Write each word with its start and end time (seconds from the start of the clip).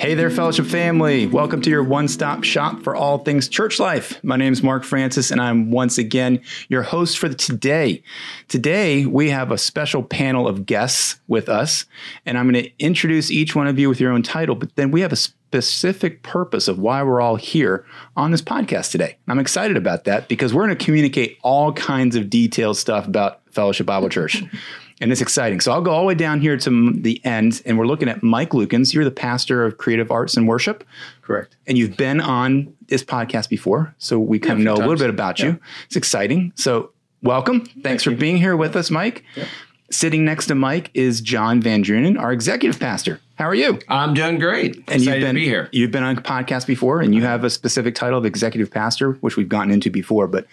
Hey 0.00 0.14
there, 0.14 0.30
fellowship 0.30 0.64
family. 0.64 1.26
Welcome 1.26 1.60
to 1.60 1.68
your 1.68 1.84
one 1.84 2.08
stop 2.08 2.42
shop 2.42 2.80
for 2.82 2.96
all 2.96 3.18
things 3.18 3.50
church 3.50 3.78
life. 3.78 4.18
My 4.24 4.36
name 4.36 4.50
is 4.50 4.62
Mark 4.62 4.82
Francis, 4.82 5.30
and 5.30 5.42
I'm 5.42 5.70
once 5.70 5.98
again 5.98 6.40
your 6.70 6.82
host 6.82 7.18
for 7.18 7.28
today. 7.28 8.02
Today, 8.48 9.04
we 9.04 9.28
have 9.28 9.52
a 9.52 9.58
special 9.58 10.02
panel 10.02 10.48
of 10.48 10.64
guests 10.64 11.20
with 11.28 11.50
us, 11.50 11.84
and 12.24 12.38
I'm 12.38 12.50
going 12.50 12.64
to 12.64 12.72
introduce 12.78 13.30
each 13.30 13.54
one 13.54 13.66
of 13.66 13.78
you 13.78 13.90
with 13.90 14.00
your 14.00 14.10
own 14.10 14.22
title, 14.22 14.54
but 14.54 14.74
then 14.74 14.90
we 14.90 15.02
have 15.02 15.12
a 15.12 15.16
specific 15.16 16.22
purpose 16.22 16.66
of 16.66 16.78
why 16.78 17.02
we're 17.02 17.20
all 17.20 17.36
here 17.36 17.84
on 18.16 18.30
this 18.30 18.40
podcast 18.40 18.92
today. 18.92 19.18
I'm 19.28 19.38
excited 19.38 19.76
about 19.76 20.04
that 20.04 20.28
because 20.28 20.54
we're 20.54 20.64
going 20.64 20.78
to 20.78 20.82
communicate 20.82 21.36
all 21.42 21.74
kinds 21.74 22.16
of 22.16 22.30
detailed 22.30 22.78
stuff 22.78 23.06
about 23.06 23.42
Fellowship 23.50 23.84
Bible 23.84 24.08
Church. 24.08 24.42
and 25.00 25.10
it's 25.10 25.20
exciting. 25.20 25.60
So 25.60 25.72
I'll 25.72 25.80
go 25.80 25.90
all 25.90 26.02
the 26.02 26.06
way 26.06 26.14
down 26.14 26.40
here 26.40 26.56
to 26.56 26.92
the 26.92 27.24
end, 27.24 27.62
and 27.64 27.78
we're 27.78 27.86
looking 27.86 28.08
at 28.08 28.22
Mike 28.22 28.50
Lukens. 28.50 28.92
You're 28.92 29.04
the 29.04 29.10
pastor 29.10 29.64
of 29.64 29.78
Creative 29.78 30.10
Arts 30.10 30.36
and 30.36 30.46
Worship. 30.46 30.84
Correct. 31.22 31.56
And 31.66 31.78
you've 31.78 31.96
been 31.96 32.20
on 32.20 32.74
this 32.88 33.02
podcast 33.02 33.48
before, 33.48 33.94
so 33.98 34.18
we 34.18 34.38
kind 34.38 34.58
yeah, 34.58 34.62
of 34.62 34.64
know 34.64 34.74
times. 34.74 34.86
a 34.86 34.88
little 34.88 35.04
bit 35.04 35.10
about 35.10 35.38
yeah. 35.38 35.46
you. 35.46 35.60
It's 35.86 35.96
exciting. 35.96 36.52
So 36.54 36.92
welcome. 37.22 37.60
Thanks 37.60 37.82
Thank 37.82 38.02
for 38.02 38.10
you. 38.10 38.16
being 38.16 38.36
here 38.36 38.56
with 38.56 38.76
us, 38.76 38.90
Mike. 38.90 39.24
Yeah. 39.34 39.46
Sitting 39.90 40.24
next 40.24 40.46
to 40.46 40.54
Mike 40.54 40.90
is 40.94 41.20
John 41.20 41.60
Van 41.60 41.82
Drunen, 41.82 42.16
our 42.16 42.30
executive 42.30 42.78
pastor. 42.78 43.20
How 43.34 43.46
are 43.46 43.56
you? 43.56 43.80
I'm 43.88 44.14
doing 44.14 44.38
great. 44.38 44.76
And 44.76 44.88
Excited 44.88 45.04
you've 45.04 45.20
been, 45.20 45.34
to 45.34 45.40
be 45.40 45.46
here. 45.46 45.68
You've 45.72 45.90
been 45.90 46.04
on 46.04 46.18
a 46.18 46.20
podcast 46.20 46.68
before, 46.68 47.00
and 47.00 47.12
you 47.12 47.22
have 47.22 47.42
a 47.42 47.50
specific 47.50 47.96
title 47.96 48.18
of 48.18 48.24
executive 48.24 48.70
pastor, 48.70 49.12
which 49.14 49.36
we've 49.36 49.48
gotten 49.48 49.72
into 49.72 49.90
before, 49.90 50.28
but 50.28 50.46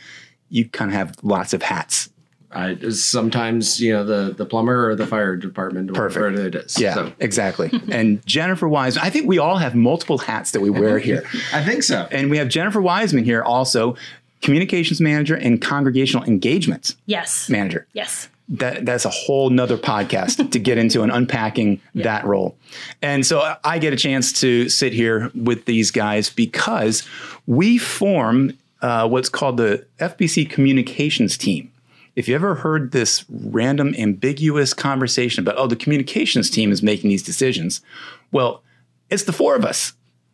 you 0.50 0.68
kind 0.68 0.90
of 0.90 0.96
have 0.96 1.16
lots 1.22 1.54
of 1.54 1.62
hats 1.62 2.10
I, 2.58 2.90
sometimes 2.90 3.80
you 3.80 3.94
know 3.94 4.04
the 4.04 4.34
the 4.34 4.46
plumber 4.46 4.90
or 4.90 4.96
the 4.96 5.06
fire 5.06 5.36
department, 5.36 5.94
Perfect. 5.94 6.40
it 6.40 6.56
is. 6.56 6.80
Yeah, 6.80 6.96
so. 6.96 7.14
exactly. 7.20 7.70
and 7.92 8.26
Jennifer 8.26 8.68
Wiseman, 8.68 9.06
I 9.06 9.12
think 9.12 9.28
we 9.28 9.38
all 9.38 9.58
have 9.58 9.76
multiple 9.76 10.18
hats 10.18 10.52
that 10.52 10.60
we 10.60 10.72
wear 10.72 10.98
here. 11.10 11.24
I 11.54 11.64
think 11.64 11.84
so. 11.84 12.08
And 12.12 12.32
we 12.32 12.38
have 12.38 12.50
Jennifer 12.50 12.82
Wiseman 12.82 13.26
here 13.26 13.44
also, 13.44 13.96
communications 14.42 15.00
manager 15.00 15.36
and 15.36 15.62
congregational 15.62 16.26
engagement. 16.26 16.96
Yes. 17.06 17.48
Manager. 17.48 17.86
Yes. 17.94 18.28
That 18.50 18.88
that's 18.88 19.06
a 19.06 19.10
whole 19.10 19.52
nother 19.52 19.78
podcast 19.78 20.50
to 20.50 20.60
get 20.60 20.80
into 20.80 21.04
and 21.04 21.12
unpacking 21.12 21.80
yeah. 21.94 22.04
that 22.06 22.26
role. 22.26 22.56
And 23.04 23.24
so 23.24 23.56
I 23.64 23.78
get 23.78 23.94
a 23.94 23.98
chance 23.98 24.34
to 24.42 24.68
sit 24.68 24.94
here 24.94 25.32
with 25.36 25.66
these 25.66 25.92
guys 25.92 26.32
because 26.32 27.08
we 27.46 27.78
form 27.78 28.58
uh, 28.82 29.08
what's 29.08 29.30
called 29.30 29.58
the 29.58 29.86
FBC 30.00 30.50
communications 30.50 31.38
team 31.38 31.72
if 32.18 32.28
you 32.28 32.34
ever 32.34 32.56
heard 32.56 32.92
this 32.92 33.24
random 33.30 33.94
ambiguous 33.96 34.74
conversation 34.74 35.44
about, 35.44 35.56
oh, 35.56 35.68
the 35.68 35.76
communications 35.76 36.50
team 36.50 36.72
is 36.72 36.82
making 36.82 37.12
these 37.12 37.22
decisions, 37.22 37.80
well, 38.32 38.64
it's 39.12 39.26
the 39.26 39.32
four 39.32 39.56
of 39.56 39.64
us. 39.64 39.94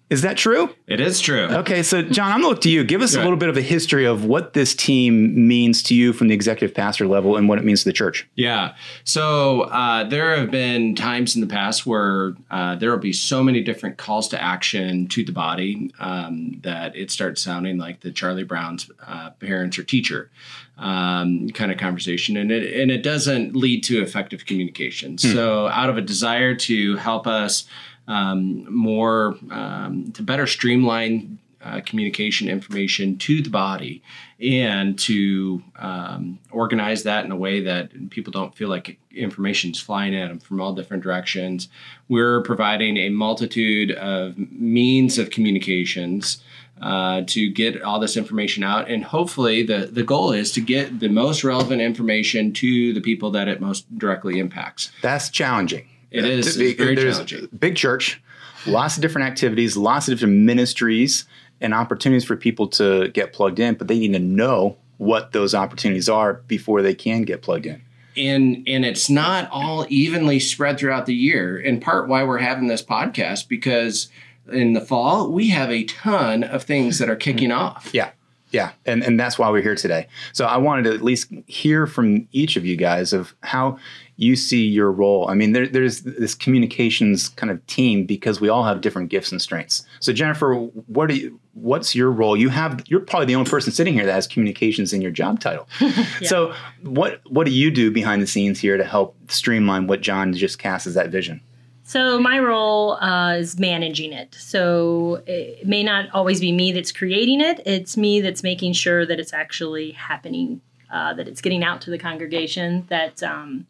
Is 0.09 0.21
that 0.21 0.37
true? 0.37 0.69
It 0.85 0.99
is 0.99 1.19
true. 1.19 1.45
Okay, 1.45 1.81
so 1.81 2.03
John, 2.03 2.31
I'm 2.31 2.41
going 2.41 2.43
to 2.43 2.47
look 2.49 2.61
to 2.61 2.69
you. 2.69 2.83
Give 2.83 3.01
us 3.01 3.15
a 3.15 3.19
little 3.19 3.37
bit 3.37 3.49
of 3.49 3.57
a 3.57 3.61
history 3.61 4.05
of 4.05 4.25
what 4.25 4.53
this 4.53 4.75
team 4.75 5.47
means 5.47 5.81
to 5.83 5.95
you 5.95 6.13
from 6.13 6.27
the 6.27 6.35
executive 6.35 6.75
pastor 6.75 7.07
level 7.07 7.35
and 7.35 7.49
what 7.49 7.57
it 7.57 7.65
means 7.65 7.83
to 7.83 7.89
the 7.89 7.93
church. 7.93 8.27
Yeah. 8.35 8.75
So 9.05 9.61
uh, 9.61 10.03
there 10.03 10.35
have 10.37 10.51
been 10.51 10.93
times 10.93 11.35
in 11.35 11.41
the 11.41 11.47
past 11.47 11.85
where 11.85 12.35
uh, 12.51 12.75
there 12.75 12.91
will 12.91 12.99
be 12.99 13.13
so 13.13 13.43
many 13.43 13.61
different 13.61 13.97
calls 13.97 14.27
to 14.29 14.41
action 14.41 15.07
to 15.07 15.23
the 15.23 15.31
body 15.31 15.91
um, 15.99 16.59
that 16.63 16.95
it 16.95 17.09
starts 17.09 17.41
sounding 17.41 17.77
like 17.77 18.01
the 18.01 18.11
Charlie 18.11 18.43
Brown's 18.43 18.91
uh, 19.07 19.31
parents 19.39 19.79
or 19.79 19.83
teacher 19.83 20.29
um, 20.77 21.49
kind 21.49 21.71
of 21.71 21.77
conversation, 21.77 22.35
and 22.35 22.51
it 22.51 22.79
and 22.79 22.91
it 22.91 23.03
doesn't 23.03 23.55
lead 23.55 23.83
to 23.85 24.01
effective 24.01 24.45
communication. 24.45 25.11
Hmm. 25.11 25.33
So 25.33 25.67
out 25.67 25.89
of 25.89 25.97
a 25.97 26.01
desire 26.01 26.55
to 26.55 26.97
help 26.97 27.27
us 27.27 27.65
um, 28.07 28.65
more 28.73 29.37
um, 29.51 30.11
to 30.13 30.23
better 30.23 30.47
streamline 30.47 31.39
uh, 31.63 31.79
communication 31.85 32.49
information 32.49 33.17
to 33.17 33.41
the 33.41 33.49
body 33.49 34.03
and 34.41 34.99
to 34.99 35.63
um, 35.77 36.37
organize 36.51 37.03
that 37.03 37.23
in 37.23 37.31
a 37.31 37.35
way 37.37 37.61
that 37.61 38.09
people 38.09 38.31
don't 38.31 38.53
feel 38.53 38.67
like 38.67 38.99
information 39.11 39.71
is 39.71 39.79
flying 39.79 40.13
at 40.13 40.27
them 40.27 40.39
from 40.39 40.59
all 40.59 40.73
different 40.73 41.03
directions. 41.03 41.69
We're 42.09 42.41
providing 42.41 42.97
a 42.97 43.09
multitude 43.09 43.91
of 43.91 44.37
means 44.37 45.17
of 45.17 45.29
communications 45.29 46.43
uh, 46.81 47.21
to 47.27 47.49
get 47.49 47.81
all 47.81 47.99
this 47.99 48.17
information 48.17 48.63
out. 48.63 48.89
And 48.89 49.05
hopefully, 49.05 49.63
the, 49.63 49.89
the 49.89 50.03
goal 50.03 50.33
is 50.33 50.51
to 50.53 50.61
get 50.61 50.99
the 50.99 51.07
most 51.07 51.45
relevant 51.45 51.81
information 51.81 52.51
to 52.53 52.91
the 52.91 52.99
people 52.99 53.31
that 53.31 53.47
it 53.47 53.61
most 53.61 53.97
directly 53.97 54.39
impacts. 54.39 54.91
That's 55.01 55.29
challenging. 55.29 55.87
It 56.13 56.25
is. 56.25 56.55
Very 56.55 56.95
There's 56.95 57.15
challenging. 57.15 57.49
Big 57.57 57.75
church, 57.75 58.21
lots 58.65 58.95
of 58.95 59.01
different 59.01 59.27
activities, 59.27 59.75
lots 59.75 60.07
of 60.07 60.13
different 60.13 60.35
ministries, 60.35 61.25
and 61.59 61.73
opportunities 61.73 62.23
for 62.23 62.35
people 62.35 62.67
to 62.67 63.07
get 63.09 63.33
plugged 63.33 63.59
in, 63.59 63.75
but 63.75 63.87
they 63.87 63.97
need 63.97 64.13
to 64.13 64.19
know 64.19 64.77
what 64.97 65.31
those 65.31 65.55
opportunities 65.55 66.07
are 66.07 66.35
before 66.47 66.81
they 66.81 66.93
can 66.93 67.23
get 67.23 67.41
plugged 67.41 67.65
in. 67.65 67.81
And 68.15 68.63
and 68.67 68.85
it's 68.85 69.09
not 69.09 69.49
all 69.51 69.87
evenly 69.89 70.39
spread 70.39 70.77
throughout 70.77 71.07
the 71.07 71.15
year. 71.15 71.57
In 71.57 71.79
part 71.79 72.07
why 72.07 72.23
we're 72.23 72.37
having 72.37 72.67
this 72.67 72.83
podcast 72.83 73.47
because 73.47 74.09
in 74.51 74.73
the 74.73 74.81
fall 74.81 75.31
we 75.31 75.49
have 75.49 75.71
a 75.71 75.83
ton 75.85 76.43
of 76.43 76.63
things 76.63 76.99
that 76.99 77.09
are 77.09 77.15
kicking 77.15 77.49
mm-hmm. 77.49 77.59
off. 77.59 77.89
Yeah. 77.91 78.11
Yeah, 78.53 78.71
and 78.85 79.03
and 79.03 79.19
that's 79.19 79.39
why 79.39 79.49
we're 79.49 79.63
here 79.63 79.75
today. 79.75 80.07
So 80.31 80.45
I 80.45 80.57
wanted 80.57 80.83
to 80.83 80.93
at 80.93 81.01
least 81.01 81.33
hear 81.47 81.87
from 81.87 82.27
each 82.31 82.55
of 82.55 82.63
you 82.65 82.75
guys 82.75 83.11
of 83.11 83.33
how 83.41 83.79
you 84.15 84.35
see 84.35 84.63
your 84.63 84.91
role. 84.91 85.27
I 85.27 85.33
mean, 85.33 85.53
there, 85.53 85.67
there's 85.67 86.01
this 86.01 86.35
communications 86.35 87.29
kind 87.29 87.49
of 87.49 87.65
team 87.65 88.05
because 88.05 88.39
we 88.39 88.49
all 88.49 88.63
have 88.63 88.81
different 88.81 89.09
gifts 89.09 89.31
and 89.31 89.41
strengths. 89.41 89.83
So 90.01 90.13
Jennifer, 90.13 90.53
what 90.53 91.09
are 91.09 91.15
you? 91.15 91.39
What's 91.55 91.95
your 91.95 92.11
role? 92.11 92.37
You 92.37 92.49
have 92.49 92.83
you're 92.87 92.99
probably 92.99 93.25
the 93.25 93.35
only 93.35 93.49
person 93.49 93.71
sitting 93.71 93.95
here 93.95 94.05
that 94.05 94.13
has 94.13 94.27
communications 94.27 94.93
in 94.93 95.01
your 95.01 95.11
job 95.11 95.39
title. 95.39 95.67
yeah. 95.81 96.03
So 96.21 96.53
what 96.83 97.21
what 97.27 97.45
do 97.45 97.51
you 97.51 97.71
do 97.71 97.89
behind 97.89 98.21
the 98.21 98.27
scenes 98.27 98.59
here 98.59 98.77
to 98.77 98.83
help 98.83 99.17
streamline 99.31 99.87
what 99.87 100.01
John 100.01 100.31
just 100.33 100.59
cast 100.59 100.85
as 100.85 100.93
that 100.93 101.09
vision? 101.09 101.41
So 101.85 102.17
my 102.17 102.39
role 102.39 102.93
uh, 102.93 103.35
is 103.35 103.59
managing 103.59 104.13
it. 104.13 104.35
So 104.35 105.21
it 105.27 105.67
may 105.67 105.83
not 105.83 106.09
always 106.13 106.39
be 106.39 106.51
me 106.51 106.71
that's 106.71 106.91
creating 106.91 107.41
it. 107.41 107.61
It's 107.65 107.97
me 107.97 108.21
that's 108.21 108.41
making 108.41 108.73
sure 108.73 109.05
that 109.05 109.19
it's 109.19 109.33
actually 109.33 109.91
happening, 109.91 110.61
uh, 110.91 111.13
that 111.13 111.27
it's 111.27 111.41
getting 111.41 111.63
out 111.63 111.81
to 111.81 111.89
the 111.89 111.97
congregation, 111.97 112.85
that 112.89 113.21
um, 113.21 113.67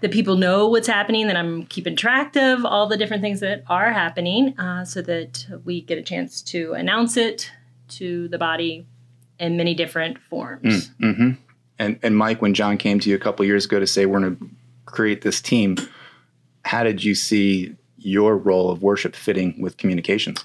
that 0.00 0.10
people 0.10 0.36
know 0.36 0.68
what's 0.68 0.86
happening, 0.86 1.26
that 1.26 1.36
I'm 1.36 1.64
keeping 1.66 1.96
track 1.96 2.36
of 2.36 2.66
all 2.66 2.86
the 2.86 2.98
different 2.98 3.22
things 3.22 3.40
that 3.40 3.64
are 3.66 3.92
happening, 3.92 4.58
uh, 4.58 4.84
so 4.84 5.00
that 5.00 5.46
we 5.64 5.80
get 5.80 5.96
a 5.96 6.02
chance 6.02 6.42
to 6.42 6.74
announce 6.74 7.16
it 7.16 7.50
to 7.88 8.28
the 8.28 8.36
body 8.36 8.86
in 9.40 9.56
many 9.56 9.74
different 9.74 10.18
forms. 10.18 10.88
Mm, 10.88 11.00
mm-hmm. 11.00 11.30
And 11.78 11.98
and 12.02 12.16
Mike, 12.16 12.42
when 12.42 12.52
John 12.52 12.76
came 12.76 13.00
to 13.00 13.08
you 13.08 13.16
a 13.16 13.18
couple 13.18 13.46
years 13.46 13.64
ago 13.64 13.80
to 13.80 13.86
say 13.86 14.04
we're 14.04 14.20
going 14.20 14.36
to 14.36 14.50
create 14.84 15.22
this 15.22 15.40
team 15.40 15.76
how 16.66 16.82
did 16.82 17.04
you 17.04 17.14
see 17.14 17.74
your 17.96 18.36
role 18.36 18.70
of 18.70 18.82
worship 18.82 19.14
fitting 19.14 19.60
with 19.60 19.76
communications? 19.76 20.44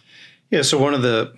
Yeah, 0.51 0.61
so 0.61 0.77
one 0.77 0.93
of 0.93 1.01
the 1.01 1.35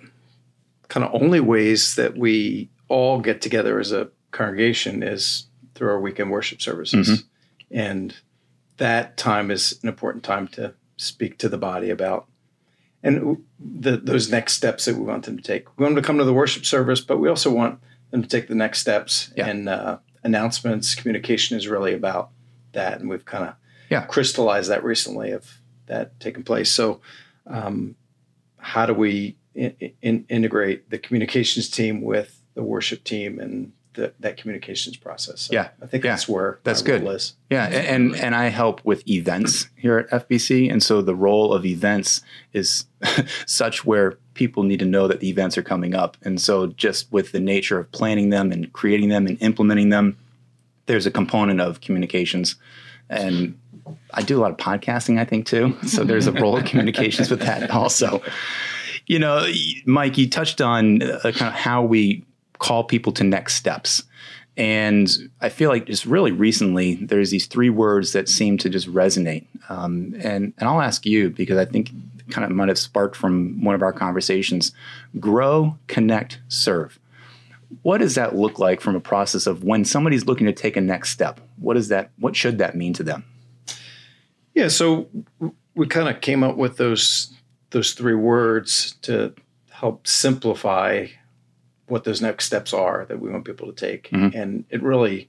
kind 0.88 1.04
of 1.04 1.14
only 1.20 1.40
ways 1.40 1.94
that 1.94 2.16
we 2.16 2.68
all 2.88 3.20
get 3.20 3.40
together 3.40 3.80
as 3.80 3.92
a 3.92 4.10
congregation 4.30 5.02
is 5.02 5.46
through 5.74 5.88
our 5.88 6.00
weekend 6.00 6.30
worship 6.30 6.60
services. 6.60 7.08
Mm-hmm. 7.08 7.76
And 7.78 8.14
that 8.76 9.16
time 9.16 9.50
is 9.50 9.78
an 9.82 9.88
important 9.88 10.22
time 10.22 10.48
to 10.48 10.74
speak 10.96 11.38
to 11.38 11.48
the 11.48 11.58
body 11.58 11.90
about 11.90 12.26
and 13.02 13.42
the, 13.58 13.96
those 13.96 14.30
next 14.30 14.54
steps 14.54 14.84
that 14.84 14.96
we 14.96 15.02
want 15.02 15.24
them 15.24 15.36
to 15.36 15.42
take. 15.42 15.66
We 15.78 15.84
want 15.84 15.94
them 15.94 16.02
to 16.02 16.06
come 16.06 16.18
to 16.18 16.24
the 16.24 16.32
worship 16.32 16.64
service, 16.64 17.00
but 17.00 17.18
we 17.18 17.28
also 17.28 17.50
want 17.50 17.80
them 18.10 18.22
to 18.22 18.28
take 18.28 18.48
the 18.48 18.54
next 18.54 18.80
steps. 18.80 19.32
Yeah. 19.36 19.46
And 19.46 19.68
uh, 19.68 19.98
announcements, 20.22 20.94
communication 20.94 21.56
is 21.56 21.68
really 21.68 21.94
about 21.94 22.30
that. 22.72 23.00
And 23.00 23.08
we've 23.08 23.24
kind 23.24 23.44
of 23.44 23.54
yeah. 23.90 24.04
crystallized 24.06 24.70
that 24.70 24.84
recently 24.84 25.30
of 25.30 25.58
that 25.86 26.18
taking 26.20 26.42
place. 26.42 26.70
So, 26.70 27.00
um, 27.46 27.96
how 28.58 28.86
do 28.86 28.94
we 28.94 29.36
in, 29.54 29.74
in, 30.00 30.24
integrate 30.28 30.90
the 30.90 30.98
communications 30.98 31.68
team 31.68 32.02
with 32.02 32.40
the 32.54 32.62
worship 32.62 33.04
team 33.04 33.38
and 33.38 33.72
the, 33.94 34.12
that 34.20 34.36
communications 34.36 34.96
process? 34.96 35.42
So 35.42 35.52
yeah, 35.52 35.68
I 35.82 35.86
think 35.86 36.04
yeah. 36.04 36.12
that's 36.12 36.28
where 36.28 36.58
that's 36.64 36.82
good. 36.82 37.06
Is. 37.06 37.34
Yeah, 37.50 37.66
and 37.66 38.16
and 38.16 38.34
I 38.34 38.48
help 38.48 38.80
with 38.84 39.06
events 39.08 39.68
here 39.76 39.98
at 39.98 40.28
FBC, 40.28 40.70
and 40.70 40.82
so 40.82 41.02
the 41.02 41.14
role 41.14 41.52
of 41.52 41.64
events 41.66 42.22
is 42.52 42.86
such 43.46 43.84
where 43.84 44.12
people 44.32 44.62
need 44.62 44.80
to 44.80 44.86
know 44.86 45.06
that 45.06 45.20
the 45.20 45.28
events 45.28 45.58
are 45.58 45.62
coming 45.62 45.94
up, 45.94 46.16
and 46.22 46.40
so 46.40 46.68
just 46.68 47.12
with 47.12 47.32
the 47.32 47.40
nature 47.40 47.78
of 47.78 47.92
planning 47.92 48.30
them 48.30 48.50
and 48.50 48.72
creating 48.72 49.10
them 49.10 49.26
and 49.26 49.40
implementing 49.42 49.90
them, 49.90 50.16
there's 50.86 51.06
a 51.06 51.10
component 51.10 51.60
of 51.60 51.80
communications 51.80 52.56
and 53.08 53.58
I 54.12 54.22
do 54.22 54.38
a 54.38 54.40
lot 54.40 54.50
of 54.50 54.56
podcasting, 54.56 55.18
I 55.18 55.24
think, 55.24 55.46
too. 55.46 55.76
So 55.86 56.04
there's 56.04 56.26
a 56.26 56.32
role 56.32 56.56
of 56.56 56.64
communications 56.64 57.30
with 57.30 57.40
that 57.40 57.70
also. 57.70 58.22
You 59.06 59.18
know, 59.18 59.46
Mike, 59.84 60.16
you 60.16 60.28
touched 60.28 60.60
on 60.60 61.02
uh, 61.02 61.20
kind 61.22 61.48
of 61.48 61.54
how 61.54 61.82
we 61.82 62.24
call 62.58 62.84
people 62.84 63.12
to 63.12 63.24
next 63.24 63.56
steps. 63.56 64.02
And 64.56 65.10
I 65.40 65.48
feel 65.48 65.68
like 65.68 65.86
just 65.86 66.06
really 66.06 66.30
recently, 66.30 66.94
there's 66.94 67.30
these 67.30 67.46
three 67.46 67.70
words 67.70 68.12
that 68.12 68.28
seem 68.28 68.56
to 68.58 68.70
just 68.70 68.86
resonate. 68.88 69.46
Um, 69.68 70.14
and, 70.20 70.54
and 70.56 70.68
I'll 70.68 70.80
ask 70.80 71.04
you 71.04 71.30
because 71.30 71.58
I 71.58 71.64
think 71.64 71.90
kind 72.30 72.44
of 72.44 72.52
might 72.52 72.68
have 72.68 72.78
sparked 72.78 73.16
from 73.16 73.62
one 73.62 73.74
of 73.74 73.82
our 73.82 73.92
conversations. 73.92 74.72
Grow, 75.18 75.76
connect, 75.88 76.40
serve. 76.48 76.98
What 77.82 77.98
does 77.98 78.14
that 78.14 78.34
look 78.34 78.58
like 78.58 78.80
from 78.80 78.96
a 78.96 79.00
process 79.00 79.46
of 79.46 79.64
when 79.64 79.84
somebody's 79.84 80.26
looking 80.26 80.46
to 80.46 80.52
take 80.52 80.76
a 80.76 80.80
next 80.80 81.10
step? 81.10 81.40
What 81.56 81.76
is 81.76 81.88
that? 81.88 82.10
What 82.18 82.36
should 82.36 82.58
that 82.58 82.74
mean 82.74 82.92
to 82.94 83.02
them? 83.02 83.24
Yeah, 84.54 84.68
so 84.68 85.08
we 85.74 85.86
kind 85.86 86.08
of 86.08 86.20
came 86.20 86.42
up 86.42 86.56
with 86.56 86.76
those 86.76 87.32
those 87.70 87.92
three 87.92 88.14
words 88.14 88.92
to 89.02 89.34
help 89.70 90.06
simplify 90.06 91.06
what 91.86 92.04
those 92.04 92.22
next 92.22 92.46
steps 92.46 92.72
are 92.72 93.04
that 93.06 93.20
we 93.20 93.30
want 93.30 93.44
people 93.44 93.66
to 93.66 93.72
take, 93.72 94.08
mm-hmm. 94.10 94.36
and 94.36 94.64
it 94.70 94.82
really 94.82 95.28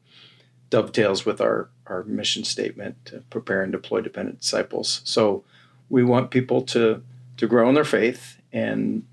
dovetails 0.70 1.26
with 1.26 1.42
our 1.42 1.70
our 1.88 2.04
mission 2.04 2.44
statement 2.44 3.04
to 3.06 3.20
prepare 3.30 3.62
and 3.62 3.72
deploy 3.72 4.02
dependent 4.02 4.42
disciples. 4.42 5.02
So 5.04 5.44
we 5.90 6.04
want 6.04 6.32
people 6.32 6.62
to 6.64 7.04
to 7.38 7.48
grow 7.48 7.68
in 7.70 7.76
their 7.76 7.84
faith 7.84 8.42
and 8.52 9.06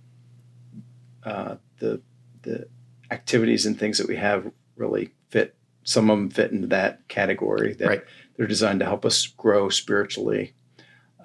uh, 1.24 1.56
the 1.78 2.00
the 2.42 2.66
activities 3.12 3.66
and 3.66 3.78
things 3.78 3.98
that 3.98 4.08
we 4.08 4.16
have 4.16 4.50
really 4.76 5.10
fit. 5.28 5.54
Some 5.84 6.10
of 6.10 6.18
them 6.18 6.30
fit 6.30 6.52
into 6.52 6.68
that 6.68 7.06
category 7.08 7.74
that 7.74 7.88
right. 7.88 8.04
they're 8.36 8.46
designed 8.46 8.80
to 8.80 8.86
help 8.86 9.04
us 9.04 9.26
grow 9.26 9.68
spiritually. 9.68 10.54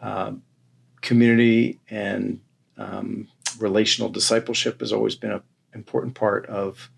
Um, 0.02 0.44
community 1.02 1.80
and 1.90 2.42
um, 2.78 3.28
relational 3.60 4.10
discipleship 4.10 4.82
has 4.82 4.92
always 4.92 5.16
been 5.16 5.32
an 5.32 5.42
important 5.74 6.16
part 6.16 6.46
of 6.48 6.92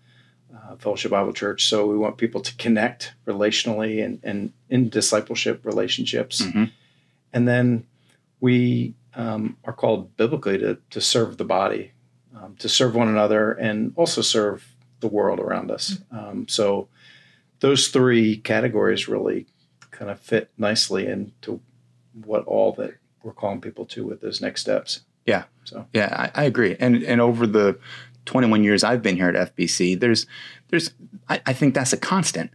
uh, 0.54 0.76
Fellowship 0.76 1.12
Bible 1.12 1.32
Church. 1.32 1.66
So 1.66 1.86
we 1.86 1.96
want 1.96 2.16
people 2.18 2.40
to 2.40 2.54
connect 2.56 3.14
relationally 3.26 4.04
and, 4.04 4.20
and 4.22 4.52
in 4.68 4.88
discipleship 4.88 5.64
relationships. 5.64 6.42
Mm-hmm. 6.42 6.64
And 7.32 7.46
then 7.46 7.86
we 8.40 8.94
um, 9.14 9.56
are 9.64 9.72
called 9.72 10.16
biblically 10.16 10.58
to, 10.58 10.78
to 10.90 11.00
serve 11.00 11.36
the 11.36 11.44
body, 11.44 11.92
um, 12.36 12.56
to 12.58 12.68
serve 12.68 12.94
one 12.94 13.08
another, 13.08 13.52
and 13.52 13.92
also 13.96 14.22
serve 14.22 14.74
the 15.00 15.08
world 15.08 15.40
around 15.40 15.70
us. 15.70 15.98
Um, 16.10 16.46
so 16.48 16.88
those 17.60 17.88
three 17.88 18.36
categories 18.36 19.08
really 19.08 19.46
kind 19.90 20.10
of 20.10 20.20
fit 20.20 20.50
nicely 20.56 21.06
into 21.06 21.60
what 22.24 22.44
all 22.44 22.72
that 22.72 22.94
we're 23.22 23.32
calling 23.32 23.60
people 23.60 23.84
to 23.86 24.06
with 24.06 24.20
those 24.20 24.40
next 24.40 24.62
steps. 24.62 25.00
Yeah. 25.26 25.44
So 25.64 25.86
yeah, 25.92 26.30
I, 26.34 26.42
I 26.42 26.44
agree. 26.44 26.76
And 26.80 27.02
and 27.02 27.20
over 27.20 27.46
the 27.46 27.78
21 28.26 28.64
years 28.64 28.82
I've 28.82 29.02
been 29.02 29.16
here 29.16 29.28
at 29.28 29.54
FBC, 29.54 29.98
there's 30.00 30.26
there's 30.68 30.90
I, 31.28 31.40
I 31.46 31.52
think 31.52 31.74
that's 31.74 31.92
a 31.92 31.98
constant. 31.98 32.50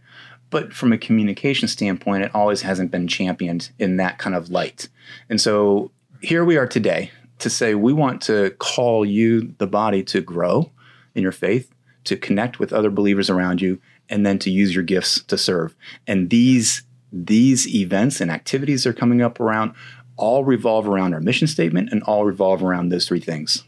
But 0.48 0.72
from 0.72 0.92
a 0.92 0.98
communication 0.98 1.66
standpoint, 1.66 2.24
it 2.24 2.34
always 2.34 2.62
hasn't 2.62 2.92
been 2.92 3.08
championed 3.08 3.70
in 3.78 3.96
that 3.96 4.18
kind 4.18 4.36
of 4.36 4.48
light. 4.48 4.88
And 5.28 5.40
so 5.40 5.90
here 6.22 6.44
we 6.44 6.56
are 6.56 6.68
today 6.68 7.10
to 7.40 7.50
say 7.50 7.74
we 7.74 7.92
want 7.92 8.22
to 8.22 8.50
call 8.58 9.04
you, 9.04 9.54
the 9.58 9.66
body, 9.66 10.02
to 10.04 10.20
grow 10.20 10.70
in 11.14 11.22
your 11.22 11.32
faith, 11.32 11.74
to 12.06 12.16
connect 12.16 12.58
with 12.58 12.72
other 12.72 12.90
believers 12.90 13.30
around 13.30 13.60
you, 13.60 13.80
and 14.08 14.24
then 14.24 14.38
to 14.40 14.50
use 14.50 14.74
your 14.74 14.84
gifts 14.84 15.22
to 15.24 15.38
serve. 15.38 15.74
And 16.06 16.30
these 16.30 16.82
these 17.12 17.72
events 17.72 18.20
and 18.20 18.30
activities 18.30 18.84
are 18.86 18.92
coming 18.92 19.22
up 19.22 19.40
around 19.40 19.72
all 20.16 20.44
revolve 20.44 20.88
around 20.88 21.14
our 21.14 21.20
mission 21.20 21.46
statement 21.46 21.90
and 21.92 22.02
all 22.02 22.24
revolve 22.24 22.62
around 22.62 22.88
those 22.88 23.06
three 23.06 23.20
things. 23.20 23.64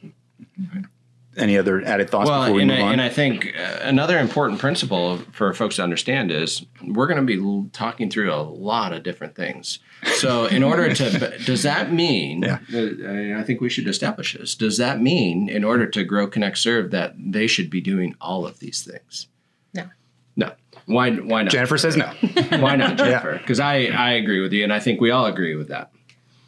Any 1.38 1.56
other 1.56 1.82
added 1.84 2.10
thoughts 2.10 2.28
well, 2.28 2.42
before 2.42 2.54
we 2.54 2.62
and 2.62 2.70
move 2.70 2.80
I, 2.80 2.82
on? 2.82 2.92
And 2.94 3.00
I 3.00 3.08
think 3.08 3.54
uh, 3.58 3.78
another 3.82 4.18
important 4.18 4.60
principle 4.60 5.18
for 5.32 5.52
folks 5.54 5.76
to 5.76 5.82
understand 5.82 6.30
is 6.30 6.66
we're 6.84 7.06
going 7.06 7.24
to 7.24 7.38
be 7.38 7.70
talking 7.72 8.10
through 8.10 8.32
a 8.32 8.42
lot 8.42 8.92
of 8.92 9.02
different 9.02 9.34
things. 9.34 9.78
So, 10.14 10.46
in 10.46 10.62
order 10.62 10.94
to, 10.94 11.38
does 11.44 11.62
that 11.62 11.92
mean? 11.92 12.42
Yeah. 12.42 12.58
Uh, 12.72 13.38
I 13.38 13.42
think 13.44 13.60
we 13.60 13.68
should 13.68 13.88
establish 13.88 14.36
this. 14.36 14.54
Does 14.54 14.76
that 14.78 15.00
mean, 15.00 15.48
in 15.48 15.64
order 15.64 15.86
to 15.86 16.04
grow, 16.04 16.26
connect, 16.26 16.58
serve, 16.58 16.90
that 16.90 17.14
they 17.18 17.46
should 17.46 17.70
be 17.70 17.80
doing 17.80 18.14
all 18.20 18.46
of 18.46 18.58
these 18.58 18.82
things? 18.84 19.28
No. 19.74 19.84
No. 20.36 20.52
Why? 20.86 21.14
Why 21.14 21.42
not? 21.42 21.52
Jennifer 21.52 21.78
says 21.78 21.96
no. 21.96 22.06
why 22.58 22.76
not, 22.76 22.96
Jennifer? 22.98 23.38
Because 23.38 23.60
I 23.60 23.86
I 23.86 24.12
agree 24.12 24.40
with 24.40 24.52
you, 24.52 24.64
and 24.64 24.72
I 24.72 24.80
think 24.80 25.00
we 25.00 25.10
all 25.10 25.26
agree 25.26 25.54
with 25.54 25.68
that. 25.68 25.90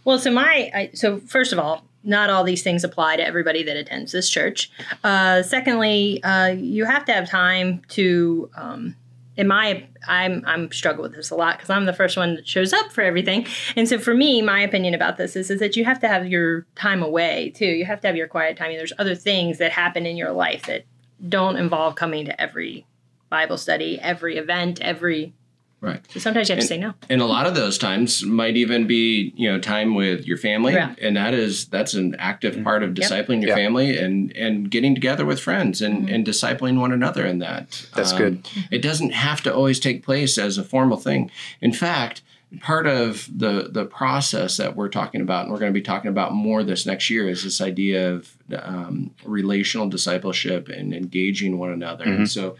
Well, 0.04 0.18
so 0.18 0.30
my 0.30 0.70
I, 0.74 0.90
so 0.94 1.18
first 1.18 1.52
of 1.52 1.58
all, 1.58 1.84
not 2.02 2.30
all 2.30 2.44
these 2.44 2.62
things 2.62 2.84
apply 2.84 3.16
to 3.16 3.26
everybody 3.26 3.62
that 3.62 3.76
attends 3.76 4.12
this 4.12 4.28
church. 4.28 4.70
Uh, 5.04 5.42
secondly, 5.42 6.22
uh, 6.22 6.48
you 6.48 6.84
have 6.84 7.04
to 7.06 7.12
have 7.12 7.28
time 7.28 7.82
to. 7.88 8.50
Um, 8.54 8.96
in 9.36 9.46
my, 9.46 9.86
I'm 10.06 10.42
I'm 10.46 10.70
struggle 10.70 11.02
with 11.02 11.14
this 11.14 11.30
a 11.30 11.34
lot 11.34 11.56
because 11.56 11.70
I'm 11.70 11.86
the 11.86 11.94
first 11.94 12.16
one 12.16 12.34
that 12.34 12.46
shows 12.46 12.74
up 12.74 12.92
for 12.92 13.02
everything, 13.02 13.46
and 13.74 13.88
so 13.88 13.98
for 13.98 14.12
me, 14.12 14.42
my 14.42 14.60
opinion 14.60 14.92
about 14.92 15.16
this 15.16 15.34
is 15.34 15.50
is 15.50 15.60
that 15.60 15.76
you 15.76 15.84
have 15.84 16.00
to 16.00 16.08
have 16.08 16.26
your 16.26 16.66
time 16.74 17.02
away 17.02 17.50
too. 17.54 17.66
You 17.66 17.86
have 17.86 18.00
to 18.02 18.08
have 18.08 18.16
your 18.16 18.28
quiet 18.28 18.56
time. 18.56 18.72
There's 18.72 18.92
other 18.98 19.14
things 19.14 19.58
that 19.58 19.72
happen 19.72 20.04
in 20.04 20.16
your 20.16 20.32
life 20.32 20.66
that 20.66 20.84
don't 21.28 21.56
involve 21.56 21.94
coming 21.94 22.26
to 22.26 22.40
every 22.40 22.86
Bible 23.30 23.56
study, 23.56 23.98
every 24.00 24.36
event, 24.36 24.80
every 24.80 25.32
Right. 25.80 26.00
So 26.12 26.20
sometimes 26.20 26.48
you 26.48 26.52
have 26.52 26.58
and, 26.58 26.68
to 26.68 26.74
say 26.74 26.78
no. 26.78 26.92
And 27.08 27.22
a 27.22 27.26
lot 27.26 27.46
of 27.46 27.54
those 27.54 27.78
times 27.78 28.22
might 28.22 28.56
even 28.56 28.86
be, 28.86 29.32
you 29.34 29.50
know, 29.50 29.58
time 29.58 29.94
with 29.94 30.26
your 30.26 30.36
family. 30.36 30.74
Yeah. 30.74 30.94
And 31.00 31.16
that 31.16 31.32
is 31.32 31.66
that's 31.66 31.94
an 31.94 32.16
active 32.18 32.54
mm-hmm. 32.54 32.64
part 32.64 32.82
of 32.82 32.90
discipling 32.90 33.40
yep. 33.40 33.48
your 33.48 33.48
yep. 33.48 33.56
family 33.56 33.96
and 33.96 34.36
and 34.36 34.70
getting 34.70 34.94
together 34.94 35.24
with 35.24 35.40
friends 35.40 35.80
and, 35.80 36.04
mm-hmm. 36.04 36.14
and 36.14 36.26
discipling 36.26 36.78
one 36.78 36.92
another 36.92 37.24
in 37.24 37.38
that. 37.38 37.86
That's 37.94 38.12
um, 38.12 38.18
good. 38.18 38.48
It 38.70 38.82
doesn't 38.82 39.12
have 39.12 39.42
to 39.42 39.54
always 39.54 39.80
take 39.80 40.04
place 40.04 40.36
as 40.36 40.58
a 40.58 40.64
formal 40.64 40.98
thing. 40.98 41.30
In 41.62 41.72
fact, 41.72 42.20
part 42.58 42.86
of 42.86 43.28
the 43.32 43.68
the 43.70 43.84
process 43.84 44.56
that 44.56 44.74
we're 44.74 44.88
talking 44.88 45.20
about, 45.20 45.44
and 45.44 45.52
we're 45.52 45.60
going 45.60 45.72
to 45.72 45.78
be 45.78 45.82
talking 45.82 46.08
about 46.08 46.32
more 46.32 46.64
this 46.64 46.84
next 46.84 47.08
year, 47.08 47.28
is 47.28 47.44
this 47.44 47.60
idea 47.60 48.12
of 48.12 48.36
um, 48.56 49.14
relational 49.24 49.88
discipleship 49.88 50.68
and 50.68 50.92
engaging 50.92 51.58
one 51.58 51.70
another. 51.70 52.04
Mm-hmm. 52.04 52.14
And 52.14 52.30
so, 52.30 52.56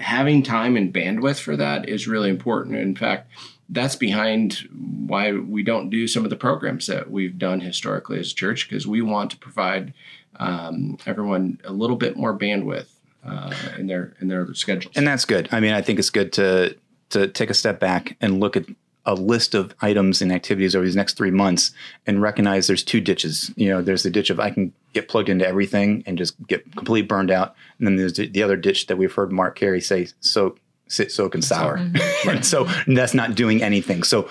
having 0.00 0.42
time 0.42 0.76
and 0.76 0.92
bandwidth 0.92 1.40
for 1.40 1.56
that 1.56 1.88
is 1.88 2.08
really 2.08 2.30
important. 2.30 2.76
In 2.76 2.96
fact, 2.96 3.30
that's 3.68 3.96
behind 3.96 4.66
why 5.06 5.32
we 5.32 5.62
don't 5.62 5.90
do 5.90 6.08
some 6.08 6.24
of 6.24 6.30
the 6.30 6.36
programs 6.36 6.86
that 6.86 7.10
we've 7.10 7.38
done 7.38 7.60
historically 7.60 8.18
as 8.18 8.32
a 8.32 8.34
church, 8.34 8.68
because 8.68 8.86
we 8.86 9.02
want 9.02 9.30
to 9.32 9.36
provide 9.36 9.92
um, 10.36 10.96
everyone 11.04 11.60
a 11.64 11.72
little 11.72 11.96
bit 11.96 12.16
more 12.16 12.36
bandwidth 12.36 12.88
uh, 13.26 13.54
in 13.78 13.88
their 13.88 14.14
in 14.20 14.28
their 14.28 14.52
schedules. 14.54 14.96
And 14.96 15.06
that's 15.06 15.26
good. 15.26 15.50
I 15.52 15.60
mean, 15.60 15.74
I 15.74 15.82
think 15.82 15.98
it's 15.98 16.10
good 16.10 16.32
to 16.34 16.76
to 17.10 17.28
take 17.28 17.50
a 17.50 17.54
step 17.54 17.78
back 17.78 18.16
and 18.20 18.40
look 18.40 18.56
at 18.56 18.64
a 19.08 19.14
list 19.14 19.54
of 19.54 19.74
items 19.80 20.20
and 20.20 20.30
activities 20.30 20.76
over 20.76 20.84
these 20.84 20.94
next 20.94 21.16
three 21.16 21.30
months 21.30 21.72
and 22.06 22.20
recognize 22.20 22.66
there's 22.66 22.84
two 22.84 23.00
ditches. 23.00 23.50
You 23.56 23.70
know, 23.70 23.80
there's 23.80 24.02
the 24.02 24.10
ditch 24.10 24.28
of 24.28 24.38
I 24.38 24.50
can 24.50 24.74
get 24.92 25.08
plugged 25.08 25.30
into 25.30 25.48
everything 25.48 26.04
and 26.06 26.18
just 26.18 26.34
get 26.46 26.76
completely 26.76 27.06
burned 27.06 27.30
out, 27.30 27.56
and 27.78 27.86
then 27.86 27.96
there's 27.96 28.12
the 28.12 28.42
other 28.42 28.56
ditch 28.56 28.86
that 28.86 28.98
we've 28.98 29.12
heard 29.12 29.32
Mark 29.32 29.56
Carey 29.56 29.80
say, 29.80 30.08
"So 30.20 30.56
sit, 30.88 31.10
soak, 31.10 31.34
and 31.34 31.42
sour." 31.42 31.78
Mm-hmm. 31.78 32.28
right? 32.28 32.44
So 32.44 32.68
that's 32.86 33.14
not 33.14 33.34
doing 33.34 33.62
anything. 33.62 34.02
So 34.02 34.28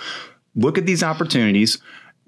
look 0.55 0.77
at 0.77 0.85
these 0.85 1.01
opportunities 1.01 1.79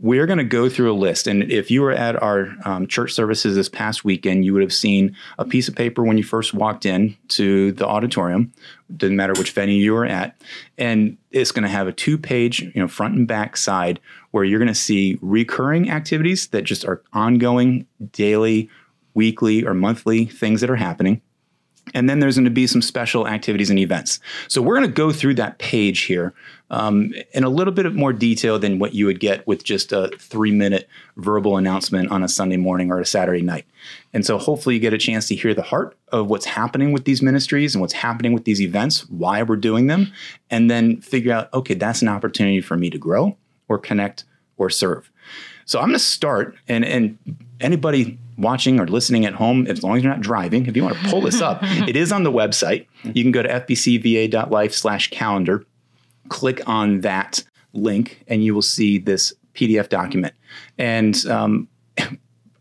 we're 0.02 0.26
going 0.26 0.38
to 0.38 0.46
go 0.46 0.70
through 0.70 0.92
a 0.92 0.96
list. 0.96 1.28
And 1.28 1.44
if 1.52 1.70
you 1.70 1.82
were 1.82 1.92
at 1.92 2.22
our 2.22 2.56
um, 2.64 2.88
church 2.88 3.14
services 3.14 3.56
this 3.56 3.68
past 3.68 4.06
weekend, 4.06 4.46
you 4.46 4.54
would 4.54 4.62
have 4.62 4.74
seen 4.74 5.16
a 5.38 5.44
piece 5.44 5.68
of 5.68 5.76
paper 5.76 6.04
when 6.04 6.18
you 6.18 6.24
first 6.24 6.54
walked 6.54 6.86
in 6.86 7.18
to 7.30 7.74
the 7.74 7.86
auditorium. 7.86 8.54
Didn't 8.96 9.18
matter 9.18 9.34
which 9.34 9.52
venue 9.52 9.76
you 9.76 9.94
were 9.94 10.06
at. 10.06 10.42
And 10.78 11.18
it's 11.32 11.52
going 11.52 11.64
to 11.64 11.70
have 11.70 11.88
a 11.88 11.92
two 11.92 12.18
page, 12.18 12.62
you 12.62 12.72
know, 12.76 12.88
front 12.88 13.16
and 13.16 13.28
back 13.28 13.58
side 13.58 14.00
where 14.32 14.46
you're 14.46 14.60
going 14.60 14.70
to 14.70 14.76
see 14.76 15.18
recurring 15.22 15.90
activities 15.90 16.48
that 16.48 16.64
just 16.64 16.86
are 16.86 17.02
ongoing, 17.12 17.86
daily, 18.14 18.70
weekly, 19.14 19.66
or 19.66 19.74
monthly 19.74 20.26
things 20.26 20.62
that 20.62 20.70
are 20.70 20.78
happening. 20.78 21.22
And 21.94 22.10
then 22.10 22.20
there's 22.20 22.36
going 22.36 22.46
to 22.46 22.52
be 22.52 22.68
some 22.68 22.82
special 22.82 23.28
activities 23.28 23.70
and 23.70 23.80
events. 23.80 24.20
So 24.48 24.62
we're 24.62 24.76
going 24.76 24.88
to 24.88 24.94
go 24.94 25.12
through 25.12 25.36
that 25.36 25.58
page 25.58 26.02
here 26.02 26.34
um, 26.72 27.14
in 27.34 27.44
a 27.44 27.50
little 27.50 27.74
bit 27.74 27.94
more 27.94 28.14
detail 28.14 28.60
than 28.60 28.80
what 28.80 28.94
you 28.94 29.06
would 29.06 29.20
get 29.20 29.46
with 29.48 29.64
just 29.64 29.92
a 29.92 30.12
three 30.20 30.52
minute 30.52 30.88
verbal 31.18 31.58
announcement 31.58 32.12
on 32.12 32.24
a 32.24 32.28
Sunday 32.28 32.58
morning 32.58 32.92
or 32.92 33.00
a 33.00 33.06
Saturday 33.06 33.42
night. 33.42 33.66
And 34.14 34.26
so 34.26 34.38
hopefully 34.38 34.76
you 34.76 34.82
get 34.82 34.94
a 34.94 34.98
chance 34.98 35.28
to 35.30 35.36
hear 35.36 35.54
the 35.54 35.62
heart 35.62 35.98
of 36.12 36.28
what's 36.28 36.46
happening 36.46 36.92
with 36.92 37.06
these 37.06 37.22
ministries 37.22 37.74
and 37.74 37.82
what's 37.82 37.94
happening 37.94 38.34
with 38.34 38.46
these 38.46 38.62
events, 38.62 39.10
why 39.10 39.42
we're 39.44 39.56
doing 39.56 39.88
them, 39.88 40.12
and 40.50 40.70
then 40.70 41.02
figure 41.02 41.34
out, 41.34 41.52
okay, 41.54 41.74
that's 41.74 42.02
an 42.02 42.08
opportunity 42.08 42.62
for 42.62 42.78
me 42.78 42.90
to 42.90 42.98
grow 42.98 43.36
or 43.68 43.78
connect 43.78 44.26
or 44.58 44.70
serve. 44.70 45.10
So 45.66 45.80
I'm 45.80 45.90
going 45.90 45.94
to 45.94 46.00
start, 46.00 46.56
and 46.68 46.84
and 46.84 47.18
anybody 47.60 48.18
watching 48.40 48.80
or 48.80 48.88
listening 48.88 49.26
at 49.26 49.34
home, 49.34 49.68
as 49.68 49.84
long 49.84 49.98
as 49.98 50.04
you're 50.04 50.12
not 50.12 50.22
driving, 50.22 50.66
if 50.66 50.76
you 50.76 50.84
want 50.84 50.98
to 50.98 51.10
pull 51.10 51.22
this 51.22 51.42
up, 51.42 51.60
it 51.64 51.96
is 51.96 52.12
on 52.12 52.24
the 52.24 52.32
website. 52.32 52.88
You 53.04 53.24
can 53.24 53.32
go 53.32 53.44
to 53.44 53.50
fbcva.life 53.50 54.74
slash 54.74 55.10
calendar, 55.10 55.66
click 56.30 56.68
on 56.68 57.02
that 57.02 57.44
link, 57.74 58.24
and 58.28 58.44
you 58.44 58.54
will 58.54 58.62
see 58.62 58.98
this 58.98 59.34
PDF 59.54 59.90
document. 59.90 60.34
And 60.78 61.16
um, 61.28 61.68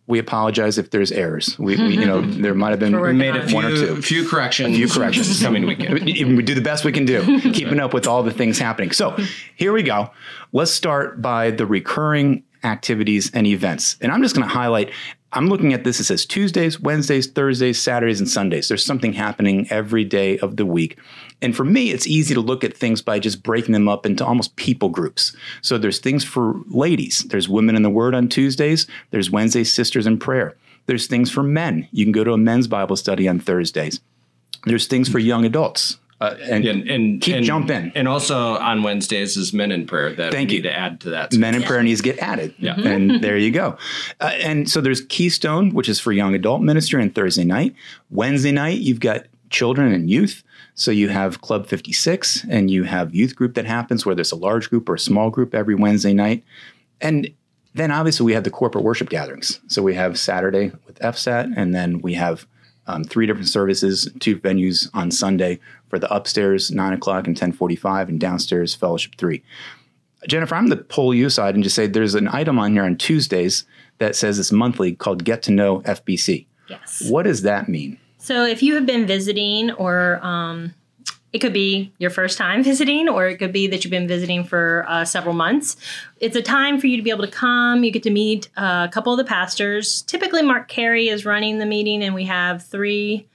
we 0.06 0.18
apologize 0.18 0.78
if 0.78 0.90
there's 0.90 1.12
errors. 1.12 1.58
We, 1.58 1.76
we 1.76 1.98
you 1.98 2.06
know, 2.06 2.22
there 2.22 2.54
might 2.54 2.70
have 2.70 2.80
been 2.80 2.98
we 2.98 3.12
made 3.12 3.36
a 3.36 3.46
few, 3.46 3.54
one 3.54 3.64
or 3.66 3.70
two, 3.70 4.02
few 4.02 4.28
corrections, 4.28 4.74
a 4.74 4.78
few 4.78 4.88
corrections 4.88 5.40
coming 5.42 5.66
weekend. 5.66 6.00
We 6.02 6.42
do 6.42 6.54
the 6.54 6.60
best 6.60 6.84
we 6.84 6.92
can 6.92 7.04
do, 7.04 7.40
keeping 7.52 7.78
up 7.78 7.94
with 7.94 8.06
all 8.06 8.22
the 8.22 8.32
things 8.32 8.58
happening. 8.58 8.90
So 8.90 9.16
here 9.54 9.72
we 9.72 9.82
go. 9.82 10.10
Let's 10.52 10.72
start 10.72 11.22
by 11.22 11.50
the 11.50 11.66
recurring 11.66 12.42
activities 12.64 13.30
and 13.32 13.46
events. 13.46 13.96
And 14.00 14.12
I'm 14.12 14.22
just 14.22 14.34
going 14.34 14.46
to 14.46 14.54
highlight 14.54 14.90
I'm 15.32 15.48
looking 15.48 15.74
at 15.74 15.84
this. 15.84 16.00
It 16.00 16.04
says 16.04 16.24
Tuesdays, 16.24 16.80
Wednesdays, 16.80 17.26
Thursdays, 17.26 17.80
Saturdays, 17.80 18.18
and 18.18 18.28
Sundays. 18.28 18.68
There's 18.68 18.84
something 18.84 19.12
happening 19.12 19.66
every 19.70 20.02
day 20.04 20.38
of 20.38 20.56
the 20.56 20.64
week. 20.64 20.98
And 21.42 21.54
for 21.54 21.64
me, 21.64 21.90
it's 21.90 22.06
easy 22.06 22.32
to 22.34 22.40
look 22.40 22.64
at 22.64 22.76
things 22.76 23.02
by 23.02 23.18
just 23.18 23.42
breaking 23.42 23.74
them 23.74 23.88
up 23.88 24.06
into 24.06 24.24
almost 24.24 24.56
people 24.56 24.88
groups. 24.88 25.36
So 25.60 25.76
there's 25.76 25.98
things 25.98 26.24
for 26.24 26.54
ladies. 26.68 27.24
There's 27.24 27.48
Women 27.48 27.76
in 27.76 27.82
the 27.82 27.90
Word 27.90 28.14
on 28.14 28.28
Tuesdays. 28.28 28.86
There's 29.10 29.30
Wednesday 29.30 29.64
Sisters 29.64 30.06
in 30.06 30.18
Prayer. 30.18 30.56
There's 30.86 31.06
things 31.06 31.30
for 31.30 31.42
men. 31.42 31.86
You 31.92 32.06
can 32.06 32.12
go 32.12 32.24
to 32.24 32.32
a 32.32 32.38
men's 32.38 32.66
Bible 32.66 32.96
study 32.96 33.28
on 33.28 33.38
Thursdays. 33.38 34.00
There's 34.64 34.86
things 34.86 35.10
for 35.10 35.18
young 35.18 35.44
adults. 35.44 35.98
Uh, 36.20 36.34
and, 36.42 36.64
And, 36.64 36.88
and 36.88 37.20
keep 37.20 37.36
and, 37.36 37.44
jumping. 37.44 37.92
And 37.94 38.08
also 38.08 38.56
on 38.56 38.82
Wednesdays 38.82 39.36
is 39.36 39.52
Men 39.52 39.70
in 39.70 39.86
Prayer 39.86 40.12
that 40.14 40.32
Thank 40.32 40.50
we 40.50 40.56
you. 40.56 40.62
need 40.62 40.68
to 40.68 40.76
add 40.76 41.00
to 41.00 41.10
that. 41.10 41.32
Men 41.34 41.54
in 41.54 41.62
prayer 41.62 41.82
needs 41.82 42.00
to 42.00 42.04
get 42.04 42.18
added. 42.18 42.54
Yeah. 42.58 42.74
And 42.74 43.22
there 43.22 43.36
you 43.36 43.52
go. 43.52 43.76
Uh, 44.20 44.32
and 44.40 44.68
so 44.68 44.80
there's 44.80 45.02
Keystone, 45.02 45.72
which 45.74 45.88
is 45.88 46.00
for 46.00 46.10
young 46.10 46.34
adult 46.34 46.60
ministry 46.62 47.00
on 47.00 47.10
Thursday 47.10 47.44
night. 47.44 47.74
Wednesday 48.10 48.50
night, 48.50 48.78
you've 48.78 48.98
got 49.00 49.26
children 49.50 49.92
and 49.92 50.10
youth. 50.10 50.42
So 50.74 50.90
you 50.90 51.08
have 51.08 51.40
Club 51.40 51.66
56 51.66 52.46
and 52.50 52.70
you 52.70 52.84
have 52.84 53.14
youth 53.14 53.36
group 53.36 53.54
that 53.54 53.64
happens, 53.66 54.04
whether 54.04 54.20
it's 54.20 54.32
a 54.32 54.36
large 54.36 54.70
group 54.70 54.88
or 54.88 54.94
a 54.94 54.98
small 54.98 55.30
group 55.30 55.54
every 55.54 55.74
Wednesday 55.74 56.14
night. 56.14 56.44
And 57.00 57.32
then 57.74 57.90
obviously 57.92 58.26
we 58.26 58.32
have 58.32 58.44
the 58.44 58.50
corporate 58.50 58.84
worship 58.84 59.08
gatherings. 59.08 59.60
So 59.68 59.82
we 59.82 59.94
have 59.94 60.18
Saturday 60.18 60.72
with 60.86 60.98
FSAT, 60.98 61.52
and 61.56 61.74
then 61.74 62.00
we 62.00 62.14
have 62.14 62.46
um, 62.88 63.04
three 63.04 63.26
different 63.26 63.48
services, 63.48 64.10
two 64.18 64.38
venues 64.38 64.88
on 64.94 65.10
Sunday 65.10 65.60
for 65.88 65.98
the 65.98 66.12
upstairs 66.12 66.70
nine 66.70 66.92
o'clock 66.92 67.26
and 67.26 67.36
ten 67.36 67.52
forty-five, 67.52 68.08
and 68.08 68.18
downstairs 68.18 68.74
fellowship 68.74 69.14
three. 69.16 69.42
Jennifer, 70.26 70.56
I'm 70.56 70.66
going 70.66 70.78
to 70.78 70.84
pull 70.84 71.14
you 71.14 71.26
aside 71.26 71.54
and 71.54 71.62
just 71.62 71.76
say 71.76 71.86
there's 71.86 72.16
an 72.16 72.28
item 72.28 72.58
on 72.58 72.72
here 72.72 72.84
on 72.84 72.96
Tuesdays 72.96 73.64
that 73.98 74.16
says 74.16 74.38
it's 74.38 74.50
monthly 74.50 74.94
called 74.94 75.22
Get 75.24 75.42
to 75.44 75.52
Know 75.52 75.80
FBC. 75.82 76.46
Yes. 76.68 77.08
What 77.08 77.22
does 77.22 77.42
that 77.42 77.68
mean? 77.68 77.98
So 78.18 78.44
if 78.44 78.62
you 78.62 78.74
have 78.74 78.84
been 78.84 79.06
visiting, 79.06 79.70
or 79.72 80.18
um, 80.24 80.74
it 81.32 81.38
could 81.38 81.52
be 81.52 81.92
your 81.98 82.10
first 82.10 82.38
time 82.38 82.62
visiting, 82.64 83.08
or 83.08 83.28
it 83.28 83.38
could 83.38 83.52
be 83.52 83.66
that 83.68 83.84
you've 83.84 83.90
been 83.90 84.08
visiting 84.08 84.44
for 84.44 84.84
uh, 84.88 85.04
several 85.04 85.34
months, 85.34 85.76
it's 86.20 86.36
a 86.36 86.42
time 86.42 86.80
for 86.80 86.86
you 86.86 86.96
to 86.96 87.02
be 87.02 87.10
able 87.10 87.24
to 87.24 87.30
come. 87.30 87.84
You 87.84 87.90
get 87.90 88.02
to 88.04 88.10
meet 88.10 88.48
uh, 88.56 88.86
a 88.88 88.92
couple 88.92 89.12
of 89.12 89.18
the 89.18 89.24
pastors. 89.24 90.02
Typically, 90.02 90.42
Mark 90.42 90.68
Carey 90.68 91.08
is 91.08 91.24
running 91.24 91.58
the 91.58 91.66
meeting, 91.66 92.02
and 92.02 92.14
we 92.14 92.24
have 92.24 92.64
three. 92.64 93.26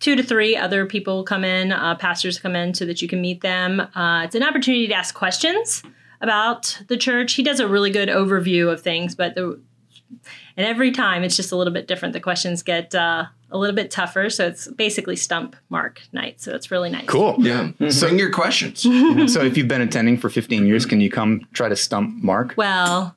Two 0.00 0.16
to 0.16 0.22
three 0.22 0.54
other 0.54 0.84
people 0.84 1.24
come 1.24 1.44
in, 1.44 1.72
uh, 1.72 1.94
pastors 1.94 2.38
come 2.38 2.54
in 2.54 2.74
so 2.74 2.84
that 2.84 3.00
you 3.00 3.08
can 3.08 3.22
meet 3.22 3.40
them. 3.40 3.80
Uh, 3.80 4.24
it's 4.24 4.34
an 4.34 4.42
opportunity 4.42 4.86
to 4.86 4.92
ask 4.92 5.14
questions 5.14 5.82
about 6.20 6.82
the 6.88 6.98
church. 6.98 7.34
He 7.34 7.42
does 7.42 7.58
a 7.58 7.66
really 7.66 7.88
good 7.88 8.10
overview 8.10 8.70
of 8.70 8.82
things, 8.82 9.14
but 9.14 9.34
the 9.34 9.58
and 10.56 10.66
every 10.66 10.90
time 10.90 11.22
it's 11.22 11.36
just 11.36 11.52
a 11.52 11.56
little 11.56 11.72
bit 11.72 11.86
different. 11.88 12.12
The 12.12 12.20
questions 12.20 12.62
get 12.62 12.94
uh, 12.94 13.26
a 13.54 13.58
little 13.58 13.74
bit 13.74 13.90
tougher. 13.90 14.28
So 14.28 14.46
it's 14.46 14.68
basically 14.68 15.16
stump 15.16 15.56
mark 15.70 16.02
night. 16.12 16.40
So 16.40 16.54
it's 16.54 16.70
really 16.70 16.90
nice. 16.90 17.06
Cool. 17.06 17.36
Yeah. 17.38 17.60
Mm-hmm. 17.62 17.84
Mm-hmm. 17.84 18.00
Bring 18.00 18.18
your 18.18 18.32
questions. 18.32 18.82
so 19.32 19.42
if 19.42 19.56
you've 19.56 19.68
been 19.68 19.80
attending 19.80 20.18
for 20.18 20.28
15 20.28 20.66
years, 20.66 20.84
can 20.84 21.00
you 21.00 21.08
come 21.08 21.46
try 21.54 21.68
to 21.68 21.76
stump 21.76 22.22
Mark? 22.22 22.54
Well, 22.56 23.14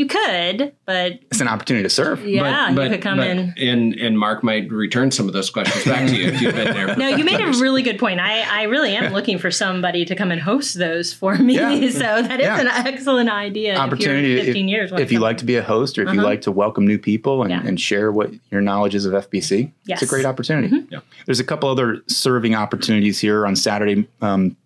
you 0.00 0.06
could, 0.06 0.72
but 0.86 1.20
It's 1.30 1.40
an 1.42 1.48
opportunity 1.48 1.82
to 1.82 1.90
serve. 1.90 2.26
yeah, 2.26 2.70
you 2.70 2.88
could 2.88 3.02
come 3.02 3.18
but- 3.18 3.26
in. 3.26 3.54
And, 3.58 3.94
and 3.94 4.18
Mark 4.18 4.42
might 4.42 4.70
return 4.72 5.10
some 5.10 5.26
of 5.28 5.34
those 5.34 5.50
questions 5.50 5.84
back 5.84 6.08
to 6.08 6.16
you 6.16 6.28
if 6.28 6.40
you've 6.40 6.54
been 6.54 6.72
there. 6.72 6.96
No, 6.96 7.08
you 7.08 7.22
made 7.22 7.40
a 7.40 7.46
really 7.60 7.82
good 7.82 7.98
point. 7.98 8.18
I, 8.18 8.40
I 8.40 8.62
really 8.64 8.96
am 8.96 9.12
looking 9.12 9.38
for 9.38 9.50
somebody 9.50 10.06
to 10.06 10.16
come 10.16 10.30
and 10.30 10.40
host 10.40 10.78
those 10.78 11.12
for 11.12 11.36
me. 11.36 11.56
Yeah. 11.56 11.90
So 12.00 12.22
that 12.22 12.40
is 12.40 12.46
Yeah. 12.46 12.60
an 12.60 12.68
excellent 12.86 13.28
idea. 13.30 13.76
Opportunity. 13.76 14.32
If 14.32 14.38
you're 14.38 14.40
if, 14.40 14.46
15 14.46 14.68
years. 14.68 14.90
wanna 14.90 15.02
if 15.02 15.12
you 15.12 15.18
like 15.20 15.36
to 15.38 15.44
be 15.44 15.56
a 15.56 15.62
host 15.62 15.98
or 15.98 16.02
if 16.02 16.14
you 16.14 16.20
Uh-huh. 16.20 16.28
like 16.28 16.40
to 16.42 16.50
welcome 16.52 16.86
new 16.86 16.98
people 16.98 17.42
and, 17.42 17.50
Yeah. 17.50 17.62
and 17.66 17.78
share 17.80 18.10
what 18.10 18.30
your 18.50 18.60
knowledge 18.62 18.94
is 18.94 19.04
of 19.04 19.12
FBC, 19.12 19.40
it's 19.42 19.52
a 19.52 19.72
Yes. 19.84 20.00
Mm-hmm. 20.00 20.08
great 20.08 20.24
opportunity. 20.24 20.86
Yeah. 20.90 21.00
There's 21.26 21.40
a 21.40 21.44
couple 21.44 21.68
other 21.68 21.98
serving 22.06 22.54
opportunities 22.54 23.18
here 23.20 23.46
on 23.46 23.54
Saturday. 23.56 24.06
Um, 24.22 24.56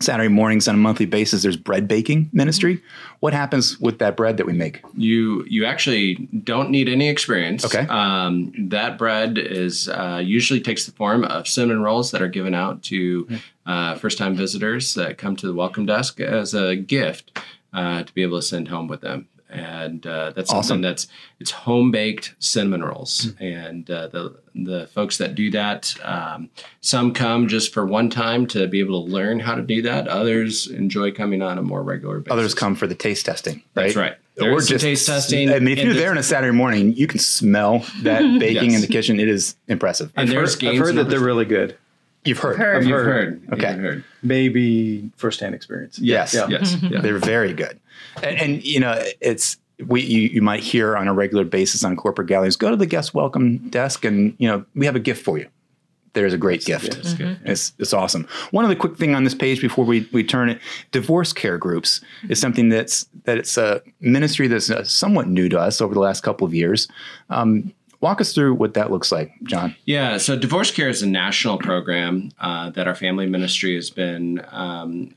Saturday 0.00 0.28
mornings 0.28 0.66
on 0.66 0.74
a 0.74 0.78
monthly 0.78 1.06
basis, 1.06 1.42
there's 1.42 1.56
bread 1.56 1.86
baking 1.86 2.30
ministry. 2.32 2.82
What 3.20 3.34
happens 3.34 3.78
with 3.80 3.98
that 3.98 4.16
bread 4.16 4.38
that 4.38 4.46
we 4.46 4.54
make? 4.54 4.82
You 4.96 5.44
you 5.46 5.66
actually 5.66 6.14
don't 6.42 6.70
need 6.70 6.88
any 6.88 7.08
experience. 7.08 7.64
Okay. 7.64 7.86
Um, 7.88 8.52
that 8.70 8.96
bread 8.96 9.36
is 9.36 9.88
uh, 9.88 10.22
usually 10.24 10.60
takes 10.60 10.86
the 10.86 10.92
form 10.92 11.24
of 11.24 11.46
cinnamon 11.46 11.82
rolls 11.82 12.12
that 12.12 12.22
are 12.22 12.28
given 12.28 12.54
out 12.54 12.82
to 12.84 13.28
uh, 13.66 13.94
first 13.96 14.16
time 14.16 14.34
visitors 14.34 14.94
that 14.94 15.18
come 15.18 15.36
to 15.36 15.46
the 15.46 15.54
welcome 15.54 15.84
desk 15.84 16.18
as 16.18 16.54
a 16.54 16.76
gift 16.76 17.38
uh, 17.72 18.02
to 18.02 18.14
be 18.14 18.22
able 18.22 18.38
to 18.38 18.46
send 18.46 18.68
home 18.68 18.88
with 18.88 19.02
them. 19.02 19.28
And 19.52 20.06
uh, 20.06 20.30
that's 20.34 20.50
Awesome. 20.50 20.62
something 20.68 20.82
that's 20.82 21.08
it's 21.40 21.50
home 21.50 21.90
baked 21.90 22.34
cinnamon 22.38 22.84
rolls, 22.84 23.32
and 23.40 23.90
uh, 23.90 24.06
the 24.08 24.36
the 24.54 24.86
folks 24.88 25.18
that 25.18 25.34
do 25.34 25.50
that, 25.50 25.92
um, 26.04 26.50
some 26.80 27.12
come 27.12 27.48
just 27.48 27.72
for 27.74 27.84
one 27.84 28.10
time 28.10 28.46
to 28.48 28.66
be 28.68 28.78
able 28.80 29.04
to 29.04 29.10
learn 29.12 29.40
how 29.40 29.54
to 29.56 29.62
do 29.62 29.82
that. 29.82 30.06
Others 30.06 30.68
enjoy 30.68 31.10
coming 31.12 31.42
on 31.42 31.58
a 31.58 31.62
more 31.62 31.82
regular 31.82 32.20
basis. 32.20 32.32
Others 32.32 32.54
come 32.54 32.74
for 32.76 32.86
the 32.86 32.94
taste 32.94 33.26
testing, 33.26 33.56
right? 33.74 33.84
That's 33.84 33.96
right. 33.96 34.14
There 34.36 34.56
is 34.56 34.68
some 34.68 34.78
taste 34.78 35.06
testing. 35.06 35.50
I 35.50 35.58
mean, 35.58 35.76
if 35.78 35.84
you're 35.84 35.94
there 35.94 36.10
on 36.12 36.18
a 36.18 36.22
Saturday 36.22 36.56
morning, 36.56 36.94
you 36.94 37.06
can 37.06 37.18
smell 37.18 37.84
that 38.02 38.20
baking 38.40 38.70
Yes. 38.70 38.74
in 38.76 38.80
the 38.82 38.86
kitchen. 38.86 39.18
It 39.20 39.28
is 39.28 39.56
impressive. 39.68 40.12
And 40.16 40.28
I've 40.28 40.34
there's 40.34 40.54
heard, 40.60 40.70
I've 40.70 40.78
heard 40.78 40.94
that 40.96 41.10
they're 41.10 41.20
really 41.20 41.44
good. 41.44 41.76
You've 42.24 42.38
heard. 42.38 42.56
Heard. 42.58 42.84
You've 42.84 42.92
heard. 42.92 43.06
heard. 43.06 43.52
Okay. 43.54 43.70
You've 43.72 43.80
heard. 43.80 44.04
Maybe 44.22 45.10
firsthand 45.16 45.54
experience. 45.54 45.98
Yes. 45.98 46.34
Yeah. 46.34 46.46
Yes. 46.48 46.76
Yeah. 46.82 47.00
They're 47.00 47.18
very 47.18 47.52
good. 47.52 47.80
And, 48.22 48.38
and 48.38 48.64
you 48.64 48.80
know, 48.80 49.02
it's 49.20 49.56
we 49.86 50.02
you, 50.02 50.22
you 50.22 50.42
might 50.42 50.62
hear 50.62 50.96
on 50.96 51.08
a 51.08 51.14
regular 51.14 51.44
basis 51.44 51.84
on 51.84 51.96
corporate 51.96 52.28
galleries. 52.28 52.56
go 52.56 52.70
to 52.70 52.76
the 52.76 52.86
guest 52.86 53.14
welcome 53.14 53.58
desk 53.70 54.04
and 54.04 54.34
you 54.38 54.48
know, 54.48 54.64
we 54.74 54.86
have 54.86 54.96
a 54.96 55.00
gift 55.00 55.24
for 55.24 55.38
you. 55.38 55.48
There's 56.12 56.32
a 56.32 56.38
great 56.38 56.64
gift. 56.64 56.90
That's 56.90 57.14
good. 57.14 57.38
It's, 57.44 57.72
it's 57.78 57.92
awesome. 57.92 58.26
One 58.50 58.64
other 58.64 58.74
quick 58.74 58.96
thing 58.96 59.14
on 59.14 59.22
this 59.22 59.34
page 59.34 59.60
before 59.60 59.84
we, 59.84 60.08
we 60.12 60.24
turn 60.24 60.50
it, 60.50 60.60
divorce 60.90 61.32
care 61.32 61.56
groups 61.56 62.00
is 62.28 62.40
something 62.40 62.68
that's 62.68 63.06
that 63.24 63.38
it's 63.38 63.56
a 63.56 63.80
ministry 64.00 64.48
that's 64.48 64.70
uh, 64.70 64.82
somewhat 64.82 65.28
new 65.28 65.48
to 65.48 65.58
us 65.58 65.80
over 65.80 65.94
the 65.94 66.00
last 66.00 66.22
couple 66.22 66.44
of 66.44 66.52
years. 66.52 66.88
Um, 67.28 67.72
walk 68.00 68.20
us 68.20 68.32
through 68.32 68.54
what 68.54 68.74
that 68.74 68.90
looks 68.90 69.12
like, 69.12 69.32
John. 69.42 69.76
Yeah, 69.84 70.16
so 70.16 70.36
Divorce 70.36 70.70
Care 70.70 70.88
is 70.88 71.02
a 71.02 71.06
national 71.06 71.58
program 71.58 72.30
uh, 72.40 72.70
that 72.70 72.88
our 72.88 72.94
family 72.94 73.26
ministry 73.26 73.74
has 73.74 73.90
been 73.90 74.44
um, 74.50 75.14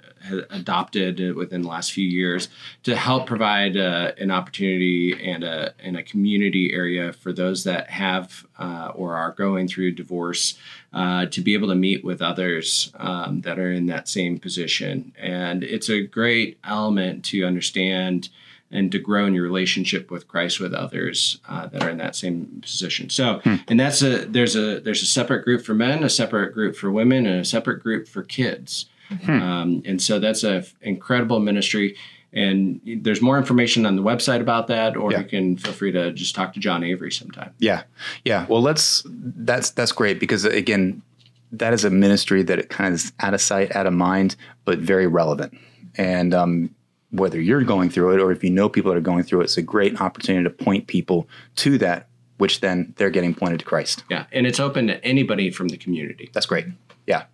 adopted 0.49 1.35
within 1.35 1.63
the 1.63 1.67
last 1.67 1.91
few 1.91 2.07
years 2.07 2.47
to 2.83 2.95
help 2.95 3.25
provide 3.25 3.75
uh, 3.75 4.11
an 4.17 4.31
opportunity 4.31 5.13
and 5.21 5.43
a, 5.43 5.73
and 5.79 5.97
a 5.97 6.03
community 6.03 6.73
area 6.73 7.13
for 7.13 7.33
those 7.33 7.63
that 7.63 7.89
have 7.89 8.45
uh, 8.57 8.91
or 8.95 9.15
are 9.15 9.31
going 9.31 9.67
through 9.67 9.91
divorce 9.91 10.57
uh, 10.93 11.25
to 11.25 11.41
be 11.41 11.53
able 11.53 11.67
to 11.67 11.75
meet 11.75 12.03
with 12.03 12.21
others 12.21 12.91
um, 12.95 13.41
that 13.41 13.59
are 13.59 13.71
in 13.71 13.87
that 13.87 14.07
same 14.07 14.39
position. 14.39 15.13
And 15.17 15.63
it's 15.63 15.89
a 15.89 16.01
great 16.01 16.57
element 16.63 17.25
to 17.25 17.45
understand 17.45 18.29
and 18.73 18.91
to 18.91 18.99
grow 18.99 19.25
in 19.25 19.33
your 19.33 19.43
relationship 19.43 20.11
with 20.11 20.27
Christ 20.27 20.59
with 20.59 20.73
others 20.73 21.39
uh, 21.47 21.67
that 21.67 21.81
are 21.83 21.89
in 21.89 21.97
that 21.99 22.15
same 22.15 22.59
position. 22.61 23.09
So, 23.09 23.39
and 23.69 23.79
that's 23.79 24.01
a 24.01 24.25
there's 24.25 24.55
a 24.57 24.79
there's 24.81 25.01
a 25.01 25.05
separate 25.05 25.45
group 25.45 25.61
for 25.63 25.73
men, 25.73 26.03
a 26.03 26.09
separate 26.09 26.53
group 26.53 26.75
for 26.75 26.91
women, 26.91 27.25
and 27.25 27.39
a 27.39 27.45
separate 27.45 27.81
group 27.81 28.07
for 28.09 28.23
kids. 28.23 28.87
Um, 29.27 29.83
and 29.85 30.01
so 30.01 30.19
that's 30.19 30.43
a 30.43 30.55
f- 30.55 30.73
incredible 30.81 31.39
ministry. 31.39 31.95
And 32.35 32.81
there's 33.03 33.21
more 33.21 33.37
information 33.37 33.85
on 33.85 33.95
the 33.95 34.01
website 34.01 34.41
about 34.41 34.65
that, 34.67 34.97
or 34.97 35.11
Yeah. 35.11 35.19
you 35.19 35.25
can 35.25 35.55
feel 35.57 35.71
free 35.73 35.91
to 35.91 36.11
just 36.11 36.33
talk 36.33 36.51
to 36.55 36.59
John 36.59 36.83
Avery 36.83 37.11
sometime. 37.11 37.51
Yeah, 37.59 37.83
yeah. 38.25 38.47
Well, 38.49 38.61
let's. 38.63 39.03
That's 39.05 39.69
that's 39.69 39.91
great 39.91 40.19
because 40.19 40.43
again, 40.45 41.03
that 41.51 41.73
is 41.73 41.83
a 41.85 41.91
ministry 41.91 42.41
that 42.41 42.57
it 42.57 42.69
kind 42.69 42.87
of 42.87 42.93
is 42.95 43.13
out 43.19 43.35
of 43.35 43.41
sight, 43.41 43.75
out 43.75 43.85
of 43.85 43.93
mind, 43.93 44.35
but 44.65 44.79
very 44.79 45.05
relevant. 45.05 45.55
And 45.95 46.33
um, 46.33 46.73
whether 47.13 47.39
you're 47.39 47.63
going 47.63 47.89
through 47.89 48.15
it 48.15 48.19
or 48.19 48.31
if 48.31 48.43
you 48.43 48.49
know 48.49 48.67
people 48.67 48.91
that 48.91 48.97
are 48.97 49.01
going 49.01 49.23
through 49.23 49.41
it, 49.41 49.45
it's 49.45 49.57
a 49.57 49.61
great 49.61 50.01
opportunity 50.01 50.43
to 50.43 50.49
point 50.49 50.87
people 50.87 51.27
to 51.55 51.77
that, 51.77 52.07
which 52.37 52.59
then 52.59 52.93
they're 52.97 53.11
getting 53.11 53.35
pointed 53.35 53.59
to 53.59 53.65
Christ. 53.65 54.03
Yeah, 54.09 54.25
and 54.31 54.47
it's 54.47 54.59
open 54.59 54.87
to 54.87 55.03
anybody 55.05 55.51
from 55.51 55.67
the 55.69 55.77
community. 55.77 56.29
That's 56.33 56.47
great. 56.47 56.65
Yeah. 57.05 57.25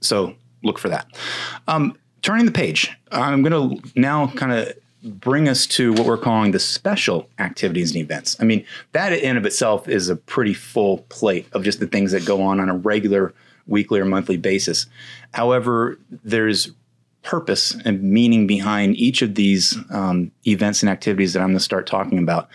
So 0.00 0.34
look 0.62 0.78
for 0.78 0.88
that. 0.88 1.06
Um, 1.68 1.96
turning 2.22 2.46
the 2.46 2.52
page, 2.52 2.90
I'm 3.12 3.42
going 3.42 3.78
to 3.78 3.90
now 3.94 4.28
kind 4.28 4.52
of 4.52 4.72
bring 5.02 5.48
us 5.48 5.66
to 5.66 5.92
what 5.92 6.06
we're 6.06 6.18
calling 6.18 6.52
the 6.52 6.58
special 6.58 7.28
activities 7.38 7.94
and 7.94 8.02
events. 8.02 8.36
I 8.40 8.44
mean, 8.44 8.64
that 8.92 9.12
in 9.12 9.36
of 9.36 9.46
itself 9.46 9.88
is 9.88 10.08
a 10.08 10.16
pretty 10.16 10.54
full 10.54 10.98
plate 11.08 11.46
of 11.52 11.62
just 11.62 11.80
the 11.80 11.86
things 11.86 12.12
that 12.12 12.24
go 12.24 12.42
on 12.42 12.60
on 12.60 12.68
a 12.68 12.76
regular 12.76 13.34
weekly 13.66 14.00
or 14.00 14.04
monthly 14.04 14.36
basis. 14.36 14.86
However, 15.32 15.98
there's 16.10 16.72
purpose 17.22 17.76
and 17.84 18.02
meaning 18.02 18.46
behind 18.46 18.96
each 18.96 19.22
of 19.22 19.34
these 19.34 19.76
um, 19.90 20.30
events 20.46 20.82
and 20.82 20.90
activities 20.90 21.32
that 21.32 21.40
I'm 21.40 21.48
going 21.48 21.58
to 21.58 21.64
start 21.64 21.86
talking 21.86 22.18
about. 22.18 22.48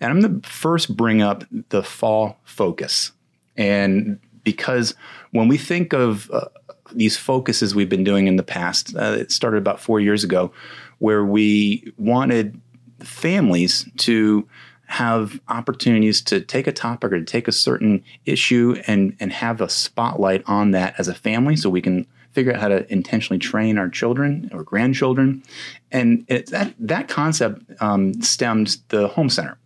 And 0.00 0.10
I'm 0.10 0.20
going 0.20 0.40
to 0.40 0.48
first 0.48 0.96
bring 0.96 1.22
up 1.22 1.44
the 1.70 1.82
fall 1.82 2.38
focus. 2.44 3.12
And 3.56 4.18
because 4.44 4.94
when 5.32 5.48
we 5.48 5.58
think 5.58 5.92
of 5.92 6.30
uh, 6.30 6.46
these 6.92 7.16
focuses 7.16 7.74
we've 7.74 7.88
been 7.88 8.04
doing 8.04 8.26
in 8.26 8.36
the 8.36 8.42
past, 8.42 8.94
uh, 8.96 9.16
it 9.18 9.32
started 9.32 9.58
about 9.58 9.80
four 9.80 10.00
years 10.00 10.24
ago, 10.24 10.52
where 10.98 11.24
we 11.24 11.92
wanted 11.96 12.60
families 13.00 13.88
to 13.98 14.48
have 14.86 15.38
opportunities 15.48 16.22
to 16.22 16.40
take 16.40 16.66
a 16.66 16.72
topic 16.72 17.12
or 17.12 17.18
to 17.18 17.24
take 17.24 17.46
a 17.46 17.52
certain 17.52 18.02
issue 18.24 18.74
and 18.86 19.14
and 19.20 19.32
have 19.32 19.60
a 19.60 19.68
spotlight 19.68 20.42
on 20.46 20.70
that 20.70 20.94
as 20.98 21.08
a 21.08 21.14
family 21.14 21.56
so 21.56 21.68
we 21.68 21.82
can 21.82 22.06
figure 22.38 22.54
out 22.54 22.60
how 22.60 22.68
to 22.68 22.92
intentionally 22.92 23.36
train 23.40 23.78
our 23.78 23.88
children 23.88 24.48
or 24.52 24.62
grandchildren. 24.62 25.42
And 25.90 26.24
it, 26.28 26.46
that 26.50 26.72
that 26.78 27.08
concept 27.08 27.64
um, 27.80 28.22
stemmed 28.22 28.76
the 28.90 29.08
home 29.08 29.28
center. 29.28 29.58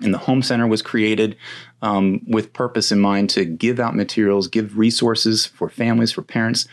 And 0.00 0.12
the 0.12 0.18
home 0.18 0.42
center 0.42 0.66
was 0.66 0.82
created 0.82 1.36
um, 1.80 2.20
with 2.26 2.52
purpose 2.52 2.90
in 2.90 2.98
mind 2.98 3.30
to 3.30 3.44
give 3.44 3.78
out 3.78 3.94
materials 3.94 4.48
give 4.48 4.76
resources 4.76 5.46
for 5.46 5.68
families 5.68 6.10
for 6.10 6.22
parents 6.22 6.66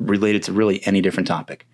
related 0.00 0.42
to 0.42 0.52
really 0.52 0.84
any 0.84 1.00
different 1.00 1.28
topic. 1.28 1.64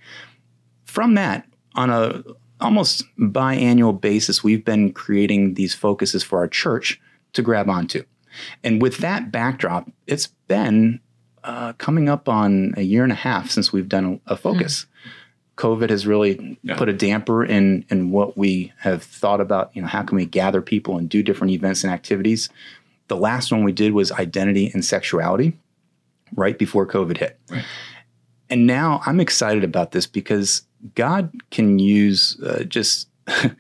From 0.85 1.15
that 1.15 1.47
on 1.75 1.89
a 1.89 2.23
almost 2.61 3.05
biannual 3.19 3.99
basis, 3.99 4.45
we've 4.45 4.67
been 4.67 4.93
creating 4.93 5.55
these 5.55 5.75
focuses 5.75 6.23
for 6.23 6.41
our 6.41 6.49
church 6.49 7.01
to 7.33 7.41
grab 7.41 7.71
onto. 7.71 8.05
And 8.63 8.83
with 8.83 8.99
that 8.99 9.33
backdrop, 9.33 9.91
it's 10.07 10.27
been 10.47 11.01
uh, 11.45 11.73
coming 11.75 12.09
up 12.09 12.29
on 12.29 12.75
a 12.77 12.83
year 12.83 13.03
and 13.03 13.13
a 13.13 13.17
half 13.17 13.51
since 13.51 13.73
we've 13.73 13.89
done 13.89 14.21
a, 14.27 14.35
a 14.35 14.37
focus. 14.37 14.85
Mm. 14.85 15.11
COVID 15.57 15.91
has 15.91 16.07
really 16.07 16.59
yeah. 16.63 16.77
put 16.77 16.89
a 16.89 16.93
damper 16.93 17.45
in 17.45 17.85
in 17.91 18.11
what 18.11 18.37
we 18.37 18.73
have 18.79 19.03
thought 19.03 19.41
about. 19.41 19.71
You 19.75 19.83
know, 19.83 19.89
how 19.89 20.03
can 20.03 20.17
we 20.17 20.25
gather 20.25 20.63
people 20.63 20.97
and 20.97 21.09
do 21.09 21.23
different 21.23 21.53
events 21.53 21.85
and 21.85 21.93
activities? 21.93 22.49
The 23.09 23.17
last 23.17 23.53
one 23.53 23.63
we 23.63 23.73
did 23.73 23.93
was 23.93 24.11
identity 24.13 24.71
and 24.73 24.85
sexuality, 24.85 25.57
right 26.35 26.59
before 26.59 26.87
COVID 26.87 27.19
hit. 27.19 27.39
Right. 27.51 27.65
And 28.49 28.67
now 28.67 29.03
I'm 29.07 29.21
excited 29.21 29.65
about 29.65 29.93
this 29.93 30.07
because 30.07 30.63
God 30.95 31.33
can 31.51 31.79
use 31.79 32.41
uh, 32.43 32.65
just 32.65 33.09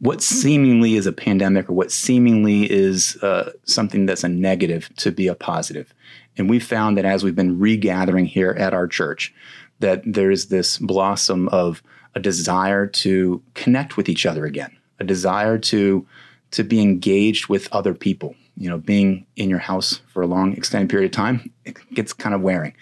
what 0.00 0.22
seemingly 0.22 0.96
is 0.96 1.06
a 1.06 1.12
pandemic 1.12 1.68
or 1.68 1.72
what 1.72 1.90
seemingly 1.90 2.70
is 2.70 3.16
uh, 3.22 3.52
something 3.64 4.06
that's 4.06 4.24
a 4.24 4.28
negative 4.28 4.90
to 4.96 5.10
be 5.10 5.26
a 5.26 5.34
positive. 5.34 5.92
And 6.40 6.48
we 6.48 6.58
found 6.58 6.96
that 6.96 7.04
as 7.04 7.22
we've 7.22 7.36
been 7.36 7.60
regathering 7.60 8.24
here 8.24 8.52
at 8.52 8.72
our 8.72 8.88
church, 8.88 9.34
that 9.80 10.02
there's 10.06 10.46
this 10.46 10.78
blossom 10.78 11.48
of 11.48 11.82
a 12.14 12.20
desire 12.20 12.86
to 12.86 13.42
connect 13.54 13.98
with 13.98 14.08
each 14.08 14.24
other 14.24 14.46
again, 14.46 14.74
a 14.98 15.04
desire 15.04 15.58
to 15.58 16.06
to 16.52 16.64
be 16.64 16.80
engaged 16.80 17.48
with 17.48 17.68
other 17.72 17.94
people. 17.94 18.34
You 18.56 18.70
know, 18.70 18.78
being 18.78 19.26
in 19.36 19.50
your 19.50 19.58
house 19.58 20.00
for 20.08 20.22
a 20.22 20.26
long 20.26 20.54
extended 20.54 20.88
period 20.88 21.12
of 21.12 21.12
time, 21.12 21.52
it 21.64 21.76
gets 21.94 22.12
kind 22.12 22.34
of 22.34 22.40
wearing. 22.40 22.74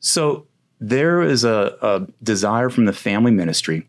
So 0.00 0.46
there 0.80 1.22
is 1.22 1.44
a, 1.44 1.76
a 1.82 2.06
desire 2.22 2.70
from 2.70 2.86
the 2.86 2.92
family 2.92 3.32
ministry 3.32 3.86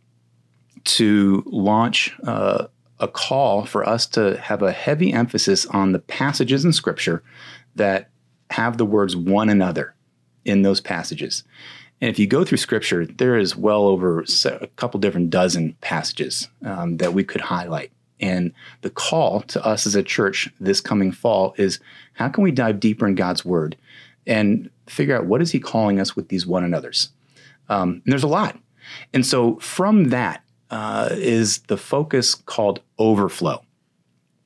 to 0.83 1.41
launch 1.45 2.13
uh, 2.23 2.67
a 2.99 3.07
call 3.07 3.65
for 3.65 3.87
us 3.87 4.05
to 4.07 4.37
have 4.37 4.61
a 4.61 4.73
heavy 4.73 5.13
emphasis 5.13 5.65
on 5.67 5.93
the 5.93 5.99
passages 5.99 6.65
in 6.65 6.73
Scripture 6.73 7.23
that 7.75 8.09
have 8.49 8.77
the 8.77 8.85
words 8.85 9.15
one 9.15 9.49
another 9.49 9.95
in 10.45 10.61
those 10.61 10.81
passages. 10.81 11.43
And 12.01 12.09
if 12.09 12.17
you 12.17 12.27
go 12.27 12.45
through 12.45 12.57
Scripture, 12.59 13.05
there 13.05 13.37
is 13.37 13.55
well 13.55 13.87
over 13.87 14.23
a 14.45 14.67
couple 14.75 14.99
different 14.99 15.29
dozen 15.29 15.75
passages 15.81 16.47
um, 16.63 16.97
that 16.97 17.13
we 17.13 17.23
could 17.23 17.41
highlight. 17.41 17.91
And 18.21 18.53
the 18.81 18.89
call 18.89 19.41
to 19.41 19.65
us 19.65 19.85
as 19.85 19.95
a 19.95 20.03
church 20.03 20.49
this 20.59 20.81
coming 20.81 21.11
fall 21.11 21.53
is 21.57 21.79
how 22.13 22.29
can 22.29 22.43
we 22.43 22.51
dive 22.51 22.79
deeper 22.79 23.07
in 23.07 23.15
God's 23.15 23.45
Word 23.45 23.77
and 24.27 24.69
figure 24.87 25.17
out 25.17 25.25
what 25.25 25.41
is 25.41 25.51
he 25.51 25.59
calling 25.59 25.99
us 25.99 26.15
with 26.15 26.29
these 26.29 26.45
one 26.45 26.63
another's. 26.63 27.09
Um, 27.69 28.01
and 28.03 28.11
there's 28.11 28.23
a 28.23 28.27
lot. 28.27 28.57
And 29.13 29.25
so 29.25 29.57
from 29.57 30.05
that 30.05 30.43
uh, 30.69 31.09
is 31.11 31.59
the 31.67 31.77
focus 31.77 32.35
called 32.35 32.81
overflow. 32.97 33.63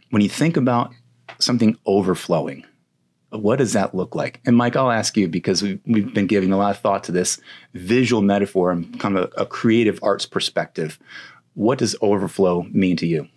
When 0.09 0.21
you 0.21 0.29
think 0.29 0.57
about 0.57 0.91
something 1.39 1.77
overflowing, 1.85 2.65
what 3.41 3.57
does 3.57 3.73
that 3.73 3.95
look 3.95 4.15
like? 4.15 4.41
And 4.45 4.55
Mike, 4.55 4.75
I'll 4.75 4.91
ask 4.91 5.17
you 5.17 5.27
because 5.27 5.61
we've, 5.61 5.79
we've 5.85 6.13
been 6.13 6.27
giving 6.27 6.51
a 6.51 6.57
lot 6.57 6.71
of 6.71 6.81
thought 6.81 7.03
to 7.05 7.11
this 7.11 7.39
visual 7.73 8.21
metaphor 8.21 8.71
and 8.71 8.99
kind 8.99 9.17
of 9.17 9.31
a, 9.35 9.41
a 9.41 9.45
creative 9.45 9.99
arts 10.03 10.25
perspective. 10.25 10.99
What 11.55 11.79
does 11.79 11.95
overflow 12.01 12.63
mean 12.71 12.97
to 12.97 13.07
you? 13.07 13.27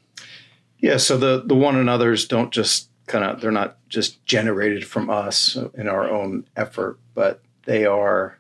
Yeah, 0.79 0.99
so 0.99 1.17
the 1.17 1.43
the 1.45 1.55
one 1.55 1.77
another's 1.77 2.27
don't 2.27 2.53
just 2.53 2.91
kind 3.07 3.25
of 3.25 3.41
they're 3.41 3.51
not 3.51 3.79
just 3.89 4.25
generated 4.27 4.87
from 4.87 5.09
us 5.09 5.57
in 5.75 5.89
our 5.89 6.09
own 6.09 6.47
effort, 6.57 6.99
but 7.15 7.43
they 7.65 7.87
are 7.87 8.39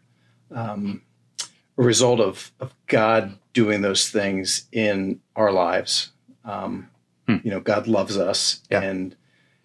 um, 0.54 1.02
a 1.78 1.82
result 1.82 2.20
of, 2.20 2.52
of 2.60 2.74
God 2.86 3.38
doing 3.52 3.80
those 3.80 4.10
things 4.10 4.66
in 4.72 5.20
our 5.34 5.50
lives. 5.50 6.12
Um, 6.44 6.90
hmm. 7.26 7.36
You 7.42 7.50
know, 7.50 7.60
God 7.60 7.86
loves 7.86 8.16
us, 8.16 8.60
yeah. 8.70 8.82
and 8.82 9.16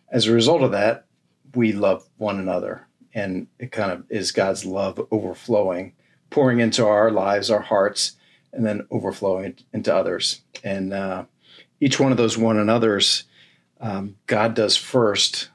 as 0.10 0.28
a 0.28 0.34
result 0.34 0.62
of 0.62 0.72
that, 0.72 1.06
we 1.56 1.74
love 1.74 2.08
one 2.18 2.40
another, 2.40 2.88
and 3.14 3.48
it 3.60 3.72
kind 3.72 3.92
of 3.92 4.04
is 4.10 4.32
God's 4.32 4.66
love 4.66 5.06
overflowing, 5.12 5.94
pouring 6.30 6.60
into 6.60 6.86
our 6.86 7.12
lives, 7.12 7.50
our 7.50 7.62
hearts, 7.62 8.14
and 8.54 8.66
then 8.66 8.86
overflowing 8.92 9.56
into 9.74 9.94
others. 9.94 10.42
And 10.64 10.94
uh, 10.94 11.26
each 11.80 12.00
one 12.00 12.12
of 12.12 12.18
those 12.18 12.38
one 12.38 12.58
another's 12.58 13.26
um, 13.80 14.16
God 14.28 14.54
does 14.54 14.78
first 14.78 15.50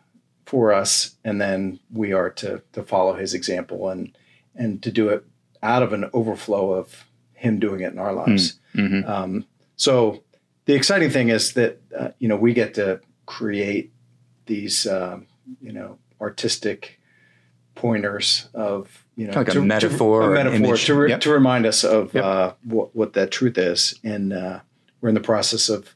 for 0.45 0.73
us, 0.73 1.17
and 1.25 1.41
then 1.41 1.79
we 1.93 2.13
are 2.13 2.31
to 2.31 2.63
to 2.73 2.83
follow 2.83 3.15
His 3.15 3.35
example 3.35 3.89
and 3.89 4.17
and 4.55 4.83
to 4.83 4.91
do 4.91 5.09
it 5.09 5.25
out 5.63 5.83
of 5.83 5.93
an 5.93 6.11
overflow 6.13 6.73
of 6.73 7.05
Him 7.35 7.59
doing 7.59 7.81
it 7.81 7.93
in 7.93 7.99
our 7.99 8.13
lives. 8.13 8.59
Hmm. 8.73 8.81
Mm-hmm. 8.81 9.11
Um, 9.11 9.47
so 9.77 10.23
the 10.67 10.75
exciting 10.75 11.11
thing 11.11 11.29
is 11.29 11.55
that 11.55 11.81
uh, 11.97 12.09
you 12.19 12.29
know 12.29 12.37
we 12.37 12.53
get 12.53 12.75
to 12.75 13.01
create 13.27 13.93
these 14.47 14.87
uh, 14.87 15.21
you 15.61 15.73
know 15.73 15.99
artistic 16.21 17.01
pointers 17.75 18.49
of 18.55 19.05
you 19.17 19.27
know 19.27 19.35
like 19.35 19.49
to, 19.49 19.61
a 19.61 19.63
metaphor, 19.63 20.23
to, 20.23 20.27
a 20.29 20.45
metaphor 20.45 20.77
to, 20.77 20.95
re- 20.95 21.11
yep. 21.11 21.21
to 21.21 21.31
remind 21.31 21.67
us 21.67 21.85
of 21.85 22.15
yep. 22.15 22.25
uh, 22.25 22.53
what, 22.65 22.95
what 22.97 23.13
that 23.13 23.31
truth 23.31 23.59
is, 23.59 23.99
and 24.03 24.33
uh, 24.33 24.61
we're 25.01 25.11
in 25.11 25.15
the 25.15 25.21
process 25.21 25.69
of 25.69 25.95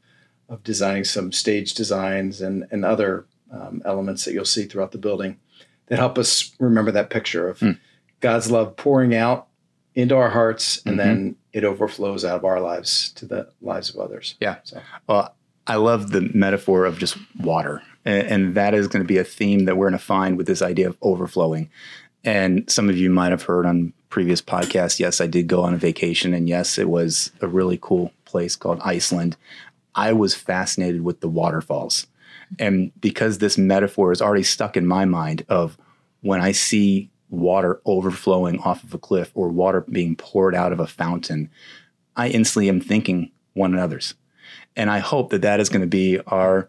of 0.51 0.63
designing 0.65 1.05
some 1.05 1.33
stage 1.33 1.75
designs 1.75 2.41
and, 2.41 2.67
and 2.71 2.85
other 2.85 3.25
um, 3.53 3.81
elements 3.85 4.25
that 4.25 4.33
you'll 4.33 4.45
see 4.45 4.65
throughout 4.65 4.91
the 4.93 4.99
building 4.99 5.39
that 5.87 5.99
help 5.99 6.19
us 6.19 6.53
remember 6.59 6.91
that 6.91 7.09
picture 7.09 7.49
of 7.49 7.61
mm. 7.61 7.79
God's 8.19 8.51
love 8.51 8.77
pouring 8.77 9.15
out 9.15 9.47
into 9.95 10.17
our 10.17 10.31
hearts 10.31 10.83
and 10.85 10.99
mm-hmm. 10.99 11.09
then 11.09 11.37
it 11.53 11.65
overflows 11.65 12.25
out 12.25 12.37
of 12.37 12.45
our 12.45 12.61
lives 12.61 13.13
to 13.13 13.27
the 13.27 13.49
lives 13.63 13.91
of 13.91 14.01
others. 14.01 14.35
Yeah. 14.41 14.57
So. 14.65 14.81
Well, 15.07 15.35
I 15.67 15.77
love 15.77 16.11
the 16.11 16.31
metaphor 16.35 16.85
of 16.85 16.99
just 16.99 17.17
water. 17.39 17.83
And, 18.11 18.55
that 18.55 18.75
is 18.75 18.89
going 18.89 19.03
to 19.03 19.09
be 19.09 19.19
a 19.19 19.25
theme 19.25 19.65
that 19.65 19.77
we're 19.77 19.89
going 19.89 19.99
to 19.99 20.05
find 20.05 20.37
with 20.37 20.47
this 20.47 20.63
idea 20.63 20.89
of 20.89 20.97
overflowing. 21.03 21.71
And 22.25 22.69
some 22.71 22.89
of 22.89 22.97
you 22.97 23.11
might 23.11 23.31
have 23.31 23.45
heard 23.45 23.67
on 23.67 23.93
previous 24.09 24.43
podcasts, 24.43 24.99
yes, 24.99 25.21
I 25.21 25.27
did 25.27 25.47
go 25.47 25.63
on 25.63 25.75
a 25.75 25.79
vacation. 25.79 26.35
And 26.35 26.49
yes, 26.49 26.79
it 26.79 26.89
was 26.89 27.31
a 27.41 27.47
really 27.47 27.79
cool 27.81 28.13
place 28.25 28.57
called 28.57 28.81
Iceland. 28.83 29.37
I 29.95 30.13
was 30.13 30.35
fascinated 30.35 31.03
with 31.03 31.21
the 31.21 31.29
waterfalls. 31.29 32.07
And 32.59 32.93
because 33.01 33.39
this 33.39 33.57
metaphor 33.57 34.13
is 34.13 34.21
already 34.21 34.43
stuck 34.43 34.77
in 34.77 34.87
my 34.87 35.05
mind 35.05 35.45
of 35.49 35.79
when 36.21 36.41
I 36.41 36.53
see 36.53 37.11
water 37.31 37.81
overflowing 37.85 38.59
off 38.61 38.83
of 38.83 38.93
a 38.93 38.99
cliff 38.99 39.31
or 39.35 39.49
water 39.49 39.83
being 39.83 40.17
poured 40.17 40.55
out 40.55 40.73
of 40.73 40.81
a 40.81 40.87
fountain, 40.87 41.49
I 42.17 42.29
instantly 42.29 42.69
am 42.69 42.81
thinking 42.81 43.31
one 43.55 43.73
another's. 43.73 44.15
And 44.77 44.91
I 44.91 44.99
hope 44.99 45.31
that 45.31 45.43
that 45.43 45.61
is 45.61 45.69
going 45.69 45.83
to 45.83 45.87
be 45.87 46.19
our 46.27 46.69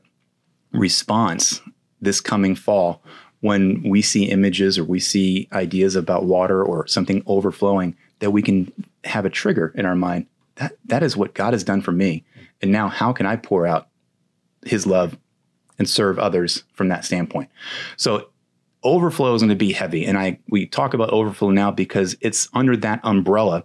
response 0.71 1.61
this 2.01 2.21
coming 2.21 2.55
fall 2.55 3.01
when 3.41 3.81
we 3.83 4.01
see 4.01 4.25
images 4.25 4.77
or 4.77 4.83
we 4.83 4.99
see 4.99 5.47
ideas 5.51 5.95
about 5.95 6.25
water 6.25 6.63
or 6.63 6.87
something 6.87 7.23
overflowing 7.25 7.95
that 8.19 8.31
we 8.31 8.41
can 8.41 8.71
have 9.03 9.25
a 9.25 9.29
trigger 9.29 9.73
in 9.75 9.85
our 9.85 9.95
mind 9.95 10.25
that 10.55 10.73
that 10.85 11.03
is 11.03 11.17
what 11.17 11.33
God 11.33 11.53
has 11.53 11.63
done 11.63 11.81
for 11.81 11.91
me 11.91 12.23
and 12.61 12.71
now, 12.71 12.87
how 12.87 13.11
can 13.11 13.25
I 13.25 13.35
pour 13.35 13.65
out 13.65 13.87
his 14.65 14.85
love 14.85 15.17
and 15.79 15.89
serve 15.89 16.19
others 16.19 16.63
from 16.73 16.89
that 16.89 17.03
standpoint? 17.05 17.49
So, 17.97 18.29
overflow 18.83 19.33
is 19.35 19.41
going 19.41 19.49
to 19.49 19.55
be 19.55 19.73
heavy. 19.73 20.05
And 20.05 20.17
I 20.17 20.39
we 20.49 20.65
talk 20.65 20.93
about 20.93 21.09
overflow 21.11 21.49
now 21.49 21.71
because 21.71 22.15
it's 22.21 22.47
under 22.53 22.77
that 22.77 22.99
umbrella 23.03 23.63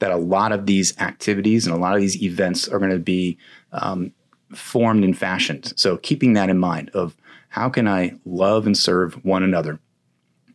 that 0.00 0.10
a 0.10 0.16
lot 0.16 0.52
of 0.52 0.66
these 0.66 0.96
activities 0.98 1.66
and 1.66 1.74
a 1.74 1.78
lot 1.78 1.94
of 1.94 2.00
these 2.00 2.22
events 2.22 2.68
are 2.68 2.78
going 2.78 2.90
to 2.90 2.98
be 2.98 3.36
um, 3.72 4.12
formed 4.54 5.04
and 5.04 5.16
fashioned. 5.16 5.72
So, 5.76 5.96
keeping 5.96 6.32
that 6.34 6.50
in 6.50 6.58
mind 6.58 6.90
of 6.90 7.16
how 7.50 7.68
can 7.68 7.88
I 7.88 8.14
love 8.24 8.66
and 8.66 8.76
serve 8.76 9.14
one 9.24 9.42
another? 9.42 9.80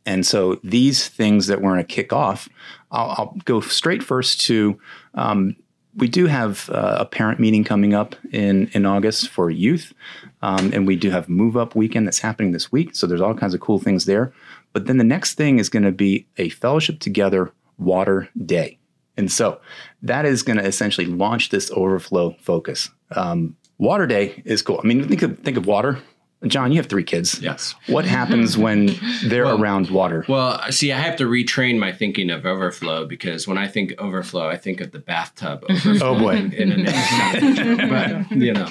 And 0.05 0.25
so 0.25 0.59
these 0.63 1.07
things 1.07 1.47
that 1.47 1.61
we're 1.61 1.71
going 1.71 1.85
to 1.85 1.95
kick 1.95 2.11
off, 2.11 2.49
I'll, 2.91 3.15
I'll 3.17 3.37
go 3.45 3.61
straight 3.61 4.03
first 4.03 4.41
to 4.41 4.77
um, 5.13 5.55
we 5.95 6.07
do 6.07 6.25
have 6.25 6.69
uh, 6.69 6.97
a 7.01 7.05
parent 7.05 7.39
meeting 7.39 7.63
coming 7.63 7.93
up 7.93 8.15
in, 8.31 8.67
in 8.73 8.85
August 8.85 9.29
for 9.29 9.49
youth. 9.49 9.93
Um, 10.41 10.71
and 10.73 10.87
we 10.87 10.95
do 10.95 11.11
have 11.11 11.29
Move 11.29 11.55
Up 11.55 11.75
Weekend 11.75 12.07
that's 12.07 12.19
happening 12.19 12.51
this 12.51 12.71
week. 12.71 12.95
So 12.95 13.05
there's 13.05 13.21
all 13.21 13.35
kinds 13.35 13.53
of 13.53 13.59
cool 13.59 13.79
things 13.79 14.05
there. 14.05 14.33
But 14.73 14.87
then 14.87 14.97
the 14.97 15.03
next 15.03 15.35
thing 15.35 15.59
is 15.59 15.69
going 15.69 15.83
to 15.83 15.91
be 15.91 16.25
a 16.37 16.49
Fellowship 16.49 16.99
Together 16.99 17.51
Water 17.77 18.29
Day. 18.43 18.79
And 19.17 19.31
so 19.31 19.61
that 20.01 20.25
is 20.25 20.41
going 20.41 20.57
to 20.57 20.65
essentially 20.65 21.05
launch 21.05 21.49
this 21.49 21.69
overflow 21.71 22.35
focus. 22.41 22.89
Um, 23.11 23.55
water 23.83 24.07
Day 24.07 24.41
is 24.45 24.61
cool. 24.61 24.79
I 24.83 24.87
mean, 24.87 25.07
think 25.07 25.21
of 25.21 25.39
think 25.39 25.57
of 25.57 25.65
water. 25.67 25.99
John, 26.47 26.73
you 26.73 26.77
have 26.77 26.87
three 26.87 27.05
kids. 27.05 27.39
Yes. 27.39 27.73
What 27.87 28.03
happens 28.03 28.57
when 28.65 28.97
they're 29.23 29.45
around 29.45 29.89
water? 29.89 30.25
Well, 30.27 30.59
see, 30.71 30.91
I 30.91 30.99
have 30.99 31.15
to 31.17 31.25
retrain 31.25 31.79
my 31.79 31.93
thinking 31.93 32.29
of 32.29 32.45
overflow 32.45 33.05
because 33.05 33.47
when 33.47 33.57
I 33.57 33.69
think 33.69 33.93
overflow, 33.97 34.49
I 34.49 34.57
think 34.57 34.81
of 34.81 34.91
the 34.91 34.99
bathtub 34.99 35.63
overflow. 35.69 35.93
Oh 36.13 36.19
boy. 36.19 36.35
in 36.35 36.71
an 36.71 36.85
but 37.89 38.31
you 38.31 38.53
know, 38.53 38.69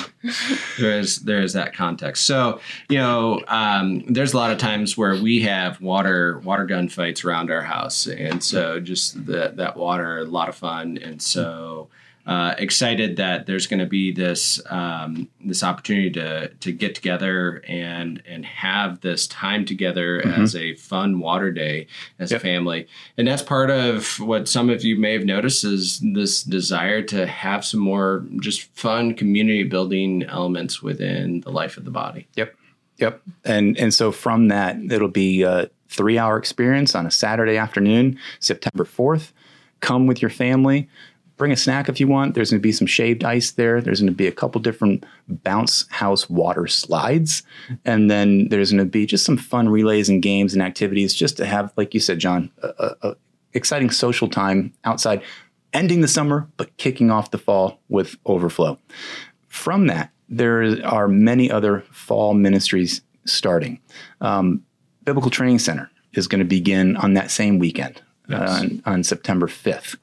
there 0.79 0.99
is 0.99 1.21
there 1.21 1.41
is 1.41 1.55
that 1.55 1.75
context. 1.75 2.27
So 2.27 2.61
you 2.91 2.99
know, 2.99 3.43
um, 3.49 4.05
there's 4.07 4.35
a 4.35 4.37
lot 4.37 4.51
of 4.51 4.59
times 4.59 4.99
where 4.99 5.17
we 5.17 5.43
have 5.43 5.81
water 5.81 6.41
water 6.41 6.67
gun 6.67 6.89
fights 6.89 7.25
around 7.25 7.51
our 7.51 7.63
house, 7.63 8.07
and 8.07 8.43
so 8.45 8.81
just 8.81 9.27
that 9.27 9.57
that 9.57 9.77
water, 9.77 10.19
a 10.19 10.25
lot 10.25 10.49
of 10.49 10.57
fun, 10.57 10.99
and 10.99 11.23
so. 11.23 11.89
Uh, 12.25 12.55
excited 12.59 13.17
that 13.17 13.47
there's 13.47 13.67
going 13.67 13.81
to 13.81 13.87
be 13.87 14.13
this 14.13 14.61
um, 14.71 15.29
this 15.45 15.65
opportunity 15.65 16.09
to 16.09 16.49
to 16.61 16.71
get 16.71 16.95
together 16.95 17.61
and 17.67 18.23
and 18.27 18.45
have 18.47 19.01
this 19.01 19.27
time 19.27 19.65
together 19.65 20.23
Mm-hmm. 20.23 20.43
as 20.43 20.55
a 20.55 20.75
fun 20.77 21.19
water 21.19 21.51
day 21.51 21.89
as 22.21 22.31
Yep. 22.31 22.41
a 22.41 22.43
family, 22.45 22.87
and 23.19 23.27
that's 23.27 23.43
part 23.43 23.71
of 23.71 24.21
what 24.21 24.47
some 24.49 24.71
of 24.71 24.85
you 24.85 24.95
may 24.97 25.15
have 25.15 25.25
noticed 25.25 25.65
is 25.65 26.01
this 26.15 26.45
desire 26.45 27.03
to 27.03 27.27
have 27.27 27.65
some 27.65 27.81
more 27.81 28.25
just 28.41 28.63
fun 28.77 29.15
community 29.15 29.65
building 29.65 30.23
elements 30.23 30.81
within 30.81 31.41
the 31.41 31.51
life 31.51 31.77
of 31.77 31.85
the 31.85 31.91
body. 31.91 32.29
Yep. 32.37 32.55
Yep. 32.99 33.21
And 33.45 33.77
and 33.79 33.93
so 33.93 34.13
from 34.13 34.47
that, 34.47 34.77
it'll 34.93 35.09
be 35.09 35.43
a 35.43 35.71
three 35.89 36.19
hour 36.19 36.39
experience 36.39 36.95
on 36.95 37.05
a 37.05 37.11
Saturday 37.11 37.57
afternoon, 37.57 38.17
September 38.39 38.85
4th. 38.85 39.33
Come 39.81 40.07
with 40.07 40.23
your 40.23 40.31
family. 40.31 40.89
Bring 41.37 41.53
a 41.53 41.57
snack 41.57 41.89
if 41.89 41.99
you 41.99 42.07
want. 42.07 42.35
There's 42.35 42.51
going 42.51 42.61
to 42.61 42.63
be 42.63 42.73
some 42.73 42.87
shaved 42.87 43.25
ice 43.25 43.53
there. 43.53 43.81
There's 43.81 44.01
going 44.01 44.13
to 44.13 44.17
be 44.17 44.27
a 44.27 44.33
couple 44.33 44.61
different 44.61 45.05
bounce 45.29 45.89
house 45.89 46.29
water 46.29 46.67
slides. 46.67 47.43
And 47.85 48.11
then 48.11 48.49
there's 48.49 48.71
going 48.71 48.85
to 48.85 48.91
be 48.91 49.07
just 49.07 49.25
some 49.25 49.37
fun 49.37 49.69
relays 49.69 50.09
and 50.09 50.23
games 50.23 50.53
and 50.53 50.63
activities 50.63 51.15
just 51.15 51.37
to 51.39 51.47
have, 51.47 51.73
like 51.77 51.95
you 51.95 52.01
said, 52.01 52.19
John, 52.19 52.51
a, 52.63 52.95
a, 53.03 53.17
exciting 53.55 53.91
social 53.91 54.29
time 54.29 54.73
outside, 54.85 55.23
ending 55.73 56.01
the 56.01 56.09
summer, 56.09 56.49
but 56.57 56.77
kicking 56.77 57.11
off 57.11 57.31
the 57.31 57.39
fall 57.39 57.81
with 57.89 58.17
overflow. 58.27 58.79
From 59.49 59.87
that, 59.89 60.11
there 60.29 60.85
are 60.87 61.09
many 61.09 61.51
other 61.51 61.81
fall 61.91 62.35
ministries 62.35 63.03
starting. 63.25 63.81
Um, 64.21 64.65
Biblical 65.05 65.31
Training 65.31 65.59
Center 65.59 65.91
is 66.15 66.27
going 66.27 66.39
to 66.39 66.45
begin 66.45 66.97
on 66.97 67.15
that 67.15 67.31
same 67.31 67.59
weekend 67.59 68.01
uh, 68.31 68.37
on, 68.63 68.83
on 68.87 69.05
September 69.05 69.47
5th. 69.47 69.97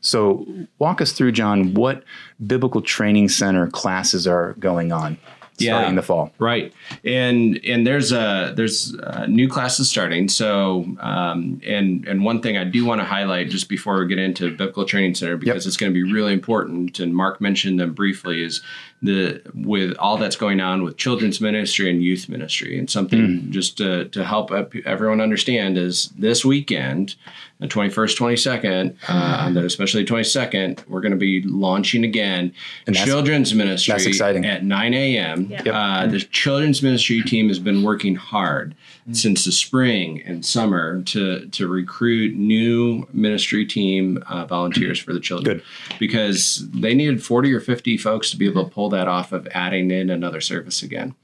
So, 0.00 0.46
walk 0.78 1.00
us 1.00 1.12
through, 1.12 1.32
John, 1.32 1.74
what 1.74 2.04
Biblical 2.46 2.80
Training 2.82 3.28
Center 3.28 3.66
classes 3.68 4.26
are 4.26 4.54
going 4.58 4.92
on 4.92 5.18
starting 5.54 5.82
Yeah. 5.82 5.88
in 5.88 5.96
the 5.96 6.02
fall. 6.02 6.32
Right, 6.38 6.72
and 7.04 7.58
and 7.64 7.84
there's 7.84 8.12
a 8.12 8.52
there's 8.56 8.94
uh 8.94 9.26
new 9.26 9.48
classes 9.48 9.90
starting. 9.90 10.28
So 10.28 10.84
um, 11.00 11.60
and 11.66 12.06
and 12.06 12.24
one 12.24 12.40
thing 12.40 12.56
I 12.56 12.62
do 12.62 12.84
want 12.84 13.00
to 13.00 13.04
highlight 13.04 13.50
just 13.50 13.68
before 13.68 13.98
we 13.98 14.06
get 14.06 14.18
into 14.20 14.50
biblical 14.50 14.84
training 14.84 15.16
center 15.16 15.36
because 15.36 15.66
it's 15.66 15.76
going 15.76 15.92
to 15.92 15.94
be 15.94 16.12
really 16.12 16.32
important. 16.32 17.00
And 17.00 17.12
Mark 17.14 17.40
mentioned 17.40 17.80
them 17.80 17.92
briefly 17.92 18.44
is 18.44 18.60
the 19.02 19.40
with 19.54 19.96
all 19.98 20.16
that's 20.16 20.36
going 20.36 20.60
on 20.60 20.82
with 20.82 20.96
children's 20.96 21.40
ministry 21.40 21.88
and 21.90 22.02
youth 22.02 22.28
ministry, 22.28 22.78
and 22.78 22.90
something 22.90 23.50
just 23.50 23.76
to 23.78 24.06
to 24.06 24.24
help 24.24 24.50
everyone 24.84 25.20
understand 25.20 25.78
is 25.78 26.08
this 26.18 26.44
weekend. 26.44 27.14
The 27.60 27.66
21st, 27.66 28.16
22nd, 28.16 28.94
uh, 29.08 29.46
and 29.48 29.56
especially 29.58 30.04
22nd, 30.04 30.86
we're 30.86 31.00
going 31.00 31.10
to 31.10 31.18
be 31.18 31.42
launching 31.42 32.04
again 32.04 32.54
that's- 32.86 33.04
children's 33.04 33.52
ministry 33.52 33.94
that's 33.94 34.06
exciting. 34.06 34.46
at 34.46 34.62
9 34.62 34.94
a.m. 34.94 35.48
Yeah. 35.50 35.62
Yep. 35.64 35.74
Uh, 35.74 36.06
the 36.06 36.20
children's 36.20 36.84
ministry 36.84 37.20
team 37.22 37.48
has 37.48 37.58
been 37.58 37.82
working 37.82 38.14
hard 38.14 38.76
since 39.10 39.44
the 39.44 39.50
spring 39.50 40.22
and 40.24 40.44
summer 40.46 41.02
to 41.02 41.46
to 41.46 41.66
recruit 41.66 42.36
new 42.36 43.08
ministry 43.12 43.64
team 43.66 44.22
uh, 44.28 44.44
volunteers 44.44 45.00
for 45.00 45.12
the 45.12 45.18
children 45.20 45.56
Good. 45.58 45.98
because 45.98 46.68
they 46.72 46.94
needed 46.94 47.24
40 47.24 47.52
or 47.54 47.60
50 47.60 47.96
folks 47.96 48.30
to 48.30 48.36
be 48.36 48.46
able 48.46 48.64
to 48.64 48.70
pull 48.70 48.87
that 48.90 49.08
off 49.08 49.32
of 49.32 49.48
adding 49.52 49.90
in 49.90 50.10
another 50.10 50.40
service 50.40 50.82
again. 50.82 51.14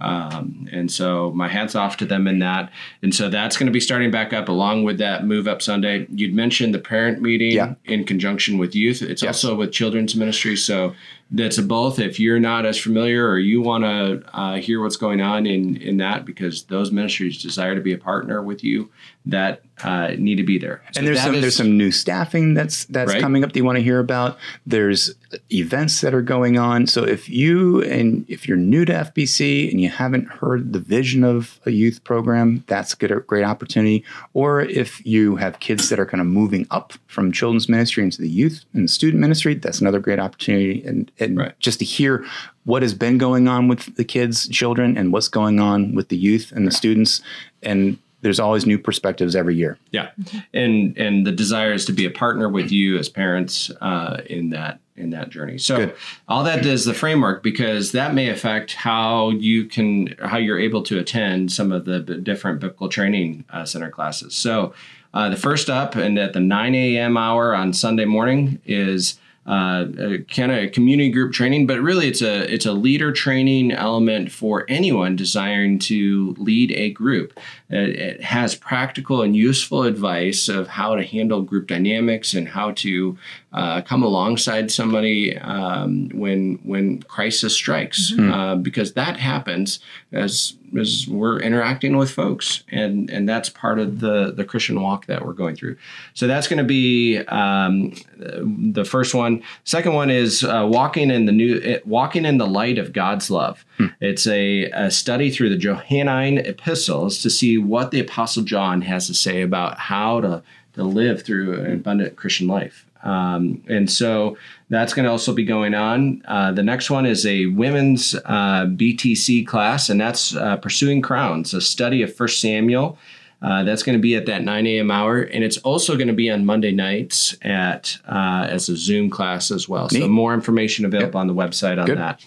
Um, 0.00 0.68
and 0.72 0.90
so 0.90 1.30
my 1.32 1.48
hats 1.48 1.74
off 1.74 1.96
to 1.98 2.06
them 2.06 2.26
in 2.26 2.38
that. 2.40 2.70
And 3.02 3.14
so 3.14 3.28
that's 3.28 3.56
going 3.56 3.66
to 3.66 3.72
be 3.72 3.80
starting 3.80 4.10
back 4.10 4.32
up 4.32 4.48
along 4.48 4.84
with 4.84 4.98
that 4.98 5.26
Move 5.26 5.46
Up 5.46 5.60
Sunday. 5.62 6.06
You'd 6.14 6.34
mentioned 6.34 6.74
the 6.74 6.78
parent 6.78 7.20
meeting 7.20 7.52
Yeah. 7.52 7.74
in 7.84 8.04
conjunction 8.04 8.58
with 8.58 8.74
youth. 8.74 9.02
It's 9.02 9.22
Yes. 9.22 9.44
also 9.44 9.56
with 9.56 9.72
children's 9.72 10.16
ministry. 10.16 10.56
So 10.56 10.94
that's 11.32 11.58
a 11.58 11.62
both. 11.62 11.98
If 12.00 12.18
you're 12.18 12.40
not 12.40 12.66
as 12.66 12.76
familiar 12.78 13.28
or 13.28 13.38
you 13.38 13.60
want 13.60 13.84
to 13.84 14.22
uh, 14.36 14.56
hear 14.56 14.82
what's 14.82 14.96
going 14.96 15.20
on 15.20 15.46
in, 15.46 15.76
in 15.76 15.98
that, 15.98 16.24
because 16.24 16.64
those 16.64 16.90
ministries 16.90 17.40
desire 17.40 17.74
to 17.76 17.80
be 17.80 17.92
a 17.92 17.98
partner 17.98 18.42
with 18.42 18.64
you, 18.64 18.88
that 19.26 19.62
uh, 19.84 20.12
need 20.18 20.36
to 20.36 20.42
be 20.42 20.58
there. 20.58 20.82
So 20.92 20.98
and 20.98 21.06
there's 21.06 21.20
some 21.22 21.34
is- 21.34 21.40
there's 21.42 21.56
some 21.56 21.76
new 21.78 21.90
staffing 21.92 22.54
that's 22.54 22.84
that's 22.86 23.12
Right. 23.12 23.20
coming 23.20 23.44
up 23.44 23.52
that 23.52 23.58
you 23.58 23.64
want 23.64 23.76
to 23.76 23.82
hear 23.84 23.98
about. 23.98 24.38
There's 24.66 25.14
events 25.52 26.00
that 26.00 26.14
are 26.14 26.22
going 26.22 26.58
on. 26.58 26.86
So 26.86 27.04
if 27.04 27.28
you 27.28 27.82
and 27.82 28.24
if 28.28 28.48
you're 28.48 28.56
new 28.56 28.84
to 28.86 28.92
FBC 28.92 29.70
and 29.70 29.80
you 29.80 29.89
haven't 29.90 30.28
heard 30.28 30.72
the 30.72 30.78
vision 30.78 31.22
of 31.24 31.60
a 31.66 31.70
youth 31.70 32.02
program, 32.04 32.64
that's 32.66 32.94
a 32.94 32.96
good 32.96 33.26
great 33.26 33.44
opportunity. 33.44 34.04
Or 34.32 34.60
if 34.62 35.04
you 35.04 35.36
have 35.36 35.60
kids 35.60 35.88
that 35.90 35.98
are 35.98 36.06
kind 36.06 36.20
of 36.20 36.26
moving 36.26 36.66
up 36.70 36.94
from 37.06 37.32
children's 37.32 37.68
ministry 37.68 38.02
into 38.02 38.22
the 38.22 38.28
youth 38.28 38.64
and 38.72 38.90
student 38.90 39.20
ministry, 39.20 39.54
that's 39.54 39.80
another 39.80 40.00
great 40.00 40.18
opportunity. 40.18 40.82
And 40.84 41.10
and 41.20 41.36
Right. 41.36 41.58
just 41.60 41.78
to 41.80 41.84
hear 41.84 42.24
what 42.64 42.82
has 42.82 42.94
been 42.94 43.18
going 43.18 43.48
on 43.48 43.68
with 43.68 43.96
the 43.96 44.04
kids, 44.04 44.48
children, 44.48 44.96
and 44.96 45.12
what's 45.12 45.28
going 45.28 45.60
on 45.60 45.94
with 45.94 46.08
the 46.08 46.16
youth 46.16 46.52
and 46.52 46.66
the 46.66 46.70
students. 46.70 47.20
And 47.62 47.98
there's 48.22 48.40
always 48.40 48.66
new 48.66 48.78
perspectives 48.78 49.34
every 49.34 49.56
year. 49.56 49.78
Yeah, 49.92 50.10
and 50.52 50.96
and 50.98 51.26
the 51.26 51.32
desire 51.32 51.72
is 51.72 51.84
to 51.86 51.92
be 51.92 52.04
a 52.04 52.10
partner 52.10 52.48
with 52.48 52.70
you 52.70 52.98
as 52.98 53.08
parents 53.08 53.70
uh, 53.80 54.20
in 54.26 54.50
that 54.50 54.80
in 55.00 55.10
that 55.10 55.30
journey. 55.30 55.58
So 55.58 55.76
Good. 55.76 55.96
all 56.28 56.44
that 56.44 56.64
is 56.64 56.84
the 56.84 56.94
framework 56.94 57.42
because 57.42 57.92
that 57.92 58.14
may 58.14 58.28
affect 58.28 58.74
how 58.74 59.30
you 59.30 59.64
can 59.64 60.14
how 60.22 60.36
you're 60.36 60.58
able 60.58 60.82
to 60.84 60.98
attend 60.98 61.52
some 61.52 61.72
of 61.72 61.84
the 61.84 62.00
b- 62.00 62.20
different 62.20 62.60
biblical 62.60 62.88
training 62.88 63.44
uh, 63.50 63.64
center 63.64 63.90
classes. 63.90 64.34
So 64.34 64.74
uh, 65.12 65.28
the 65.28 65.36
first 65.36 65.68
up 65.68 65.96
and 65.96 66.18
at 66.18 66.32
the 66.32 66.40
9 66.40 66.74
a.m. 66.74 67.16
hour 67.16 67.54
on 67.54 67.72
Sunday 67.72 68.04
morning 68.04 68.60
is 68.64 69.18
uh, 69.46 69.86
kind 70.32 70.52
of 70.52 70.58
a 70.58 70.68
community 70.68 71.10
group 71.10 71.32
training, 71.32 71.66
but 71.66 71.80
really 71.80 72.06
it's 72.06 72.22
a 72.22 72.52
it's 72.52 72.66
a 72.66 72.72
leader 72.72 73.10
training 73.10 73.72
element 73.72 74.30
for 74.30 74.64
anyone 74.68 75.16
desiring 75.16 75.78
to 75.78 76.36
lead 76.38 76.70
a 76.72 76.90
group. 76.90 77.38
It, 77.70 77.96
it 77.96 78.22
has 78.22 78.54
practical 78.54 79.22
and 79.22 79.34
useful 79.34 79.82
advice 79.84 80.48
of 80.48 80.68
how 80.68 80.94
to 80.94 81.02
handle 81.02 81.42
group 81.42 81.66
dynamics 81.66 82.34
and 82.34 82.48
how 82.48 82.72
to 82.72 83.18
uh, 83.52 83.80
come 83.82 84.02
alongside 84.02 84.70
somebody 84.70 85.36
um, 85.38 86.08
when 86.10 86.60
when 86.62 87.02
crisis 87.02 87.54
strikes, 87.54 88.12
uh, 88.18 88.54
because 88.54 88.92
that 88.92 89.16
happens 89.16 89.80
as 90.12 90.54
as 90.78 91.08
we're 91.08 91.40
interacting 91.40 91.96
with 91.96 92.12
folks, 92.12 92.62
and 92.70 93.10
and 93.10 93.28
that's 93.28 93.48
part 93.48 93.80
of 93.80 93.98
the 93.98 94.30
the 94.30 94.44
Christian 94.44 94.80
walk 94.80 95.06
that 95.06 95.26
we're 95.26 95.32
going 95.32 95.56
through. 95.56 95.76
So 96.14 96.28
that's 96.28 96.46
going 96.46 96.58
to 96.58 96.64
be 96.64 97.18
um, 97.18 97.94
the 98.16 98.84
first 98.84 99.14
one. 99.14 99.42
Second 99.64 99.94
one 99.94 100.10
is 100.10 100.44
uh, 100.44 100.68
walking 100.70 101.10
in 101.10 101.26
the 101.26 101.32
new 101.32 101.60
eh, 101.60 101.78
walking 101.84 102.24
in 102.24 102.38
the 102.38 102.46
light 102.46 102.78
of 102.78 102.92
God's 102.92 103.30
love. 103.30 103.64
It's 104.00 104.26
a, 104.26 104.64
a 104.72 104.90
study 104.90 105.30
through 105.30 105.48
the 105.48 105.56
Johannine 105.56 106.38
epistles 106.38 107.20
to 107.22 107.30
see 107.30 107.58
what 107.58 107.90
the 107.90 108.00
Apostle 108.00 108.44
John 108.44 108.82
has 108.82 109.06
to 109.08 109.14
say 109.14 109.42
about 109.42 109.78
how 109.78 110.20
to 110.20 110.42
to 110.74 110.84
live 110.84 111.24
through 111.24 111.64
an 111.64 111.72
abundant 111.72 112.14
Christian 112.14 112.46
life. 112.46 112.86
Um, 113.02 113.62
and 113.68 113.90
so 113.90 114.36
that's 114.68 114.92
going 114.94 115.04
to 115.04 115.10
also 115.10 115.32
be 115.32 115.44
going 115.44 115.74
on. 115.74 116.22
Uh, 116.26 116.52
the 116.52 116.62
next 116.62 116.90
one 116.90 117.06
is 117.06 117.24
a 117.24 117.46
women's 117.46 118.14
uh, 118.14 118.66
BTC 118.66 119.46
class, 119.46 119.88
and 119.88 120.00
that's 120.00 120.36
uh, 120.36 120.56
Pursuing 120.58 121.00
Crowns, 121.00 121.54
a 121.54 121.60
study 121.60 122.02
of 122.02 122.14
First 122.14 122.40
Samuel. 122.40 122.98
Uh, 123.42 123.64
that's 123.64 123.82
going 123.82 123.96
to 123.96 124.02
be 124.02 124.14
at 124.16 124.26
that 124.26 124.44
9 124.44 124.66
a.m. 124.66 124.90
hour, 124.90 125.22
and 125.22 125.42
it's 125.42 125.56
also 125.58 125.96
going 125.96 126.08
to 126.08 126.14
be 126.14 126.30
on 126.30 126.44
Monday 126.44 126.72
nights 126.72 127.34
at 127.40 127.96
uh, 128.06 128.46
as 128.50 128.68
a 128.68 128.76
Zoom 128.76 129.08
class 129.08 129.50
as 129.50 129.66
well. 129.66 129.88
So 129.88 130.06
more 130.08 130.34
information 130.34 130.84
available 130.84 131.18
on 131.18 131.26
the 131.26 131.34
website 131.34 131.80
on 131.80 131.86
Good. 131.86 131.96
that. 131.96 132.22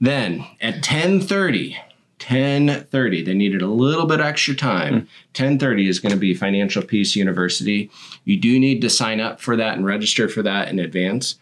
Then 0.00 0.44
at 0.60 0.82
10:30, 0.82 1.76
10:30, 2.18 3.24
they 3.24 3.34
needed 3.34 3.62
a 3.62 3.66
little 3.66 4.06
bit 4.06 4.20
extra 4.20 4.54
time. 4.54 5.06
10:30 5.34 5.88
is 5.88 5.98
going 5.98 6.12
to 6.12 6.18
be 6.18 6.34
Financial 6.34 6.82
Peace 6.82 7.14
University. 7.14 7.90
You 8.24 8.38
do 8.38 8.58
need 8.58 8.80
to 8.82 8.90
sign 8.90 9.20
up 9.20 9.40
for 9.40 9.56
that 9.56 9.76
and 9.76 9.84
register 9.84 10.28
for 10.28 10.42
that 10.42 10.68
in 10.68 10.78
advance. 10.78 11.36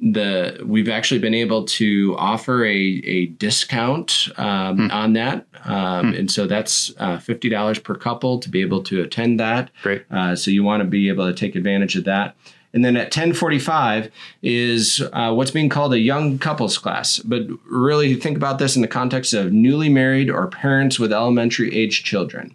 The 0.00 0.62
we've 0.64 0.88
actually 0.88 1.18
been 1.18 1.34
able 1.34 1.64
to 1.64 2.14
offer 2.16 2.64
a, 2.64 2.70
a 3.04 3.26
discount 3.26 4.28
um, 4.36 4.88
on 4.92 5.14
that, 5.14 5.46
um, 5.64 6.14
and 6.14 6.30
so 6.30 6.46
that's 6.46 6.92
uh, 6.98 7.18
fifty 7.18 7.48
dollars 7.48 7.80
per 7.80 7.96
couple 7.96 8.38
to 8.38 8.48
be 8.48 8.60
able 8.60 8.84
to 8.84 9.02
attend 9.02 9.40
that. 9.40 9.70
Great. 9.82 10.04
Uh, 10.10 10.36
so 10.36 10.52
you 10.52 10.62
want 10.62 10.80
to 10.80 10.88
be 10.88 11.08
able 11.08 11.26
to 11.26 11.34
take 11.34 11.56
advantage 11.56 11.96
of 11.96 12.04
that. 12.04 12.36
And 12.72 12.84
then 12.84 12.96
at 12.96 13.06
1045 13.06 14.10
is 14.42 15.02
uh, 15.12 15.32
what's 15.32 15.50
being 15.50 15.68
called 15.68 15.92
a 15.92 15.98
young 15.98 16.38
couples 16.38 16.78
class. 16.78 17.18
But 17.18 17.42
really 17.68 18.14
think 18.14 18.36
about 18.36 18.58
this 18.58 18.76
in 18.76 18.82
the 18.82 18.88
context 18.88 19.34
of 19.34 19.52
newly 19.52 19.88
married 19.88 20.30
or 20.30 20.46
parents 20.46 20.98
with 20.98 21.12
elementary 21.12 21.74
age 21.74 22.04
children. 22.04 22.54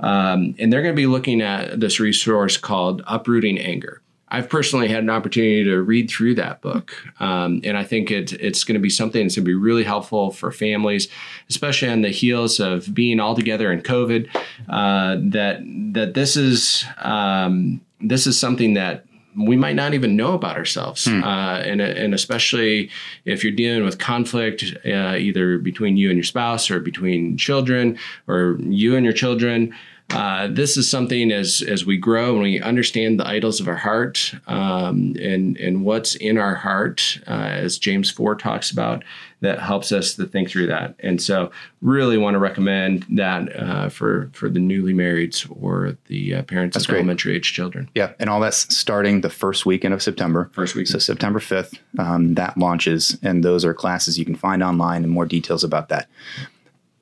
Um, 0.00 0.54
and 0.58 0.72
they're 0.72 0.82
going 0.82 0.94
to 0.94 1.00
be 1.00 1.06
looking 1.06 1.40
at 1.40 1.80
this 1.80 2.00
resource 2.00 2.56
called 2.56 3.02
Uprooting 3.06 3.58
Anger. 3.58 4.02
I've 4.28 4.48
personally 4.48 4.88
had 4.88 5.04
an 5.04 5.10
opportunity 5.10 5.62
to 5.62 5.80
read 5.80 6.10
through 6.10 6.34
that 6.36 6.60
book, 6.60 6.92
um, 7.20 7.60
and 7.62 7.76
I 7.76 7.84
think 7.84 8.10
it, 8.10 8.32
it's 8.32 8.64
going 8.64 8.74
to 8.74 8.80
be 8.80 8.90
something 8.90 9.22
that's 9.22 9.36
going 9.36 9.44
to 9.44 9.48
be 9.48 9.54
really 9.54 9.84
helpful 9.84 10.32
for 10.32 10.50
families, 10.50 11.06
especially 11.48 11.88
on 11.88 12.02
the 12.02 12.08
heels 12.08 12.58
of 12.58 12.92
being 12.92 13.20
all 13.20 13.36
together 13.36 13.70
in 13.70 13.80
COVID. 13.82 14.28
Uh, 14.68 15.18
that 15.30 15.60
that 15.92 16.14
this 16.14 16.36
is 16.36 16.84
um, 16.98 17.80
this 18.00 18.26
is 18.26 18.36
something 18.36 18.74
that 18.74 19.04
we 19.36 19.56
might 19.56 19.76
not 19.76 19.94
even 19.94 20.16
know 20.16 20.34
about 20.34 20.56
ourselves, 20.56 21.06
hmm. 21.06 21.22
uh, 21.22 21.58
and 21.58 21.80
and 21.80 22.14
especially 22.14 22.90
if 23.24 23.42
you're 23.42 23.52
dealing 23.52 23.84
with 23.84 23.98
conflict, 23.98 24.64
uh, 24.86 25.16
either 25.16 25.58
between 25.58 25.96
you 25.96 26.10
and 26.10 26.16
your 26.16 26.24
spouse, 26.24 26.70
or 26.70 26.80
between 26.80 27.36
children, 27.36 27.98
or 28.26 28.56
you 28.60 28.96
and 28.96 29.04
your 29.04 29.14
children. 29.14 29.74
Uh, 30.10 30.48
this 30.48 30.76
is 30.76 30.88
something 30.88 31.32
as 31.32 31.62
as 31.62 31.86
we 31.86 31.96
grow 31.96 32.34
and 32.34 32.42
we 32.42 32.60
understand 32.60 33.18
the 33.18 33.26
idols 33.26 33.58
of 33.58 33.66
our 33.66 33.76
heart 33.76 34.34
um, 34.46 35.16
and 35.18 35.56
and 35.56 35.84
what's 35.84 36.14
in 36.16 36.36
our 36.36 36.54
heart, 36.54 37.18
uh, 37.26 37.30
as 37.30 37.78
James 37.78 38.10
four 38.10 38.34
talks 38.34 38.70
about, 38.70 39.02
that 39.44 39.60
helps 39.60 39.92
us 39.92 40.14
to 40.14 40.26
think 40.26 40.50
through 40.50 40.66
that. 40.66 40.94
And 41.00 41.20
so, 41.20 41.50
really 41.80 42.18
want 42.18 42.34
to 42.34 42.38
recommend 42.38 43.04
that 43.10 43.54
uh, 43.56 43.88
for 43.88 44.30
for 44.32 44.48
the 44.48 44.60
newly 44.60 44.92
marrieds 44.92 45.46
or 45.60 45.96
the 46.06 46.36
uh, 46.36 46.42
parents 46.42 46.74
that's 46.74 46.86
of 46.86 46.90
great. 46.90 46.98
elementary 46.98 47.36
age 47.36 47.52
children. 47.52 47.88
Yeah, 47.94 48.12
and 48.18 48.28
all 48.30 48.40
that's 48.40 48.74
starting 48.74 49.20
the 49.20 49.30
first 49.30 49.66
weekend 49.66 49.94
of 49.94 50.02
September. 50.02 50.50
First 50.52 50.74
week, 50.74 50.86
so 50.86 50.98
September 50.98 51.40
fifth, 51.40 51.78
um, 51.98 52.34
that 52.34 52.56
launches, 52.58 53.18
and 53.22 53.44
those 53.44 53.64
are 53.64 53.74
classes 53.74 54.18
you 54.18 54.24
can 54.24 54.36
find 54.36 54.62
online 54.62 55.04
and 55.04 55.12
more 55.12 55.26
details 55.26 55.62
about 55.62 55.88
that 55.90 56.08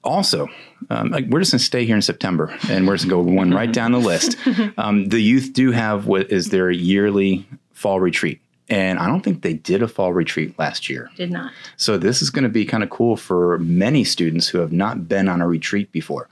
also, 0.05 0.49
um, 0.91 1.11
like 1.11 1.27
we're 1.27 1.39
just 1.39 1.53
going 1.53 1.59
to 1.61 1.65
stay 1.65 1.85
here 1.85 1.95
in 1.95 2.03
September, 2.03 2.57
and 2.69 2.87
we're 2.87 2.97
just 2.97 3.09
going 3.09 3.25
to 3.25 3.31
go 3.31 3.37
one 3.37 3.53
right 3.53 3.73
down 3.73 3.93
the 3.93 3.99
list. 3.99 4.37
Um, 4.79 5.07
the 5.09 5.21
youth 5.21 5.53
do 5.53 5.71
have 5.71 6.07
what 6.07 6.31
is 6.33 6.49
their 6.49 6.71
yearly 6.71 7.47
fall 7.73 8.01
retreat, 8.01 8.41
and 8.69 8.99
I 8.99 9.07
don't 9.07 9.23
think 9.23 9.43
they 9.43 9.55
did 9.55 9.83
a 9.83 9.89
fall 9.89 10.13
retreat 10.13 10.59
last 10.59 10.89
year. 10.89 11.11
Did 11.17 11.31
not. 11.31 11.53
So 11.77 11.99
this 11.99 12.23
is 12.23 12.31
going 12.31 12.45
to 12.45 12.49
be 12.49 12.65
kind 12.65 12.83
of 12.83 12.91
cool 12.91 13.17
for 13.17 13.59
many 13.59 14.05
students 14.05 14.49
who 14.49 14.59
have 14.59 14.73
not 14.73 15.09
been 15.09 15.29
on 15.29 15.41
a 15.41 15.49
retreat 15.49 15.93
before. 15.93 16.29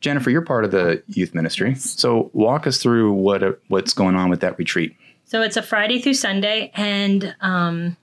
Jennifer, 0.00 0.30
you're 0.30 0.42
part 0.42 0.64
of 0.64 0.70
the 0.70 1.02
youth 1.08 1.34
ministry, 1.34 1.70
yes. 1.70 1.98
so 1.98 2.30
walk 2.32 2.66
us 2.66 2.78
through 2.78 3.12
what 3.12 3.60
what's 3.68 3.92
going 3.92 4.16
on 4.16 4.30
with 4.30 4.40
that 4.40 4.58
retreat. 4.58 4.96
So 5.26 5.42
it's 5.42 5.56
a 5.56 5.62
Friday 5.62 6.00
through 6.00 6.14
Sunday, 6.14 6.70
and 6.74 7.34
um, 7.40 7.96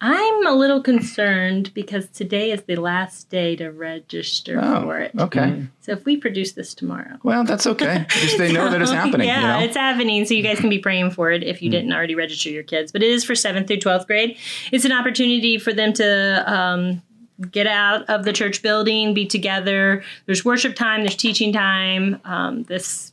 I'm 0.00 0.46
a 0.46 0.52
little 0.52 0.82
concerned 0.82 1.72
because 1.72 2.08
today 2.08 2.50
is 2.50 2.62
the 2.62 2.76
last 2.76 3.30
day 3.30 3.56
to 3.56 3.70
register 3.70 4.60
oh, 4.62 4.82
for 4.82 4.98
it. 4.98 5.12
Okay. 5.18 5.40
Mm. 5.40 5.68
So 5.80 5.92
if 5.92 6.04
we 6.04 6.18
produce 6.18 6.52
this 6.52 6.74
tomorrow. 6.74 7.18
Well, 7.22 7.44
that's 7.44 7.66
okay. 7.66 8.04
Just 8.10 8.36
they 8.36 8.52
know 8.52 8.70
that 8.70 8.82
it's 8.82 8.90
happening. 9.02 9.28
Yeah, 9.28 9.40
you 9.40 9.60
know? 9.60 9.66
it's 9.66 9.76
happening. 9.76 10.26
So 10.26 10.34
you 10.34 10.42
guys 10.42 10.60
can 10.60 10.68
be 10.68 10.78
praying 10.78 11.12
for 11.12 11.30
it 11.30 11.42
if 11.42 11.62
you 11.62 11.70
mm. 11.70 11.72
didn't 11.72 11.92
already 11.92 12.14
register 12.14 12.50
your 12.50 12.62
kids. 12.62 12.92
But 12.92 13.02
it 13.02 13.10
is 13.10 13.24
for 13.24 13.34
seventh 13.34 13.68
through 13.68 13.78
12th 13.78 14.06
grade. 14.06 14.36
It's 14.70 14.84
an 14.84 14.92
opportunity 14.92 15.56
for 15.56 15.72
them 15.72 15.94
to 15.94 16.44
um, 16.46 17.02
get 17.50 17.66
out 17.66 18.04
of 18.10 18.24
the 18.24 18.32
church 18.32 18.62
building, 18.62 19.14
be 19.14 19.26
together. 19.26 20.02
There's 20.26 20.44
worship 20.44 20.74
time, 20.74 21.02
there's 21.02 21.16
teaching 21.16 21.52
time. 21.52 22.20
Um, 22.24 22.64
this 22.64 23.12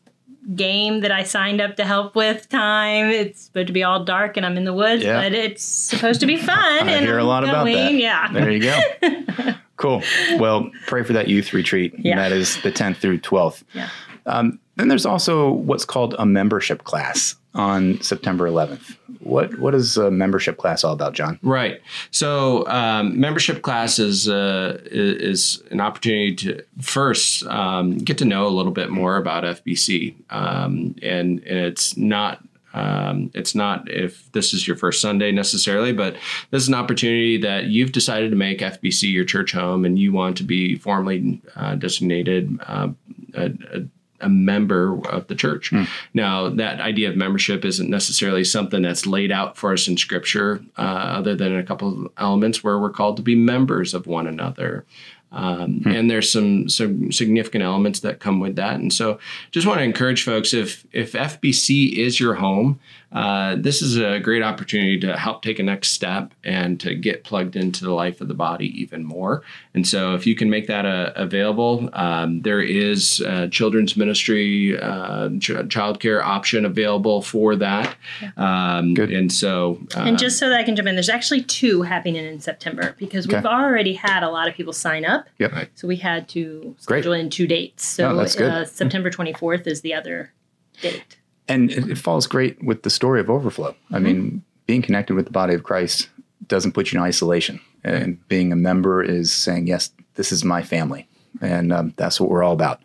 game 0.56 1.02
that 1.02 1.12
I 1.12 1.24
signed 1.24 1.62
up 1.62 1.78
to 1.78 1.86
help 1.86 2.16
with 2.16 2.50
time. 2.50 3.10
It's 3.10 3.42
supposed 3.42 3.68
to 3.68 3.74
be 3.74 3.84
all 3.84 4.04
dark 4.04 4.38
and 4.38 4.46
I'm 4.46 4.58
in 4.58 4.66
the 4.66 4.74
woods, 4.74 5.04
yeah. 5.04 5.22
but 5.22 5.34
it's 5.34 5.64
supposed 5.64 6.20
to 6.20 6.26
be 6.26 6.38
fun. 6.52 6.58
I 6.58 6.92
and 6.92 7.06
hear 7.06 7.20
I'm 7.20 7.26
a 7.26 7.28
lot 7.28 7.44
going. 7.44 7.52
about 7.52 7.66
that. 7.66 7.94
Yeah. 7.94 8.32
There 8.32 8.52
you 8.52 8.62
go. 8.62 9.54
cool. 9.78 10.04
Well, 10.38 10.70
pray 10.88 11.04
for 11.04 11.14
that 11.14 11.28
youth 11.28 11.54
retreat. 11.54 11.94
Yeah. 11.98 12.18
that 12.18 12.32
is 12.32 12.62
the 12.62 12.72
10th 12.72 12.98
through 12.98 13.20
12th. 13.20 13.64
Yeah. 13.74 13.90
Um, 14.26 14.60
then 14.76 14.88
there's 14.88 15.06
also 15.06 15.52
what's 15.52 15.86
called 15.86 16.16
a 16.18 16.26
membership 16.26 16.84
class 16.84 17.36
on 17.54 18.02
September 18.02 18.50
11th. 18.50 18.98
What 19.20 19.58
what 19.60 19.76
is 19.76 19.96
a 19.96 20.12
membership 20.12 20.58
class 20.58 20.84
all 20.84 20.94
about, 20.94 21.14
John? 21.14 21.40
Right. 21.44 21.80
So 22.12 22.68
um, 22.68 23.20
membership 23.20 23.62
class 23.62 24.00
is 24.00 24.28
uh, 24.28 24.80
is 24.86 25.62
an 25.72 25.80
opportunity 25.80 26.36
to 26.36 26.64
first 26.82 27.46
um, 27.46 27.98
get 28.00 28.18
to 28.18 28.26
know 28.26 28.48
a 28.48 28.50
little 28.50 28.72
bit 28.72 28.90
more 28.90 29.16
about 29.16 29.44
FBC, 29.44 30.16
um, 30.30 30.96
and, 31.02 31.40
and 31.40 31.60
it's 31.60 31.96
not 31.96 32.44
um, 32.74 33.32
it's 33.34 33.54
not 33.54 33.90
if 33.90 34.32
this 34.32 34.54
is 34.54 34.68
your 34.68 34.76
first 34.76 35.00
Sunday 35.00 35.32
necessarily, 35.32 35.94
but 35.94 36.16
this 36.52 36.64
is 36.64 36.68
an 36.68 36.74
opportunity 36.74 37.38
that 37.38 37.66
you've 37.66 37.92
decided 37.92 38.32
to 38.32 38.36
make 38.36 38.60
FBC 38.60 39.12
your 39.14 39.26
church 39.26 39.52
home 39.52 39.86
and 39.86 40.00
you 40.00 40.12
want 40.12 40.38
to 40.38 40.44
be 40.44 40.76
formally 40.76 41.42
uh, 41.56 41.76
designated 41.76 42.60
uh, 42.68 42.90
a, 43.36 43.52
a 43.72 43.86
a 44.24 44.30
member 44.30 45.00
of 45.08 45.28
the 45.28 45.36
church. 45.36 45.72
Mm. 45.72 45.88
Now, 46.14 46.50
that 46.50 46.80
idea 46.80 47.10
of 47.10 47.16
membership 47.16 47.66
isn't 47.66 47.90
necessarily 47.90 48.44
something 48.44 48.82
that's 48.82 49.06
laid 49.06 49.32
out 49.32 49.58
for 49.58 49.74
us 49.74 49.88
in 49.88 49.98
Scripture, 49.98 50.64
uh, 50.78 50.82
other 51.18 51.36
than 51.36 51.56
a 51.56 51.64
couple 51.64 52.06
of 52.06 52.12
elements 52.18 52.64
where 52.64 52.80
we're 52.80 52.90
called 52.90 53.18
to 53.18 53.24
be 53.24 53.36
members 53.36 53.94
of 53.94 54.08
one 54.08 54.28
another. 54.28 54.86
Um, 55.34 55.82
hmm. 55.82 55.90
And 55.90 56.12
there's 56.12 56.32
some 56.32 56.70
some 56.70 57.12
significant 57.12 57.64
elements 57.64 58.02
that 58.02 58.20
come 58.20 58.40
with 58.40 58.56
that, 58.58 58.76
and 58.76 58.94
so 58.94 59.18
just 59.50 59.66
want 59.66 59.80
to 59.80 59.84
encourage 59.84 60.24
folks 60.24 60.54
if 60.54 60.86
if 60.92 61.14
FBC 61.14 61.94
is 61.94 62.20
your 62.20 62.36
home, 62.36 62.80
uh, 63.14 63.56
this 63.58 63.82
is 63.82 63.98
a 63.98 64.20
great 64.20 64.42
opportunity 64.42 65.00
to 65.00 65.16
help 65.16 65.44
take 65.44 65.60
a 65.60 65.64
next 65.64 65.90
step 65.90 66.34
and 66.44 66.80
to 66.80 66.96
get 66.96 67.24
plugged 67.24 67.56
into 67.56 67.84
the 67.84 67.94
life 67.94 68.22
of 68.22 68.28
the 68.28 68.34
body 68.34 68.68
even 68.80 69.06
more. 69.06 69.44
And 69.76 69.88
so, 69.88 70.16
if 70.16 70.26
you 70.26 70.36
can 70.36 70.50
make 70.50 70.68
that 70.68 70.86
uh, 70.86 71.14
available, 71.16 71.90
um, 71.94 72.42
there 72.42 72.62
is 72.62 73.20
a 73.20 73.48
children's 73.48 73.96
ministry 73.96 74.80
uh, 74.80 75.30
ch- 75.40 75.52
childcare 75.70 76.24
option 76.24 76.66
available 76.66 77.22
for 77.22 77.56
that. 77.56 77.96
Yeah. 78.22 78.32
Um, 78.78 78.96
Good. 78.96 79.12
And 79.12 79.32
so, 79.32 79.80
uh, 79.96 80.02
and 80.02 80.18
just 80.18 80.40
so 80.40 80.50
that 80.50 80.60
I 80.60 80.64
can 80.64 80.76
jump 80.76 80.88
in, 80.88 80.96
there's 80.96 81.10
actually 81.10 81.44
two 81.44 81.84
happening 81.84 82.16
in 82.16 82.40
September 82.40 82.96
because 82.98 83.28
okay. 83.28 83.38
we've 83.38 83.46
already 83.46 83.94
had 83.94 84.24
a 84.24 84.30
lot 84.30 84.48
of 84.48 84.56
people 84.56 84.74
sign 84.74 85.06
up. 85.06 85.28
Yep. 85.38 85.70
So 85.76 85.88
we 85.88 85.98
had 85.98 86.28
to 86.30 86.76
schedule 86.80 87.12
great. 87.14 87.22
in 87.22 87.30
two 87.30 87.46
dates. 87.46 87.86
So 87.86 88.12
oh, 88.12 88.16
that's 88.16 88.36
good. 88.36 88.52
Uh, 88.52 88.66
September 88.66 89.12
24th 89.12 89.68
is 89.68 89.82
the 89.82 89.94
other 89.94 90.34
date 90.82 91.18
and 91.48 91.72
it, 91.72 91.90
it, 91.90 91.98
falls 91.98 92.28
great 92.28 92.64
with 92.64 92.84
the 92.84 92.90
story 92.90 93.20
of 93.20 93.30
overflow. 93.30 93.72
Mm-hmm. 93.72 93.96
I 93.96 94.00
mean, 94.00 94.44
being 94.66 94.82
connected 94.82 95.16
with 95.16 95.26
the 95.26 95.32
body 95.32 95.54
of 95.54 95.64
Christ 95.64 96.10
doesn't 96.48 96.74
put 96.74 96.92
you 96.92 97.00
in 97.00 97.04
isolation, 97.06 97.60
and 97.84 98.26
being 98.28 98.52
a 98.52 98.56
member 98.56 99.04
is 99.04 99.32
saying, 99.32 99.68
"Yes, 99.68 99.92
this 100.16 100.32
is 100.32 100.44
my 100.44 100.62
family," 100.62 101.08
and 101.42 101.74
um, 101.74 101.94
that's 101.98 102.20
what 102.20 102.30
we're 102.30 102.44
all 102.44 102.54
about. 102.54 102.82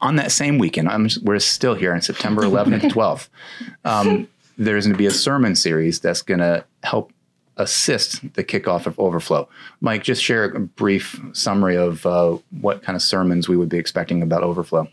On 0.00 0.16
that 0.16 0.30
same 0.30 0.58
weekend, 0.58 0.88
I'm, 0.88 1.08
we're 1.22 1.38
still 1.38 1.74
here 1.74 1.94
on 1.94 2.02
September 2.02 2.42
11th 2.44 2.82
and 2.82 2.92
12th. 2.92 3.28
Um, 3.84 4.28
there's 4.58 4.84
going 4.84 4.94
to 4.94 4.98
be 4.98 5.06
a 5.06 5.10
sermon 5.10 5.54
series 5.54 6.00
that's 6.00 6.22
going 6.22 6.40
to 6.40 6.64
help 6.82 7.12
assist 7.56 8.34
the 8.34 8.44
kickoff 8.44 8.86
of 8.86 8.98
Overflow. 9.00 9.48
Mike, 9.80 10.02
just 10.02 10.22
share 10.22 10.44
a 10.44 10.60
brief 10.60 11.20
summary 11.32 11.76
of 11.76 12.04
uh, 12.04 12.36
what 12.60 12.82
kind 12.82 12.94
of 12.94 13.02
sermons 13.02 13.48
we 13.48 13.56
would 13.56 13.68
be 13.68 13.78
expecting 13.78 14.22
about 14.22 14.42
Overflow. 14.42 14.88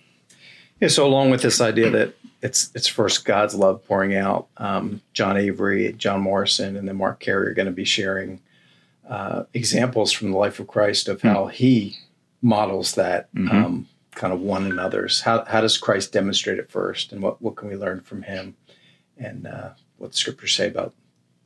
Yeah, 0.80 0.88
so 0.88 1.06
along 1.06 1.30
with 1.30 1.41
this 1.41 1.62
idea 1.62 1.89
that 1.91 2.15
it's 2.44 2.70
it's 2.76 2.88
first 2.88 3.24
God's 3.24 3.56
love 3.56 3.84
pouring 3.86 4.16
out. 4.16 4.48
Um, 4.58 5.02
John 5.14 5.38
Avery, 5.38 5.94
John 5.94 6.22
Morrison, 6.22 6.76
and 6.76 6.88
then 6.88 6.98
Mark 6.98 7.22
Carey 7.22 7.48
are 7.48 7.54
going 7.54 7.68
to 7.68 7.72
be 7.72 7.86
sharing 7.86 8.42
uh, 9.10 9.44
examples 9.54 10.12
from 10.12 10.32
the 10.32 10.38
life 10.38 10.60
of 10.60 10.68
Christ 10.68 11.08
of 11.08 11.22
how 11.22 11.46
mm 11.46 11.52
he 11.52 11.98
models 12.46 12.96
that 12.96 13.34
mm-hmm. 13.34 13.56
um, 13.56 13.88
kind 14.12 14.34
of 14.34 14.42
one 14.42 14.70
another's. 14.70 15.22
How 15.22 15.46
how 15.46 15.62
does 15.62 15.78
Christ 15.78 16.12
demonstrate 16.12 16.60
it 16.60 16.70
first, 16.70 17.14
and 17.14 17.24
what 17.24 17.42
what 17.42 17.56
can 17.56 17.70
we 17.70 17.78
learn 17.78 18.02
from 18.02 18.24
him, 18.24 18.58
and 19.18 19.48
uh, 19.48 19.70
what 19.98 20.12
the 20.12 20.18
scriptures 20.18 20.54
say 20.54 20.68
about 20.68 20.94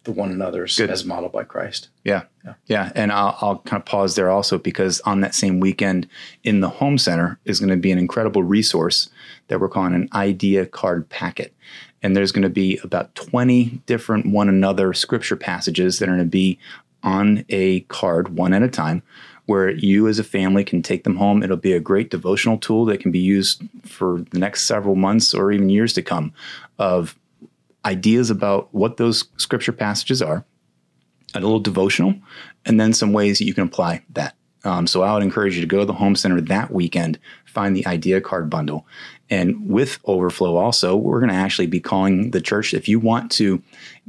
the 0.06 0.12
one 0.12 0.32
another's 0.32 0.76
Good. 0.76 0.90
as 0.90 1.06
modeled 1.06 1.34
by 1.34 1.44
Christ. 1.44 1.90
Yeah. 2.04 2.24
Yeah. 2.46 2.54
yeah. 2.66 2.92
And 2.96 3.12
I'll, 3.12 3.38
I'll, 3.42 3.58
kind 3.60 3.82
of 3.82 3.86
pause 3.86 4.16
there 4.16 4.30
also 4.30 4.58
because 4.58 5.02
on 5.02 5.20
that 5.20 5.36
same 5.36 5.60
weekend 5.60 6.08
in 6.46 6.62
the 6.62 6.70
home 6.70 6.98
center 6.98 7.38
is 7.44 7.60
going 7.60 7.72
to 7.72 7.76
be 7.76 7.92
an 7.92 7.98
incredible 7.98 8.42
resource 8.42 9.10
that 9.48 9.60
we're 9.60 9.70
calling 9.70 9.94
an 9.94 10.10
idea 10.14 10.66
card 10.66 11.08
packet. 11.10 11.54
And 12.02 12.16
there's 12.16 12.32
going 12.32 12.44
to 12.44 12.50
be 12.50 12.80
about 12.84 13.16
20 13.16 13.82
different 13.86 14.28
one 14.28 14.50
another 14.50 14.94
scripture 14.94 15.36
passages 15.36 16.00
that 16.00 16.10
are 16.10 16.16
going 16.16 16.20
to 16.20 16.26
be 16.26 16.60
on 17.04 17.46
a 17.50 17.82
card 17.82 18.36
one 18.36 18.54
at 18.54 18.64
a 18.64 18.68
time 18.68 19.02
where 19.46 19.70
you 19.70 20.08
as 20.08 20.20
a 20.20 20.24
family 20.24 20.64
can 20.64 20.82
take 20.82 21.04
them 21.04 21.16
home. 21.16 21.42
It'll 21.42 21.58
be 21.58 21.74
a 21.74 21.80
great 21.80 22.12
devotional 22.12 22.58
tool 22.58 22.86
that 22.86 23.00
can 23.00 23.12
be 23.12 23.20
used 23.20 23.64
for 23.86 24.26
the 24.32 24.40
next 24.40 24.64
several 24.64 24.96
months 24.96 25.34
or 25.34 25.52
even 25.52 25.70
years 25.70 25.94
to 25.94 26.02
come 26.02 26.34
of 26.78 27.18
ideas 27.86 28.30
about 28.30 28.68
what 28.74 28.98
those 28.98 29.30
scripture 29.38 29.72
passages 29.72 30.22
are, 30.22 30.44
a 31.34 31.40
little 31.40 31.62
devotional, 31.62 32.14
and 32.66 32.80
then 32.80 32.94
some 32.94 33.14
ways 33.14 33.40
that 33.40 33.46
you 33.46 33.54
can 33.54 33.64
apply 33.64 34.04
that 34.10 34.36
Um, 34.64 34.86
so 34.86 35.02
I 35.02 35.14
would 35.14 35.24
encourage 35.24 35.56
you 35.56 35.62
to 35.62 35.68
go 35.68 35.80
to 35.80 35.86
the 35.86 35.94
home 35.94 36.16
center 36.16 36.42
that 36.42 36.72
weekend, 36.72 37.18
find 37.46 37.74
the 37.74 37.88
idea 37.88 38.20
card 38.20 38.50
bundle. 38.50 38.86
And 39.30 39.70
with 39.70 40.00
Overflow, 40.06 40.56
also, 40.56 40.96
we're 40.96 41.20
going 41.20 41.32
to 41.32 41.36
actually 41.36 41.68
be 41.68 41.80
calling 41.80 42.32
the 42.32 42.42
church. 42.42 42.74
If 42.74 42.88
you 42.88 43.00
want 43.00 43.32
to 43.34 43.62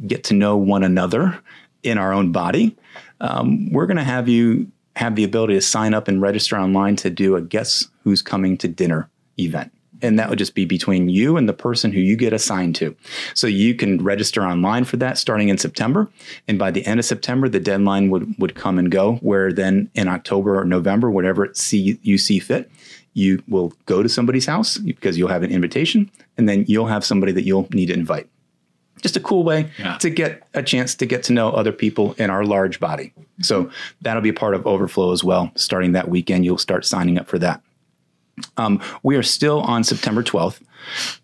get 0.07 0.25
to 0.25 0.35
know 0.35 0.57
one 0.57 0.85
another 0.85 1.41
in 1.83 1.99
our 1.99 2.13
own 2.13 2.33
body, 2.33 2.77
um, 3.21 3.71
we're 3.73 3.87
going 3.87 3.97
to 3.97 4.05
have 4.05 4.29
you 4.29 4.71
have 4.97 5.17
the 5.17 5.25
ability 5.25 5.55
to 5.55 5.61
sign 5.61 5.95
up 5.95 6.09
and 6.09 6.21
register 6.21 6.59
online 6.59 6.97
to 6.97 7.11
do 7.11 7.37
a 7.37 7.41
guess 7.41 7.89
who's 8.03 8.23
coming 8.23 8.57
to 8.59 8.69
dinner 8.69 9.09
event. 9.39 9.73
And 10.01 10.19
that 10.19 10.29
would 10.29 10.39
just 10.39 10.55
be 10.55 10.65
between 10.65 11.09
you 11.09 11.37
and 11.37 11.49
the 11.49 11.53
person 11.53 11.91
who 11.91 12.01
you 12.01 12.17
get 12.17 12.33
assigned 12.33 12.77
to. 12.77 12.95
So 13.35 13.47
you 13.49 13.75
can 13.75 14.03
register 14.03 14.43
online 14.43 14.85
for 14.85 14.97
that 14.99 15.19
starting 15.19 15.49
in 15.49 15.59
September. 15.59 16.09
And 16.47 16.59
by 16.59 16.71
the 16.71 16.87
end 16.87 17.01
of 17.01 17.07
September, 17.07 17.49
the 17.49 17.59
deadline 17.61 18.09
would, 18.11 18.35
would 18.39 18.55
come 18.55 18.79
and 18.79 18.91
go, 18.91 19.15
where 19.17 19.53
then 19.53 19.91
in 19.95 20.07
October 20.07 20.59
or 20.59 20.65
November, 20.65 21.11
whatever 21.11 21.45
it 21.45 21.57
see, 21.57 21.99
you 22.03 22.17
see 22.17 22.39
fit, 22.39 22.71
you 23.15 23.43
will 23.49 23.73
go 23.87 24.03
to 24.03 24.09
somebody's 24.09 24.47
house 24.47 24.79
because 24.79 25.17
you'll 25.19 25.29
have 25.29 25.43
an 25.43 25.51
invitation 25.51 26.11
and 26.37 26.49
then 26.49 26.65
you'll 26.69 26.87
have 26.87 27.05
somebody 27.05 27.33
that 27.33 27.43
you'll 27.45 27.69
need 27.73 27.87
to 27.87 27.95
invite. 27.95 28.29
Just 29.03 29.17
a 29.17 29.21
cool 29.21 29.45
way 29.45 29.71
Yeah. 29.79 29.97
to 29.99 30.11
get 30.11 30.43
a 30.55 30.63
chance 30.63 30.95
to 30.97 31.07
get 31.07 31.23
to 31.25 31.33
know 31.33 31.51
other 31.51 31.71
people 31.73 32.15
in 32.19 32.31
our 32.31 32.45
large 32.45 32.81
body. 32.81 33.13
So 33.43 33.71
that'll 34.03 34.23
be 34.23 34.29
a 34.31 34.35
part 34.35 34.55
of 34.55 34.67
Overflow 34.67 35.13
as 35.13 35.23
well. 35.23 35.53
Starting 35.55 35.93
that 35.93 36.09
weekend, 36.09 36.45
you'll 36.45 36.59
start 36.59 36.85
signing 36.85 37.17
up 37.19 37.29
for 37.29 37.39
that. 37.39 37.61
Um, 38.57 38.81
we 39.05 39.15
are 39.17 39.23
still 39.23 39.61
on 39.61 39.85
September 39.85 40.23
12th. 40.23 40.61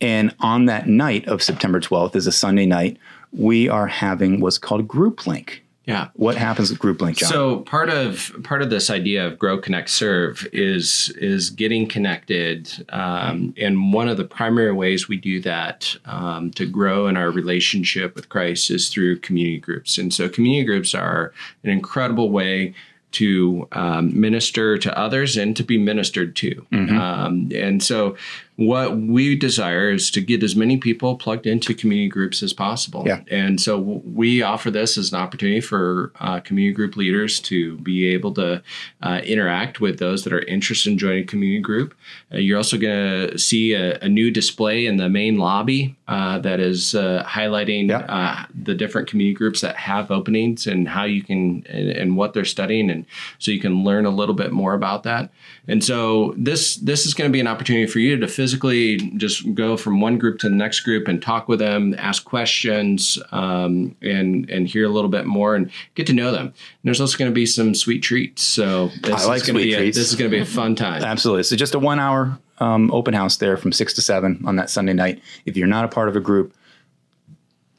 And 0.00 0.34
on 0.40 0.66
that 0.66 0.88
night 0.88 1.26
of 1.26 1.42
September 1.42 1.80
12th 1.80 2.14
is 2.16 2.26
a 2.26 2.32
Sunday 2.32 2.66
night. 2.66 2.96
We 3.32 3.68
are 3.68 3.86
having 3.88 4.40
what's 4.40 4.58
called 4.58 4.86
Group 4.86 5.26
Link. 5.26 5.63
Yeah. 5.86 6.08
What 6.14 6.36
happens 6.36 6.72
at 6.72 6.78
Group 6.78 7.02
Link, 7.02 7.18
John? 7.18 7.28
So 7.28 7.58
part 7.60 7.90
of 7.90 8.34
part 8.42 8.62
of 8.62 8.70
this 8.70 8.88
idea 8.88 9.26
of 9.26 9.38
grow, 9.38 9.58
connect, 9.58 9.90
serve 9.90 10.46
is 10.52 11.12
is 11.16 11.50
getting 11.50 11.86
connected, 11.86 12.86
um, 12.88 13.54
and 13.58 13.92
one 13.92 14.08
of 14.08 14.16
the 14.16 14.24
primary 14.24 14.72
ways 14.72 15.08
we 15.08 15.18
do 15.18 15.40
that 15.42 15.94
um, 16.06 16.50
to 16.52 16.64
grow 16.64 17.06
in 17.06 17.16
our 17.16 17.30
relationship 17.30 18.14
with 18.14 18.30
Christ 18.30 18.70
is 18.70 18.88
through 18.88 19.18
community 19.20 19.58
groups. 19.58 19.98
And 19.98 20.12
so 20.12 20.28
community 20.28 20.64
groups 20.64 20.94
are 20.94 21.32
an 21.62 21.70
incredible 21.70 22.30
way 22.30 22.74
to 23.12 23.68
um, 23.72 24.18
minister 24.18 24.76
to 24.76 24.98
others 24.98 25.36
and 25.36 25.56
to 25.56 25.62
be 25.62 25.78
ministered 25.78 26.34
to. 26.34 26.66
Um, 26.98 27.48
and 27.54 27.80
so 27.80 28.16
what 28.56 28.96
we 28.96 29.34
desire 29.34 29.90
is 29.90 30.10
to 30.12 30.20
get 30.20 30.42
as 30.42 30.54
many 30.54 30.76
people 30.76 31.16
plugged 31.16 31.46
into 31.46 31.74
community 31.74 32.08
groups 32.08 32.42
as 32.42 32.52
possible. 32.52 33.02
Yeah. 33.04 33.20
And 33.28 33.60
so 33.60 33.78
we 33.78 34.42
offer 34.42 34.70
this 34.70 34.96
as 34.96 35.12
an 35.12 35.18
opportunity 35.18 35.60
for 35.60 36.12
uh, 36.20 36.38
community 36.40 36.72
group 36.72 36.96
leaders 36.96 37.40
to 37.40 37.76
be 37.78 38.06
able 38.06 38.32
to 38.34 38.62
uh, 39.02 39.20
interact 39.24 39.80
with 39.80 39.98
those 39.98 40.22
that 40.24 40.32
are 40.32 40.42
interested 40.42 40.92
in 40.92 40.98
joining 40.98 41.24
a 41.24 41.26
community 41.26 41.60
group. 41.60 41.94
Uh, 42.32 42.38
you're 42.38 42.56
also 42.58 42.78
going 42.78 43.30
to 43.30 43.38
see 43.38 43.74
a, 43.74 43.98
a 44.00 44.08
new 44.08 44.30
display 44.30 44.86
in 44.86 44.98
the 44.98 45.08
main 45.08 45.36
lobby 45.36 45.96
uh, 46.06 46.38
that 46.38 46.60
is 46.60 46.94
uh, 46.94 47.24
highlighting 47.26 47.88
Yeah. 47.88 47.98
uh, 48.08 48.44
the 48.54 48.74
different 48.74 49.08
community 49.08 49.34
groups 49.34 49.62
that 49.62 49.74
have 49.76 50.10
openings 50.12 50.66
and 50.66 50.88
how 50.88 51.04
you 51.04 51.22
can 51.22 51.64
and, 51.68 51.88
and 51.90 52.16
what 52.16 52.34
they're 52.34 52.44
studying, 52.44 52.90
and 52.90 53.04
so 53.38 53.50
you 53.50 53.58
can 53.60 53.82
learn 53.84 54.06
a 54.06 54.10
little 54.10 54.34
bit 54.34 54.52
more 54.52 54.74
about 54.74 55.02
that. 55.02 55.30
And 55.66 55.82
so 55.82 56.34
this 56.36 56.76
this 56.76 57.06
is 57.06 57.14
going 57.14 57.30
to 57.30 57.32
be 57.32 57.40
an 57.40 57.46
opportunity 57.46 57.86
for 57.86 57.98
you 57.98 58.16
to 58.18 58.28
physically 58.44 58.98
just 59.16 59.54
go 59.54 59.74
from 59.74 60.02
one 60.02 60.18
group 60.18 60.38
to 60.38 60.50
the 60.50 60.54
next 60.54 60.80
group 60.80 61.08
and 61.08 61.22
talk 61.22 61.48
with 61.48 61.60
them, 61.60 61.94
ask 61.96 62.26
questions, 62.26 63.18
um, 63.32 63.96
and 64.02 64.50
and 64.50 64.68
hear 64.68 64.84
a 64.84 64.90
little 64.90 65.08
bit 65.08 65.24
more 65.24 65.54
and 65.54 65.70
get 65.94 66.06
to 66.06 66.12
know 66.12 66.30
them. 66.30 66.48
And 66.48 66.54
there's 66.82 67.00
also 67.00 67.16
going 67.16 67.30
to 67.30 67.34
be 67.34 67.46
some 67.46 67.74
sweet 67.74 68.02
treats. 68.02 68.42
So 68.42 68.88
this 69.00 69.24
I 69.24 69.26
like 69.26 69.36
is 69.40 69.46
going 69.46 69.54
to 69.56 69.62
sweet 69.62 69.76
be 69.78 69.88
a, 69.88 69.90
this 69.90 70.10
is 70.10 70.14
going 70.14 70.30
to 70.30 70.36
be 70.36 70.42
a 70.42 70.44
fun 70.44 70.74
time. 70.86 71.02
Absolutely. 71.02 71.44
So 71.44 71.56
just 71.56 71.74
a 71.74 71.78
one 71.78 71.98
hour 71.98 72.38
um, 72.58 72.90
open 72.92 73.14
house 73.14 73.38
there 73.38 73.56
from 73.56 73.72
six 73.72 73.94
to 73.94 74.02
seven 74.02 74.42
on 74.44 74.56
that 74.56 74.68
Sunday 74.68 74.92
night. 74.92 75.22
If 75.46 75.56
you're 75.56 75.66
not 75.66 75.86
a 75.86 75.88
part 75.88 76.10
of 76.10 76.16
a 76.16 76.20
group, 76.20 76.54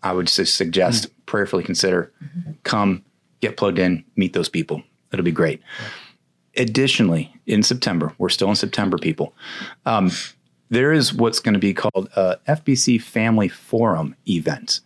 I 0.01 0.13
would 0.13 0.25
just 0.25 0.55
suggest 0.55 1.05
prayerfully 1.27 1.63
consider 1.63 2.11
come, 2.63 3.05
get 3.39 3.55
plugged 3.55 3.77
in, 3.77 4.03
meet 4.15 4.33
those 4.33 4.49
people. 4.49 4.81
It'll 5.11 5.23
be 5.23 5.31
great. 5.31 5.61
Additionally, 6.57 7.31
in 7.45 7.61
September, 7.61 8.13
we're 8.17 8.29
still 8.29 8.49
in 8.49 8.55
September, 8.55 8.97
people. 8.97 9.35
Um, 9.85 10.09
there 10.69 10.91
is 10.91 11.13
what's 11.13 11.39
going 11.39 11.53
to 11.53 11.59
be 11.59 11.73
called 11.73 12.09
a 12.15 12.37
FBC 12.47 13.01
Family 13.01 13.47
Forum 13.47 14.15
event. 14.27 14.81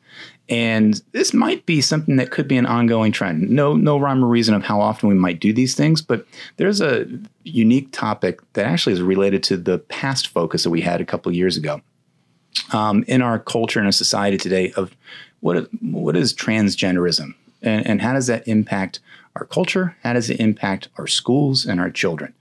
And 0.50 1.00
this 1.12 1.32
might 1.34 1.66
be 1.68 1.80
something 1.80 2.16
that 2.16 2.32
could 2.32 2.48
be 2.48 2.58
an 2.58 2.66
ongoing 2.66 3.12
trend. 3.12 3.50
No, 3.50 3.76
no 3.76 4.00
rhyme 4.00 4.26
or 4.26 4.28
reason 4.28 4.56
of 4.56 4.64
how 4.64 4.82
often 4.82 5.08
we 5.08 5.16
might 5.16 5.40
do 5.40 5.54
these 5.54 5.76
things, 5.76 6.02
but 6.02 6.26
there's 6.58 6.82
a 6.82 7.06
unique 7.44 7.92
topic 7.92 8.40
that 8.54 8.66
actually 8.66 8.94
is 8.94 9.02
related 9.02 9.44
to 9.44 9.58
the 9.58 9.78
past 9.78 10.30
focus 10.30 10.64
that 10.64 10.72
we 10.72 10.82
had 10.82 11.02
a 11.02 11.06
couple 11.06 11.32
years 11.32 11.56
ago. 11.56 11.82
Um, 12.74 13.06
in 13.08 13.22
our 13.22 13.38
culture 13.38 13.80
and 13.80 13.86
our 13.86 13.92
society 13.92 14.38
today, 14.38 14.72
of 14.72 14.96
what 15.40 15.70
what 15.82 16.18
is 16.18 16.34
transgenderism, 16.34 17.36
and, 17.62 17.86
and 17.86 18.02
how 18.02 18.14
does 18.14 18.28
that 18.28 18.48
impact 18.48 19.00
our 19.36 19.46
culture? 19.46 19.96
How 20.02 20.14
does 20.14 20.30
it 20.32 20.40
impact 20.40 20.90
our 20.98 21.08
schools 21.08 21.66
and 21.66 21.80
our 21.80 21.92
children? 21.92 22.34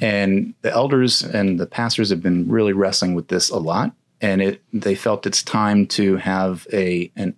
And 0.00 0.54
the 0.62 0.72
elders 0.72 1.22
and 1.22 1.58
the 1.60 1.66
pastors 1.66 2.10
have 2.10 2.22
been 2.22 2.48
really 2.48 2.72
wrestling 2.72 3.14
with 3.14 3.28
this 3.28 3.50
a 3.50 3.58
lot, 3.58 3.92
and 4.20 4.42
it 4.42 4.62
they 4.72 4.94
felt 4.94 5.26
it's 5.26 5.42
time 5.42 5.86
to 5.88 6.16
have 6.16 6.66
a 6.72 7.10
an 7.16 7.36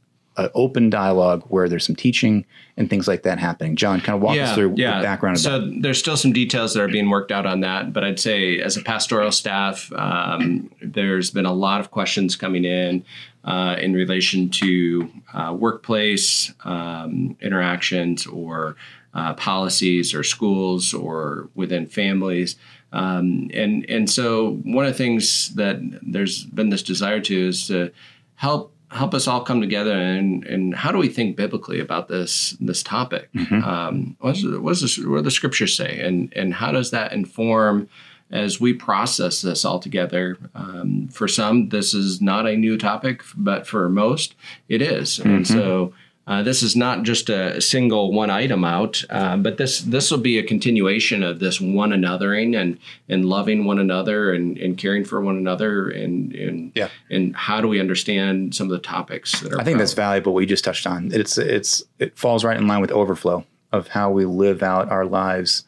open 0.54 0.88
dialogue 0.88 1.42
where 1.48 1.68
there's 1.68 1.84
some 1.84 1.96
teaching 1.96 2.44
and 2.76 2.88
things 2.88 3.08
like 3.08 3.24
that 3.24 3.38
happening. 3.38 3.74
John, 3.74 4.00
kind 4.00 4.14
of 4.16 4.22
walk 4.22 4.38
us 4.38 4.54
through 4.54 4.70
the 4.70 4.82
background 5.02 5.40
so 5.40 5.60
that. 5.60 5.82
there's 5.82 5.98
still 5.98 6.16
some 6.16 6.32
details 6.32 6.74
that 6.74 6.82
are 6.82 6.88
being 6.88 7.10
worked 7.10 7.32
out 7.32 7.44
on 7.44 7.60
that, 7.60 7.92
but 7.92 8.04
I'd 8.04 8.20
say 8.20 8.60
as 8.60 8.76
a 8.76 8.82
pastoral 8.82 9.32
staff, 9.32 9.92
um, 9.92 10.70
there's 10.80 11.30
been 11.30 11.46
a 11.46 11.52
lot 11.52 11.80
of 11.80 11.90
questions 11.90 12.36
coming 12.36 12.64
in 12.64 13.04
uh, 13.44 13.76
in 13.80 13.94
relation 13.94 14.48
to 14.50 15.10
uh, 15.34 15.56
workplace 15.58 16.52
um, 16.64 17.36
interactions 17.40 18.26
or 18.26 18.76
uh, 19.14 19.34
policies 19.34 20.14
or 20.14 20.22
schools 20.22 20.94
or 20.94 21.48
within 21.54 21.86
families. 21.86 22.56
Um, 22.92 23.50
and 23.52 23.84
and 23.88 24.08
so 24.08 24.52
one 24.64 24.86
of 24.86 24.92
the 24.92 24.98
things 24.98 25.54
that 25.54 25.78
there's 26.02 26.44
been 26.44 26.70
this 26.70 26.82
desire 26.82 27.20
to 27.20 27.48
is 27.48 27.66
to 27.68 27.90
help 28.36 28.72
help 28.90 29.12
us 29.12 29.26
all 29.26 29.42
come 29.42 29.60
together 29.60 29.92
and 29.92 30.44
and 30.44 30.74
how 30.74 30.90
do 30.90 30.98
we 30.98 31.08
think 31.08 31.36
biblically 31.36 31.80
about 31.80 32.08
this 32.08 32.56
this 32.60 32.82
topic? 32.82 33.28
Um, 33.62 34.16
what, 34.20 34.34
does, 34.36 34.58
what, 34.58 34.78
does 34.78 34.96
the, 34.96 35.08
what 35.08 35.16
do 35.18 35.22
the 35.22 35.30
scriptures 35.30 35.76
say, 35.76 36.00
and 36.00 36.32
and 36.34 36.54
how 36.54 36.72
does 36.72 36.90
that 36.90 37.12
inform? 37.12 37.88
As 38.30 38.60
we 38.60 38.74
process 38.74 39.40
this 39.40 39.64
all 39.64 39.78
together, 39.78 40.36
um, 40.54 41.08
for 41.08 41.26
some, 41.26 41.70
this 41.70 41.94
is 41.94 42.20
not 42.20 42.46
a 42.46 42.56
new 42.56 42.76
topic, 42.76 43.22
but 43.34 43.66
for 43.66 43.88
most, 43.88 44.34
it 44.68 44.82
is. 44.82 45.18
And 45.18 45.46
so, 45.46 45.94
uh, 46.28 46.42
this 46.42 46.62
is 46.62 46.76
not 46.76 47.04
just 47.04 47.30
a 47.30 47.58
single 47.58 48.12
one 48.12 48.28
item 48.28 48.62
out, 48.62 49.02
uh, 49.08 49.34
but 49.38 49.56
this 49.56 49.80
this 49.80 50.10
will 50.10 50.18
be 50.18 50.38
a 50.38 50.42
continuation 50.42 51.22
of 51.22 51.38
this 51.38 51.58
one 51.58 51.88
anothering 51.90 52.54
and 52.54 52.78
and 53.08 53.24
loving 53.24 53.64
one 53.64 53.78
another 53.78 54.34
and, 54.34 54.58
and 54.58 54.76
caring 54.76 55.06
for 55.06 55.22
one 55.22 55.38
another 55.38 55.88
and 55.88 56.34
and 56.34 56.70
Yeah. 56.74 56.88
and 57.10 57.34
how 57.34 57.62
do 57.62 57.66
we 57.66 57.80
understand 57.80 58.54
some 58.54 58.66
of 58.66 58.72
the 58.72 58.78
topics 58.78 59.40
that 59.40 59.54
are 59.54 59.60
I 59.60 59.64
think 59.64 59.78
that's 59.78 59.94
valuable. 59.94 60.34
What 60.34 60.40
you 60.40 60.46
just 60.46 60.64
touched 60.64 60.86
on. 60.86 61.10
It's 61.12 61.38
it's 61.38 61.82
it 61.98 62.16
falls 62.18 62.44
right 62.44 62.58
in 62.58 62.68
line 62.68 62.82
with 62.82 62.92
overflow 62.92 63.46
of 63.72 63.88
how 63.88 64.10
we 64.10 64.26
live 64.26 64.62
out 64.62 64.90
our 64.90 65.06
lives, 65.06 65.64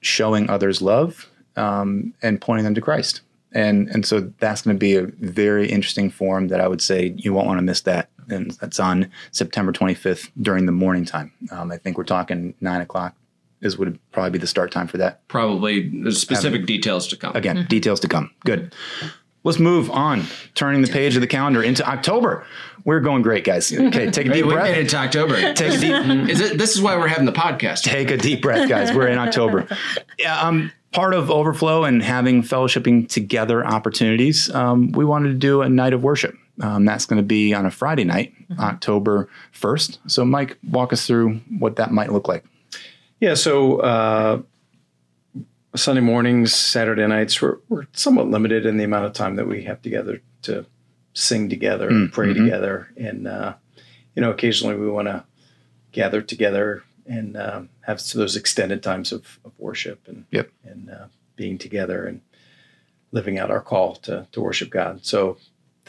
showing 0.00 0.48
others 0.48 0.80
love 0.80 1.28
um, 1.56 2.14
and 2.22 2.40
pointing 2.40 2.64
them 2.64 2.74
to 2.74 2.80
Christ. 2.80 3.20
And 3.52 3.88
and 3.88 4.06
so 4.06 4.32
that's 4.38 4.62
going 4.62 4.76
to 4.76 4.78
be 4.78 4.96
a 4.96 5.06
very 5.06 5.68
interesting 5.68 6.08
forum 6.10 6.48
that 6.48 6.60
I 6.60 6.68
would 6.68 6.80
say 6.80 7.12
you 7.18 7.34
won't 7.34 7.46
want 7.48 7.58
to 7.58 7.62
miss 7.62 7.82
that. 7.82 8.08
And 8.30 8.50
that's 8.52 8.80
on 8.80 9.10
September 9.32 9.72
25th 9.72 10.30
during 10.40 10.66
the 10.66 10.72
morning 10.72 11.04
time. 11.04 11.32
Um, 11.50 11.70
I 11.72 11.76
think 11.78 11.98
we're 11.98 12.04
talking 12.04 12.54
nine 12.60 12.80
o'clock 12.80 13.14
is 13.60 13.76
would 13.76 13.98
probably 14.12 14.30
be 14.30 14.38
the 14.38 14.46
start 14.46 14.72
time 14.72 14.86
for 14.86 14.96
that. 14.98 15.26
probably 15.28 15.88
the 16.02 16.12
specific 16.12 16.64
details 16.66 17.06
to 17.08 17.16
come. 17.16 17.36
Again, 17.36 17.66
details 17.68 18.00
to 18.00 18.08
come. 18.08 18.30
Good. 18.44 18.74
Let's 19.42 19.58
move 19.58 19.90
on. 19.90 20.24
Turning 20.54 20.82
the 20.82 20.88
page 20.88 21.14
of 21.14 21.22
the 21.22 21.26
calendar 21.26 21.62
into 21.62 21.86
October. 21.88 22.46
We're 22.84 23.00
going 23.00 23.22
great, 23.22 23.44
guys. 23.44 23.72
Okay, 23.72 24.10
take 24.10 24.26
a 24.26 24.32
deep 24.32 24.46
we 24.46 24.52
breath. 24.54 24.70
made 24.70 24.78
it 24.84 24.88
to 24.90 24.96
October. 24.96 25.34
Take 25.54 25.74
a 25.74 25.78
deep 25.78 26.28
Is 26.30 26.40
it? 26.40 26.58
This 26.58 26.74
is 26.74 26.80
why 26.82 26.96
we're 26.96 27.08
having 27.08 27.26
the 27.26 27.32
podcast. 27.32 27.82
take 27.82 28.10
a 28.10 28.16
deep 28.16 28.40
breath, 28.42 28.68
guys. 28.68 28.94
We're 28.94 29.08
in 29.08 29.18
October. 29.18 29.66
Yeah, 30.18 30.38
um, 30.40 30.70
part 30.92 31.14
of 31.14 31.30
Overflow 31.30 31.84
and 31.84 32.02
having 32.02 32.42
fellowshipping 32.42 33.08
together 33.08 33.64
opportunities, 33.66 34.50
um, 34.54 34.92
we 34.92 35.04
wanted 35.04 35.28
to 35.28 35.34
do 35.34 35.62
a 35.62 35.68
night 35.68 35.94
of 35.94 36.02
worship. 36.02 36.36
Um, 36.60 36.84
that's 36.84 37.06
going 37.06 37.16
to 37.22 37.26
be 37.26 37.54
on 37.54 37.64
a 37.66 37.70
Friday 37.70 38.04
night, 38.04 38.34
October 38.58 39.28
1st. 39.54 39.98
So, 40.06 40.24
Mike, 40.24 40.58
walk 40.68 40.92
us 40.92 41.06
through 41.06 41.40
what 41.58 41.76
that 41.76 41.90
might 41.90 42.12
look 42.12 42.28
like. 42.28 42.44
Yeah, 43.20 43.34
so 43.34 43.78
uh, 43.80 44.42
Sunday 45.76 46.00
mornings, 46.02 46.54
Saturday 46.54 47.06
nights, 47.06 47.40
we're, 47.40 47.58
we're 47.68 47.86
somewhat 47.92 48.28
limited 48.28 48.66
in 48.66 48.76
the 48.76 48.84
amount 48.84 49.06
of 49.06 49.12
time 49.12 49.36
that 49.36 49.46
we 49.46 49.64
have 49.64 49.80
together 49.82 50.20
to 50.42 50.66
sing 51.14 51.48
together 51.48 51.88
and 51.88 52.12
pray 52.12 52.32
together. 52.34 52.88
And, 52.96 53.26
uh, 53.26 53.54
you 54.14 54.22
know, 54.22 54.30
occasionally 54.30 54.76
we 54.76 54.88
want 54.88 55.08
to 55.08 55.24
gather 55.92 56.20
together 56.22 56.82
and 57.06 57.36
um, 57.36 57.68
have 57.82 58.02
those 58.12 58.36
extended 58.36 58.82
times 58.82 59.12
of, 59.12 59.38
of 59.44 59.52
worship 59.58 60.06
and 60.06 60.24
Yep. 60.30 60.50
and 60.64 60.90
uh, 60.90 61.06
being 61.36 61.58
together 61.58 62.04
and 62.06 62.20
living 63.12 63.38
out 63.38 63.50
our 63.50 63.60
call 63.60 63.96
to 63.96 64.26
to 64.32 64.40
worship 64.40 64.70
God. 64.70 65.04
So 65.04 65.36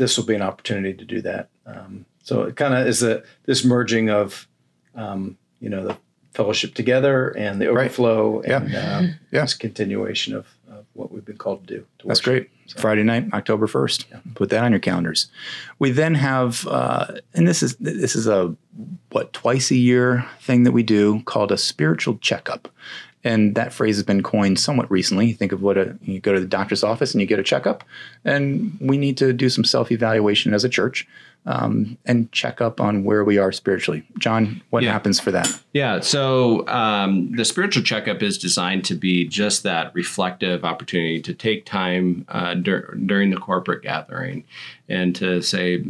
this 0.02 0.18
will 0.18 0.26
be 0.26 0.34
an 0.36 0.42
opportunity 0.42 0.94
to 0.96 1.06
do 1.06 1.22
that. 1.22 1.50
Um, 1.68 2.06
so 2.24 2.42
it 2.42 2.56
kind 2.56 2.74
of 2.74 2.88
is 2.88 3.04
a 3.04 3.22
this 3.46 3.64
merging 3.64 4.10
of 4.10 4.48
um, 4.96 5.38
you 5.60 5.70
know 5.70 5.84
the 5.88 5.98
fellowship 6.34 6.74
together 6.74 7.30
and 7.38 7.62
the 7.62 7.68
Right. 7.68 7.86
overflow 7.86 8.42
Yeah. 8.48 8.62
and 8.64 8.76
uh, 8.76 9.14
Yeah. 9.32 9.42
this 9.42 9.54
continuation 9.54 10.34
of, 10.34 10.46
of 10.72 10.86
what 10.94 11.12
we've 11.12 11.26
been 11.26 11.38
called 11.38 11.68
to 11.68 11.74
do. 11.76 11.86
To 12.00 12.08
That's 12.08 12.26
worship. 12.26 12.50
great. 12.50 12.80
Friday 12.82 13.04
night, 13.04 13.26
October 13.34 13.68
first. 13.68 14.06
Put 14.36 14.50
that 14.50 14.64
on 14.64 14.72
your 14.72 14.80
calendars. 14.80 15.28
We 15.78 15.92
then 15.92 16.16
have, 16.16 16.66
uh, 16.68 17.08
and 17.34 17.46
this 17.48 17.62
is 17.62 17.76
this 17.78 18.16
is 18.16 18.28
a 18.28 18.56
what 19.12 19.34
twice 19.34 19.72
a 19.72 19.76
year 19.76 20.26
thing 20.40 20.64
that 20.64 20.72
we 20.72 20.84
do 20.84 21.22
called 21.26 21.52
a 21.52 21.58
spiritual 21.58 22.18
checkup, 22.20 22.70
and 23.24 23.56
that 23.56 23.72
phrase 23.74 23.96
has 23.98 24.04
been 24.04 24.24
coined 24.24 24.60
somewhat 24.60 24.90
recently. 24.92 25.28
You 25.28 25.34
think 25.34 25.52
of 25.52 25.62
what 25.62 25.78
a 25.78 25.98
you 26.04 26.20
go 26.20 26.34
to 26.34 26.40
the 26.40 26.46
doctor's 26.48 26.84
office 26.84 27.14
and 27.14 27.22
you 27.22 27.28
get 27.28 27.40
a 27.40 27.44
checkup, 27.44 27.84
and 28.26 28.78
we 28.82 28.98
need 28.98 29.18
to 29.18 29.34
do 29.34 29.50
some 29.50 29.64
self 29.64 29.92
evaluation 29.92 30.54
as 30.54 30.64
a 30.64 30.70
church. 30.70 31.08
Um, 31.44 31.98
and 32.06 32.32
check 32.32 32.62
up 32.62 32.80
on 32.80 33.04
where 33.04 33.24
we 33.24 33.40
are 33.40 33.52
spiritually. 33.52 34.04
John, 34.20 34.62
what 34.70 34.84
Yeah. 34.84 34.92
happens 34.92 35.20
for 35.20 35.32
that? 35.32 35.60
Yeah. 35.74 36.00
So 36.02 36.68
um, 36.68 37.32
the 37.36 37.46
spiritual 37.46 37.82
checkup 37.82 38.22
is 38.22 38.38
designed 38.38 38.86
to 38.86 38.94
be 38.94 39.26
just 39.28 39.64
that 39.64 39.92
reflective 39.96 40.64
opportunity 40.64 41.20
to 41.22 41.34
take 41.34 41.66
time 41.66 42.26
uh, 42.30 42.54
dur- 42.54 42.96
during 43.08 43.32
the 43.32 43.38
corporate 43.38 43.82
gathering 43.82 44.44
and 44.88 45.16
to 45.16 45.42
say, 45.42 45.84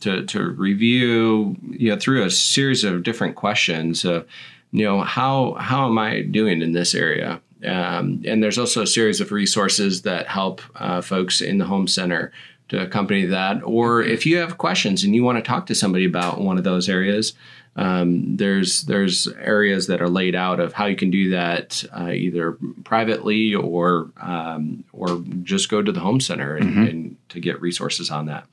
to, 0.00 0.24
to 0.24 0.42
review, 0.52 1.54
you 1.68 1.90
know, 1.90 1.98
through 1.98 2.24
a 2.24 2.30
series 2.30 2.82
of 2.82 3.02
different 3.02 3.36
questions 3.36 4.06
of, 4.06 4.26
you 4.70 4.84
know, 4.84 5.00
how, 5.00 5.54
how 5.54 5.86
am 5.86 5.98
I 5.98 6.22
doing 6.22 6.62
in 6.62 6.72
this 6.72 6.94
area? 6.94 7.40
Um, 7.64 8.22
and 8.24 8.42
there's 8.42 8.58
also 8.58 8.82
a 8.82 8.86
series 8.86 9.20
of 9.20 9.32
resources 9.32 10.02
that 10.02 10.26
help 10.28 10.62
uh, 10.76 11.00
folks 11.00 11.40
in 11.40 11.58
the 11.58 11.64
home 11.64 11.88
center 11.88 12.32
to 12.68 12.82
accompany 12.82 13.24
that. 13.26 13.62
Or 13.64 14.02
if 14.02 14.26
you 14.26 14.36
have 14.38 14.58
questions 14.58 15.02
and 15.02 15.14
you 15.14 15.24
want 15.24 15.38
to 15.38 15.42
talk 15.42 15.66
to 15.66 15.74
somebody 15.74 16.04
about 16.04 16.40
one 16.40 16.58
of 16.58 16.64
those 16.64 16.88
areas, 16.88 17.32
um, 17.76 18.36
there's 18.36 18.82
there's 18.82 19.28
areas 19.38 19.86
that 19.86 20.02
are 20.02 20.08
laid 20.08 20.34
out 20.34 20.58
of 20.58 20.72
how 20.72 20.86
you 20.86 20.96
can 20.96 21.10
do 21.10 21.30
that 21.30 21.84
uh, 21.96 22.10
either 22.10 22.58
privately 22.82 23.54
or 23.54 24.10
um, 24.20 24.82
or 24.92 25.22
just 25.44 25.68
go 25.68 25.80
to 25.80 25.92
the 25.92 26.00
home 26.00 26.20
center 26.20 26.56
and, 26.56 26.88
and 26.88 27.16
to 27.28 27.38
get 27.38 27.60
resources 27.60 28.10
on 28.10 28.26
that. 28.26 28.46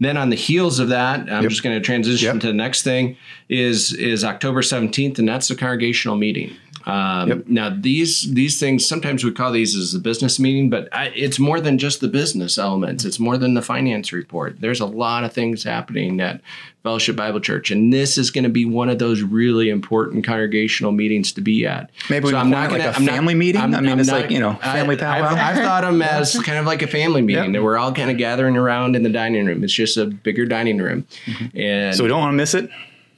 Then 0.00 0.16
on 0.16 0.30
the 0.30 0.36
heels 0.36 0.78
of 0.78 0.88
that, 0.88 1.30
I'm 1.30 1.48
just 1.48 1.62
going 1.62 1.76
to 1.76 1.84
transition 1.84 2.26
Yep. 2.34 2.40
to 2.40 2.46
the 2.48 2.52
next 2.54 2.82
thing 2.82 3.16
is 3.48 3.92
is 3.92 4.24
October 4.24 4.62
17th, 4.62 5.18
and 5.18 5.28
that's 5.28 5.48
the 5.48 5.54
congregational 5.54 6.16
meeting. 6.16 6.56
Um, 6.86 7.28
Yep. 7.28 7.42
Now 7.46 7.70
these 7.78 8.32
these 8.32 8.58
things 8.58 8.86
sometimes 8.86 9.22
we 9.24 9.32
call 9.32 9.52
these 9.52 9.76
as 9.76 9.94
a 9.94 9.98
business 9.98 10.38
meeting, 10.38 10.70
but 10.70 10.88
I, 10.94 11.06
it's 11.14 11.38
more 11.38 11.60
than 11.60 11.78
just 11.78 12.00
the 12.00 12.08
business 12.08 12.58
elements. 12.58 13.04
It's 13.04 13.18
more 13.18 13.36
than 13.36 13.54
the 13.54 13.62
finance 13.62 14.12
report. 14.12 14.60
There's 14.60 14.80
a 14.80 14.86
lot 14.86 15.24
of 15.24 15.32
things 15.32 15.62
happening 15.64 16.20
at 16.20 16.40
Fellowship 16.82 17.14
Bible 17.16 17.40
Church, 17.40 17.70
and 17.70 17.92
this 17.92 18.16
is 18.16 18.30
going 18.30 18.44
to 18.44 18.50
be 18.50 18.64
one 18.64 18.88
of 18.88 18.98
those 18.98 19.20
really 19.20 19.68
important 19.68 20.24
congregational 20.24 20.92
meetings 20.92 21.30
to 21.32 21.42
be 21.42 21.66
at. 21.66 21.90
Maybe 22.08 22.28
So 22.28 22.32
can 22.32 22.50
call 22.50 22.64
it 22.64 22.78
like 22.78 22.82
a 22.82 22.92
family 22.94 23.34
meeting? 23.34 23.60
I 23.60 23.80
mean, 23.82 23.98
it's 23.98 24.10
like, 24.10 24.30
you 24.30 24.40
know, 24.40 24.54
family 24.54 24.94
I, 24.96 24.98
powwow. 24.98 25.28
I've, 25.28 25.58
I've 25.58 25.62
thought 25.64 25.82
them 25.82 26.00
as 26.02 26.38
kind 26.42 26.56
of 26.58 26.64
like 26.64 26.80
a 26.80 26.86
family 26.86 27.20
meeting 27.20 27.44
Yep. 27.44 27.52
that 27.52 27.62
we're 27.62 27.76
all 27.76 27.92
kind 27.92 28.10
of 28.10 28.16
gathering 28.16 28.56
around 28.56 28.96
in 28.96 29.02
the 29.02 29.10
dining 29.10 29.44
room. 29.44 29.62
It's 29.62 29.74
just 29.74 29.98
a 29.98 30.06
bigger 30.06 30.46
dining 30.46 30.78
room, 30.78 31.06
and 31.54 31.94
So 31.94 32.02
we 32.02 32.08
don't 32.08 32.20
want 32.20 32.32
to 32.32 32.36
miss 32.36 32.54
it. 32.54 32.70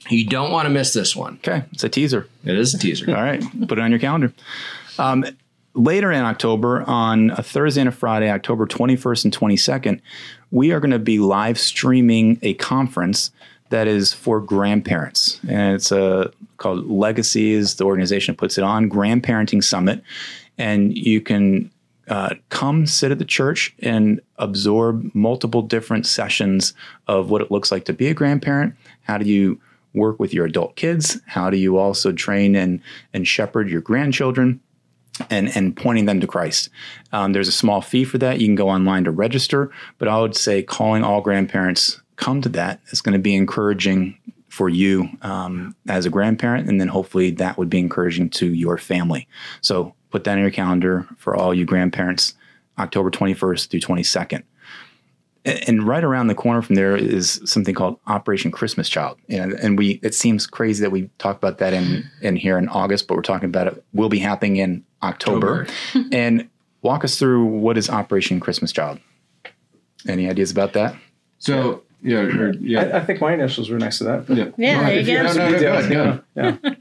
You 0.09 0.25
don't 0.25 0.51
want 0.51 0.65
to 0.65 0.69
miss 0.69 0.93
this 0.93 1.15
one. 1.15 1.35
Okay, 1.35 1.63
it's 1.71 1.83
a 1.83 1.89
teaser. 1.89 2.27
It 2.43 2.57
is 2.57 2.73
a 2.73 2.79
teaser. 2.79 3.15
All 3.15 3.23
right, 3.23 3.41
put 3.67 3.77
it 3.77 3.81
on 3.81 3.91
your 3.91 3.99
calendar. 3.99 4.33
Um, 4.97 5.25
later 5.73 6.11
in 6.11 6.23
October, 6.23 6.83
on 6.83 7.31
a 7.31 7.43
Thursday 7.43 7.81
and 7.81 7.89
a 7.89 7.91
Friday, 7.91 8.29
October 8.29 8.65
21st 8.65 9.25
and 9.25 9.37
22nd, 9.37 10.01
we 10.51 10.71
are 10.71 10.79
going 10.79 10.91
to 10.91 10.99
be 10.99 11.19
live 11.19 11.59
streaming 11.59 12.37
a 12.41 12.53
conference 12.55 13.31
that 13.69 13.87
is 13.87 14.13
for 14.13 14.39
grandparents. 14.39 15.39
And 15.47 15.75
it's 15.75 15.91
uh, 15.91 16.29
called 16.57 16.85
Legacies, 16.85 17.75
the 17.75 17.85
organization 17.85 18.35
puts 18.35 18.57
it 18.57 18.63
on, 18.63 18.89
Grandparenting 18.89 19.63
Summit. 19.63 20.03
And 20.59 20.95
you 20.95 21.21
can 21.21 21.71
uh, 22.07 22.35
come 22.49 22.85
sit 22.85 23.11
at 23.11 23.17
the 23.17 23.25
church 23.25 23.73
and 23.79 24.21
absorb 24.37 25.09
multiple 25.15 25.63
different 25.63 26.05
sessions 26.05 26.73
of 27.07 27.31
what 27.31 27.41
it 27.41 27.49
looks 27.49 27.71
like 27.71 27.85
to 27.85 27.93
be 27.93 28.07
a 28.07 28.13
grandparent. 28.13 28.75
How 29.01 29.17
do 29.17 29.25
you 29.25 29.59
work 29.93 30.19
with 30.19 30.33
your 30.33 30.45
adult 30.45 30.75
kids? 30.75 31.19
How 31.27 31.49
do 31.49 31.57
you 31.57 31.77
also 31.77 32.11
train 32.11 32.55
and, 32.55 32.81
and 33.13 33.27
shepherd 33.27 33.69
your 33.69 33.81
grandchildren? 33.81 34.61
and 35.29 35.55
and 35.55 35.75
pointing 35.75 36.05
them 36.05 36.19
to 36.21 36.25
Christ. 36.25 36.69
Um, 37.11 37.33
there's 37.33 37.47
a 37.47 37.51
small 37.51 37.81
fee 37.81 38.03
for 38.03 38.17
that. 38.17 38.39
You 38.39 38.47
can 38.47 38.55
go 38.55 38.69
online 38.69 39.03
to 39.03 39.11
register, 39.11 39.69
but 39.99 40.07
I 40.07 40.19
would 40.19 40.35
say 40.35 40.63
calling 40.63 41.03
all 41.03 41.21
grandparents 41.21 42.01
come 42.15 42.41
to 42.41 42.49
that. 42.49 42.79
It's 42.87 43.01
going 43.01 43.13
to 43.13 43.19
be 43.19 43.35
encouraging 43.35 44.17
for 44.49 44.69
you 44.69 45.09
um, 45.21 45.75
as 45.87 46.05
a 46.05 46.09
grandparent, 46.09 46.69
and 46.69 46.79
then 46.79 46.87
hopefully 46.87 47.31
that 47.31 47.57
would 47.57 47.69
be 47.69 47.79
encouraging 47.79 48.29
to 48.29 48.53
your 48.53 48.77
family. 48.77 49.27
So 49.61 49.95
put 50.11 50.23
that 50.25 50.37
in 50.37 50.43
your 50.43 50.51
calendar 50.51 51.07
for 51.17 51.35
all 51.35 51.53
you 51.53 51.65
grandparents, 51.65 52.35
October 52.77 53.09
21st 53.09 53.69
through 53.69 53.79
22nd. 53.79 54.43
And 55.45 55.59
and 55.67 55.83
right 55.87 56.03
around 56.03 56.27
the 56.27 56.35
corner 56.35 56.61
from 56.61 56.75
there 56.75 56.95
is 56.95 57.41
something 57.45 57.75
called 57.75 57.99
Operation 58.07 58.51
Christmas 58.51 58.87
Child, 58.89 59.17
and 59.29 59.53
and 59.53 59.77
we 59.77 59.99
it 60.01 60.13
seems 60.15 60.47
crazy 60.47 60.81
that 60.81 60.91
we 60.91 61.09
talk 61.17 61.35
about 61.37 61.57
that 61.57 61.73
in 61.73 62.03
in 62.21 62.35
here 62.35 62.57
in 62.57 62.69
August, 62.69 63.07
but 63.07 63.15
we're 63.15 63.23
talking 63.23 63.49
about 63.49 63.67
it 63.67 63.83
will 63.93 64.09
be 64.09 64.19
happening 64.19 64.55
in 64.57 64.83
October. 65.01 65.67
and 66.11 66.49
walk 66.81 67.03
us 67.03 67.17
through 67.19 67.45
what 67.45 67.77
is 67.77 67.89
Operation 67.89 68.39
Christmas 68.39 68.71
Child. 68.71 68.99
Any 70.07 70.29
ideas 70.29 70.51
about 70.51 70.73
that? 70.73 70.95
So 71.39 71.83
yeah, 72.01 72.17
or, 72.19 72.53
yeah. 72.53 72.81
I, 72.81 72.97
I 72.97 73.05
think 73.05 73.21
my 73.21 73.33
initials 73.33 73.69
were 73.69 73.79
next 73.79 73.99
to 73.99 74.03
that. 74.05 74.27
but- 74.27 74.35
Yeah. 74.37 74.49
Yeah, 74.57 74.83
there 74.83 74.99
you 74.99 75.05
go. 75.05 75.23
No, 75.23 75.33
no, 75.33 75.49
no, 75.49 75.53
details, 75.57 75.87
go 75.87 76.01
ahead, 76.01 76.23
yeah. 76.35 76.73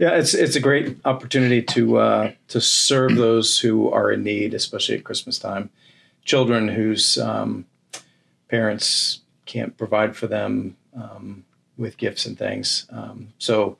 Yeah, 0.00 0.10
it's 0.16 0.32
it's 0.32 0.54
a 0.54 0.60
great 0.60 0.96
opportunity 1.04 1.60
to 1.62 1.96
uh, 1.98 2.32
to 2.48 2.60
serve 2.60 3.16
those 3.16 3.58
who 3.58 3.90
are 3.90 4.12
in 4.12 4.22
need, 4.22 4.54
especially 4.54 4.96
at 4.96 5.02
Christmas 5.02 5.40
time. 5.40 5.70
Children 6.24 6.68
whose 6.68 7.18
um, 7.18 7.64
parents 8.48 9.20
can't 9.46 9.76
provide 9.76 10.16
for 10.16 10.26
them 10.26 10.76
um, 10.94 11.44
with 11.76 11.96
gifts 11.96 12.26
and 12.26 12.38
things. 12.38 12.86
Um, 12.90 13.28
so 13.38 13.78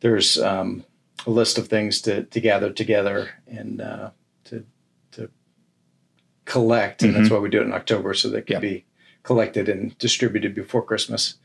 there's 0.00 0.38
um, 0.38 0.84
a 1.26 1.30
list 1.30 1.58
of 1.58 1.68
things 1.68 2.00
to, 2.02 2.24
to 2.24 2.40
gather 2.40 2.70
together 2.70 3.30
and 3.46 3.80
uh, 3.80 4.10
to 4.44 4.64
to 5.12 5.30
collect, 6.44 7.02
and 7.02 7.14
that's 7.14 7.30
why 7.30 7.38
we 7.38 7.50
do 7.50 7.60
it 7.60 7.64
in 7.64 7.72
October, 7.72 8.14
so 8.14 8.28
that 8.30 8.46
can 8.46 8.60
be 8.60 8.84
collected 9.22 9.68
and 9.68 9.96
distributed 9.98 10.54
before 10.54 10.82
Christmas. 10.82 11.36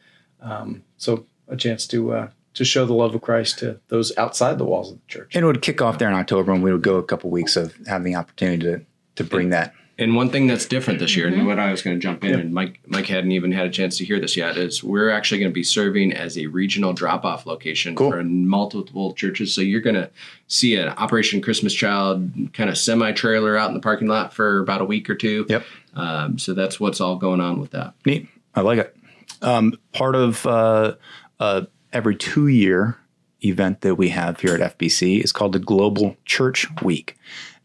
Um, 0.42 0.84
so 0.98 1.26
a 1.48 1.56
chance 1.56 1.88
to 1.88 2.14
uh, 2.14 2.30
to 2.54 2.66
show 2.66 2.86
the 2.86 2.94
love 2.94 3.14
of 3.14 3.22
Christ 3.22 3.60
to 3.60 3.80
those 3.90 4.16
outside 4.18 4.58
the 4.58 4.66
walls 4.66 4.92
of 4.92 4.98
the 4.98 5.08
church. 5.08 5.36
And 5.36 5.44
it 5.44 5.46
would 5.46 5.62
kick 5.62 5.82
off 5.82 6.00
there 6.00 6.08
in 6.08 6.16
October, 6.16 6.52
and 6.52 6.64
we 6.64 6.72
would 6.72 6.82
go 6.82 6.96
a 6.96 7.04
couple 7.04 7.30
weeks 7.30 7.56
of 7.56 7.76
having 7.86 8.12
the 8.12 8.18
opportunity 8.18 8.64
to 8.64 8.86
to 9.16 9.24
bring 9.24 9.50
that. 9.50 9.74
And 10.00 10.16
one 10.16 10.30
thing 10.30 10.46
that's 10.46 10.66
different 10.68 11.00
this 11.00 11.16
year, 11.16 11.28
and 11.28 11.48
what 11.48 11.58
I 11.58 11.72
was 11.72 11.82
going 11.82 11.96
to 11.96 12.00
jump 12.00 12.24
in, 12.24 12.40
and 12.40 12.54
Mike 12.54 12.80
Mike 12.86 13.08
hadn't 13.08 13.32
even 13.32 13.52
had 13.52 13.66
a 13.66 13.70
chance 13.70 13.98
to 13.98 14.06
hear 14.06 14.20
this 14.20 14.38
yet, 14.38 14.56
is 14.56 14.84
we're 14.84 15.10
actually 15.10 15.40
going 15.40 15.50
to 15.50 15.56
be 15.56 15.64
serving 15.64 16.14
as 16.14 16.38
a 16.38 16.46
regional 16.46 16.94
drop 16.94 17.26
off 17.26 17.48
location 17.48 17.96
Cool. 17.96 18.12
for 18.12 18.24
multiple 18.24 19.14
churches. 19.14 19.54
So 19.54 19.62
you're 19.62 19.82
going 19.82 19.96
to 19.96 20.12
see 20.46 20.76
an 20.76 20.90
Operation 20.90 21.42
Christmas 21.42 21.74
Child 21.74 22.32
kind 22.54 22.70
of 22.70 22.78
semi 22.78 23.12
trailer 23.12 23.58
out 23.58 23.70
in 23.70 23.74
the 23.74 23.80
parking 23.80 24.08
lot 24.08 24.34
for 24.34 24.60
about 24.60 24.82
a 24.82 24.86
week 24.86 25.10
or 25.10 25.16
two. 25.16 25.48
Yep. 25.50 25.66
Um, 25.96 26.38
so 26.38 26.54
that's 26.54 26.80
what's 26.80 27.02
all 27.02 27.16
going 27.16 27.42
on 27.42 27.60
with 27.60 27.72
that. 27.72 27.94
Neat. 28.06 28.28
I 28.54 28.62
like 28.62 28.78
it. 28.78 28.96
Um, 29.42 29.80
part 29.94 30.16
of 30.16 30.46
uh, 30.46 30.96
uh, 31.40 31.64
every 31.92 32.16
two 32.16 32.48
year 32.48 32.98
event 33.44 33.82
that 33.82 33.96
we 33.96 34.10
have 34.10 34.40
here 34.42 34.56
at 34.56 34.78
FBC 34.78 35.24
is 35.24 35.32
called 35.32 35.54
the 35.54 35.60
Global 35.60 36.18
Church 36.26 36.68
Week. 36.84 37.18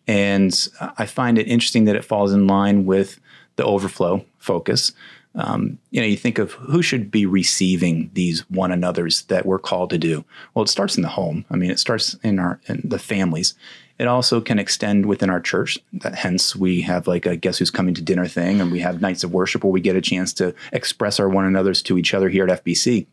And 0.07 0.68
I 0.80 1.07
find 1.07 1.38
it 1.38 1.48
interesting 1.48 1.84
that 1.84 1.96
it 1.96 2.05
falls 2.05 2.32
in 2.32 2.46
line 2.46 2.84
with 2.84 3.20
the 3.57 3.64
overflow 3.64 4.24
focus. 4.38 4.92
Um, 5.34 5.78
you 5.90 6.00
know, 6.00 6.07
you 6.07 6.16
think 6.16 6.38
of 6.38 6.53
who 6.53 6.82
should 6.82 7.11
be 7.11 7.24
receiving 7.24 8.11
these 8.12 8.40
one 8.50 8.72
another's 8.72 9.22
that 9.22 9.46
we're 9.46 9.59
called 9.59 9.90
to 9.90 9.98
do. 9.98 10.24
Well, 10.55 10.64
it 10.64 10.68
starts 10.68 10.96
in 10.96 11.03
the 11.03 11.09
home. 11.09 11.44
I 11.50 11.57
mean, 11.57 11.70
it 11.70 11.78
starts 11.78 12.14
in 12.22 12.38
our 12.38 12.61
in 12.66 12.82
the 12.84 12.98
families. 12.98 13.55
It 13.98 14.09
also 14.09 14.40
can 14.40 14.59
extend 14.59 15.07
within 15.07 15.30
our 15.30 15.40
church. 15.40 15.78
That 15.92 16.16
hence 16.16 16.55
we 16.55 16.82
have 16.82 17.07
like 17.07 17.24
a 17.24 17.36
guess 17.36 17.59
who's 17.59 17.70
coming 17.70 17.94
to 17.94 18.03
dinner 18.03 18.26
thing, 18.26 18.61
and 18.61 18.70
we 18.70 18.80
have 18.80 19.00
nights 19.00 19.24
of 19.24 19.32
worship 19.32 19.64
where 19.64 19.72
we 19.72 19.80
get 19.80 19.96
a 19.96 20.03
chance 20.03 20.34
to 20.34 20.55
express 20.72 21.18
our 21.18 21.28
one 21.28 21.46
another's 21.46 21.82
to 21.82 21.96
each 21.96 22.12
other 22.12 22.28
here 22.28 22.46
at 22.46 22.64
FBC 22.64 23.07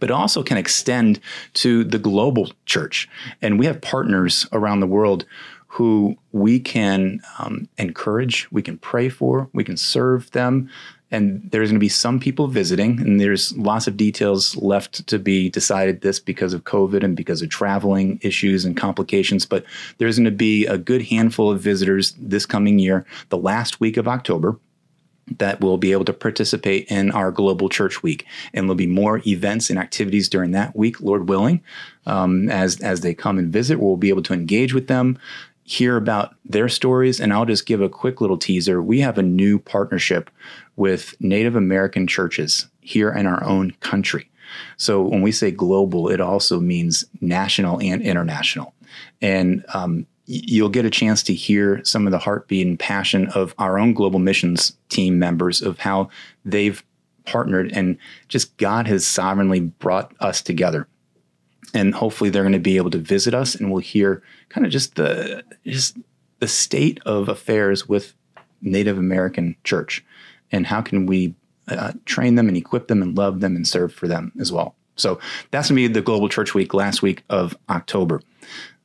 but 0.00 0.10
it 0.10 0.12
also 0.12 0.42
can 0.42 0.58
extend 0.58 1.18
to 1.54 1.82
the 1.82 1.98
global 1.98 2.52
church. 2.66 3.08
And 3.40 3.58
we 3.58 3.66
have 3.66 3.80
partners 3.80 4.46
around 4.52 4.80
the 4.80 4.86
world 4.86 5.24
who 5.68 6.16
we 6.32 6.58
can 6.58 7.20
um, 7.38 7.68
encourage, 7.76 8.50
we 8.50 8.62
can 8.62 8.78
pray 8.78 9.08
for, 9.08 9.48
we 9.52 9.62
can 9.62 9.76
serve 9.76 10.30
them. 10.32 10.68
And 11.10 11.48
there's 11.50 11.70
going 11.70 11.78
to 11.78 11.80
be 11.80 11.88
some 11.88 12.20
people 12.20 12.48
visiting 12.48 13.00
and 13.00 13.18
there's 13.18 13.56
lots 13.56 13.86
of 13.86 13.96
details 13.96 14.56
left 14.56 15.06
to 15.06 15.18
be 15.18 15.48
decided 15.48 16.02
this 16.02 16.20
because 16.20 16.52
of 16.52 16.64
covid 16.64 17.02
and 17.02 17.16
because 17.16 17.40
of 17.40 17.48
traveling 17.48 18.20
issues 18.20 18.66
and 18.66 18.76
complications 18.76 19.46
but 19.46 19.64
there's 19.96 20.18
going 20.18 20.26
to 20.26 20.30
be 20.30 20.66
a 20.66 20.76
good 20.76 21.00
handful 21.00 21.50
of 21.50 21.62
visitors 21.62 22.14
this 22.18 22.44
coming 22.44 22.78
year 22.78 23.06
the 23.30 23.38
last 23.38 23.80
week 23.80 23.96
of 23.96 24.06
october 24.06 24.58
that 25.36 25.60
will 25.60 25.78
be 25.78 25.92
able 25.92 26.04
to 26.06 26.12
participate 26.12 26.86
in 26.88 27.10
our 27.10 27.30
global 27.30 27.68
church 27.68 28.02
week. 28.02 28.26
And 28.54 28.64
there'll 28.64 28.74
be 28.74 28.86
more 28.86 29.20
events 29.26 29.68
and 29.70 29.78
activities 29.78 30.28
during 30.28 30.52
that 30.52 30.74
week 30.74 31.00
lord 31.00 31.28
willing 31.28 31.62
um, 32.06 32.48
as 32.48 32.80
as 32.80 33.00
they 33.00 33.14
come 33.14 33.38
and 33.38 33.52
visit 33.52 33.80
we'll 33.80 33.96
be 33.96 34.08
able 34.08 34.22
to 34.22 34.32
engage 34.32 34.74
with 34.74 34.88
them 34.88 35.18
hear 35.68 35.98
about 35.98 36.34
their 36.46 36.66
stories 36.66 37.20
and 37.20 37.30
i'll 37.30 37.44
just 37.44 37.66
give 37.66 37.82
a 37.82 37.90
quick 37.90 38.22
little 38.22 38.38
teaser. 38.38 38.80
We 38.82 39.00
have 39.00 39.18
a 39.18 39.22
new 39.22 39.58
partnership 39.58 40.30
with 40.76 41.14
native 41.20 41.56
american 41.56 42.06
churches 42.06 42.68
here 42.80 43.12
in 43.12 43.26
our 43.26 43.44
own 43.44 43.72
country. 43.80 44.30
So 44.78 45.02
when 45.02 45.20
we 45.20 45.30
say 45.30 45.50
global 45.50 46.08
it 46.08 46.22
also 46.22 46.58
means 46.58 47.04
national 47.20 47.82
and 47.82 48.00
international. 48.00 48.72
And 49.20 49.62
um, 49.74 50.06
you'll 50.24 50.70
get 50.70 50.86
a 50.86 50.90
chance 50.90 51.22
to 51.24 51.34
hear 51.34 51.84
some 51.84 52.06
of 52.06 52.12
the 52.12 52.18
heartbeat 52.18 52.66
and 52.66 52.78
passion 52.78 53.28
of 53.28 53.54
our 53.58 53.78
own 53.78 53.92
global 53.92 54.18
missions 54.18 54.74
team 54.88 55.18
members 55.18 55.60
of 55.60 55.78
how 55.78 56.08
they've 56.46 56.82
partnered 57.26 57.70
and 57.72 57.98
just 58.28 58.56
God 58.56 58.86
has 58.86 59.06
sovereignly 59.06 59.60
brought 59.60 60.14
us 60.20 60.40
together. 60.40 60.88
And 61.74 61.94
hopefully 61.94 62.30
they're 62.30 62.42
going 62.42 62.52
to 62.52 62.58
be 62.58 62.76
able 62.76 62.90
to 62.90 62.98
visit 62.98 63.34
us 63.34 63.54
and 63.54 63.70
we'll 63.70 63.82
hear 63.82 64.22
kind 64.48 64.64
of 64.64 64.72
just 64.72 64.94
the 64.94 65.44
just 65.66 65.96
the 66.38 66.48
state 66.48 67.00
of 67.04 67.28
affairs 67.28 67.88
with 67.88 68.14
Native 68.62 68.98
American 68.98 69.56
church 69.64 70.04
and 70.50 70.66
how 70.66 70.80
can 70.80 71.06
we 71.06 71.34
uh, 71.68 71.92
train 72.04 72.36
them 72.36 72.48
and 72.48 72.56
equip 72.56 72.88
them 72.88 73.02
and 73.02 73.16
love 73.16 73.40
them 73.40 73.54
and 73.54 73.66
serve 73.66 73.92
for 73.92 74.08
them 74.08 74.32
as 74.40 74.50
well. 74.50 74.74
So 74.96 75.20
that's 75.50 75.68
going 75.68 75.82
to 75.82 75.88
be 75.88 75.92
the 75.92 76.02
Global 76.02 76.28
Church 76.28 76.54
Week 76.54 76.74
last 76.74 77.02
week 77.02 77.22
of 77.28 77.56
October. 77.68 78.22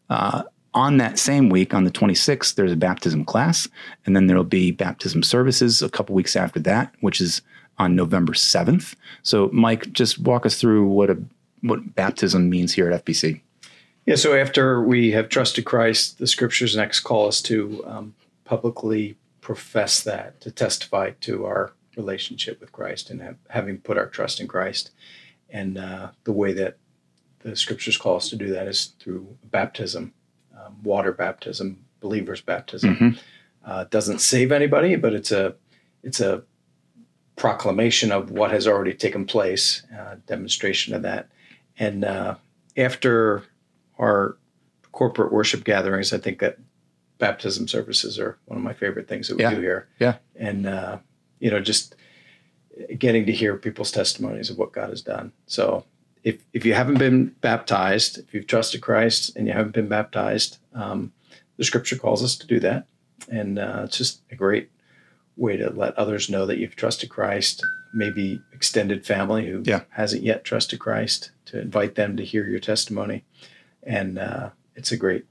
Uh, 0.09 0.43
on 0.73 0.97
that 0.97 1.19
same 1.19 1.49
week, 1.49 1.73
on 1.73 1.83
the 1.83 1.91
26th, 1.91 2.55
there's 2.55 2.71
a 2.71 2.77
baptism 2.77 3.25
class, 3.25 3.67
and 4.05 4.15
then 4.15 4.27
there'll 4.27 4.43
be 4.43 4.71
baptism 4.71 5.23
services 5.23 5.81
a 5.81 5.89
couple 5.89 6.15
weeks 6.15 6.35
after 6.35 6.59
that, 6.61 6.93
which 7.01 7.21
is 7.21 7.41
on 7.77 7.95
November 7.95 8.33
7th. 8.33 8.95
So, 9.21 9.49
Mike, 9.53 9.91
just 9.93 10.19
walk 10.19 10.45
us 10.45 10.59
through 10.59 10.87
what 10.87 11.09
a 11.09 11.17
what 11.63 11.95
baptism 11.95 12.49
means 12.49 12.73
here 12.73 12.91
at 12.91 13.05
FBC. 13.05 13.41
Yeah, 14.05 14.15
so 14.15 14.35
after 14.35 14.81
we 14.81 15.11
have 15.11 15.29
trusted 15.29 15.65
Christ, 15.65 16.19
the 16.19 16.27
scriptures 16.27 16.75
next 16.75 16.99
call 16.99 17.27
us 17.27 17.41
to 17.43 17.83
um, 17.87 18.15
publicly 18.43 19.17
profess 19.41 20.03
that, 20.03 20.41
to 20.41 20.51
testify 20.51 21.11
to 21.21 21.45
our 21.45 21.73
relationship 21.95 22.59
with 22.59 22.71
Christ 22.71 23.09
and 23.09 23.21
have, 23.21 23.37
having 23.49 23.77
put 23.77 23.97
our 23.97 24.07
trust 24.07 24.39
in 24.39 24.47
Christ. 24.47 24.91
And 25.49 25.77
uh, 25.77 26.11
the 26.25 26.33
way 26.33 26.53
that 26.53 26.77
the 27.39 27.55
scriptures 27.55 27.97
call 27.97 28.17
us 28.17 28.29
to 28.29 28.35
do 28.35 28.47
that 28.47 28.67
is 28.67 28.93
through 28.99 29.37
baptism 29.45 30.13
um, 30.65 30.77
water 30.83 31.11
baptism, 31.11 31.83
believer's 31.99 32.41
baptism. 32.41 32.95
Mm-hmm. 32.95 33.09
Uh, 33.65 33.85
doesn't 33.85 34.19
save 34.19 34.51
anybody, 34.51 34.95
but 34.95 35.13
it's 35.13 35.31
a 35.31 35.55
it's 36.03 36.19
a 36.19 36.43
proclamation 37.35 38.11
of 38.11 38.29
what 38.29 38.51
has 38.51 38.67
already 38.67 38.93
taken 38.93 39.25
place, 39.25 39.83
uh, 39.97 40.15
demonstration 40.27 40.93
of 40.93 41.01
that. 41.01 41.29
And 41.77 42.05
uh, 42.05 42.35
after 42.77 43.43
our 43.97 44.37
corporate 44.91 45.31
worship 45.31 45.63
gatherings, 45.63 46.13
I 46.13 46.17
think 46.17 46.39
that 46.39 46.57
baptism 47.17 47.67
services 47.67 48.19
are 48.19 48.37
one 48.45 48.57
of 48.57 48.63
my 48.63 48.73
favorite 48.73 49.07
things 49.07 49.27
that 49.27 49.37
we 49.37 49.43
yeah. 49.43 49.49
do 49.51 49.61
here. 49.61 49.87
Yeah, 49.99 50.17
and 50.35 50.65
uh, 50.65 50.97
you 51.39 51.51
know, 51.51 51.59
just 51.59 51.95
getting 52.97 53.25
to 53.25 53.31
hear 53.31 53.55
people's 53.57 53.91
testimonies 53.91 54.49
of 54.49 54.57
what 54.57 54.71
God 54.71 54.89
has 54.89 55.01
done. 55.01 55.31
So 55.45 55.85
if 56.23 56.43
if 56.53 56.65
you 56.65 56.73
haven't 56.73 56.99
been 56.99 57.35
baptized, 57.41 58.19
if 58.19 58.33
you've 58.33 58.47
trusted 58.47 58.81
Christ 58.81 59.35
and 59.35 59.47
you 59.47 59.53
haven't 59.53 59.73
been 59.73 59.87
baptized, 59.87 60.57
um, 60.73 61.11
the 61.57 61.63
Scripture 61.63 61.97
calls 61.97 62.23
us 62.23 62.35
to 62.37 62.47
do 62.47 62.59
that, 62.61 62.87
and 63.29 63.59
uh, 63.59 63.81
it's 63.85 63.97
just 63.97 64.21
a 64.31 64.35
great 64.35 64.69
way 65.35 65.57
to 65.57 65.69
let 65.71 65.97
others 65.97 66.29
know 66.29 66.45
that 66.45 66.59
you've 66.59 66.75
trusted 66.75 67.09
Christ. 67.09 67.63
Maybe 67.95 68.41
extended 68.51 69.05
family 69.05 69.45
who 69.45 69.61
yeah. 69.65 69.81
hasn't 69.91 70.23
yet 70.23 70.43
trusted 70.43 70.79
Christ 70.79 71.29
to 71.45 71.59
invite 71.59 71.95
them 71.95 72.17
to 72.17 72.25
hear 72.25 72.45
your 72.45 72.59
testimony, 72.59 73.23
and 73.83 74.19
uh, 74.19 74.49
it's 74.75 74.91
a 74.91 74.97
great 74.97 75.25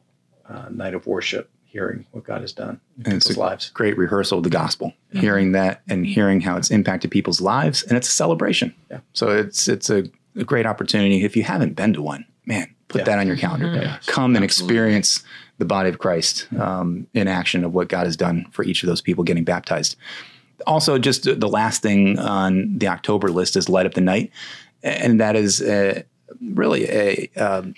uh, 0.48 0.68
night 0.70 0.94
of 0.94 1.06
worship 1.06 1.50
hearing 1.64 2.04
what 2.10 2.24
God 2.24 2.42
has 2.42 2.52
done 2.52 2.80
in 2.98 3.12
and 3.12 3.22
people's 3.22 3.38
lives. 3.38 3.70
Great 3.70 3.96
rehearsal 3.96 4.38
of 4.38 4.44
the 4.44 4.50
gospel, 4.50 4.88
mm-hmm. 4.88 5.20
hearing 5.20 5.52
that 5.52 5.82
and 5.88 6.04
hearing 6.04 6.42
how 6.42 6.56
it's 6.56 6.70
impacted 6.70 7.10
people's 7.10 7.40
lives, 7.40 7.82
and 7.82 7.96
it's 7.96 8.08
a 8.08 8.12
celebration. 8.12 8.74
Yeah. 8.90 9.00
So 9.14 9.28
it's 9.28 9.68
it's 9.68 9.88
a 9.88 10.04
a 10.36 10.44
great 10.44 10.66
opportunity. 10.66 11.24
If 11.24 11.36
you 11.36 11.42
haven't 11.42 11.74
been 11.74 11.92
to 11.94 12.02
one, 12.02 12.24
man, 12.46 12.74
put 12.88 13.00
yeah. 13.00 13.04
that 13.04 13.18
on 13.18 13.26
your 13.26 13.36
calendar. 13.36 13.66
Mm-hmm. 13.66 13.82
Yeah, 13.82 13.98
Come 14.06 14.36
and 14.36 14.44
experience 14.44 15.22
the 15.58 15.64
body 15.64 15.88
of 15.88 15.98
Christ 15.98 16.48
um, 16.58 17.06
in 17.14 17.28
action 17.28 17.64
of 17.64 17.74
what 17.74 17.88
God 17.88 18.06
has 18.06 18.16
done 18.16 18.46
for 18.50 18.64
each 18.64 18.82
of 18.82 18.88
those 18.88 19.00
people 19.00 19.24
getting 19.24 19.44
baptized. 19.44 19.96
Also, 20.66 20.96
just 20.96 21.24
the 21.24 21.48
last 21.48 21.82
thing 21.82 22.18
on 22.18 22.78
the 22.78 22.86
October 22.86 23.30
list 23.30 23.56
is 23.56 23.68
Light 23.68 23.86
Up 23.86 23.94
the 23.94 24.00
Night. 24.00 24.30
And 24.82 25.20
that 25.20 25.36
is 25.36 25.62
a, 25.62 26.04
really 26.40 26.88
a. 26.88 27.30
Um, 27.36 27.74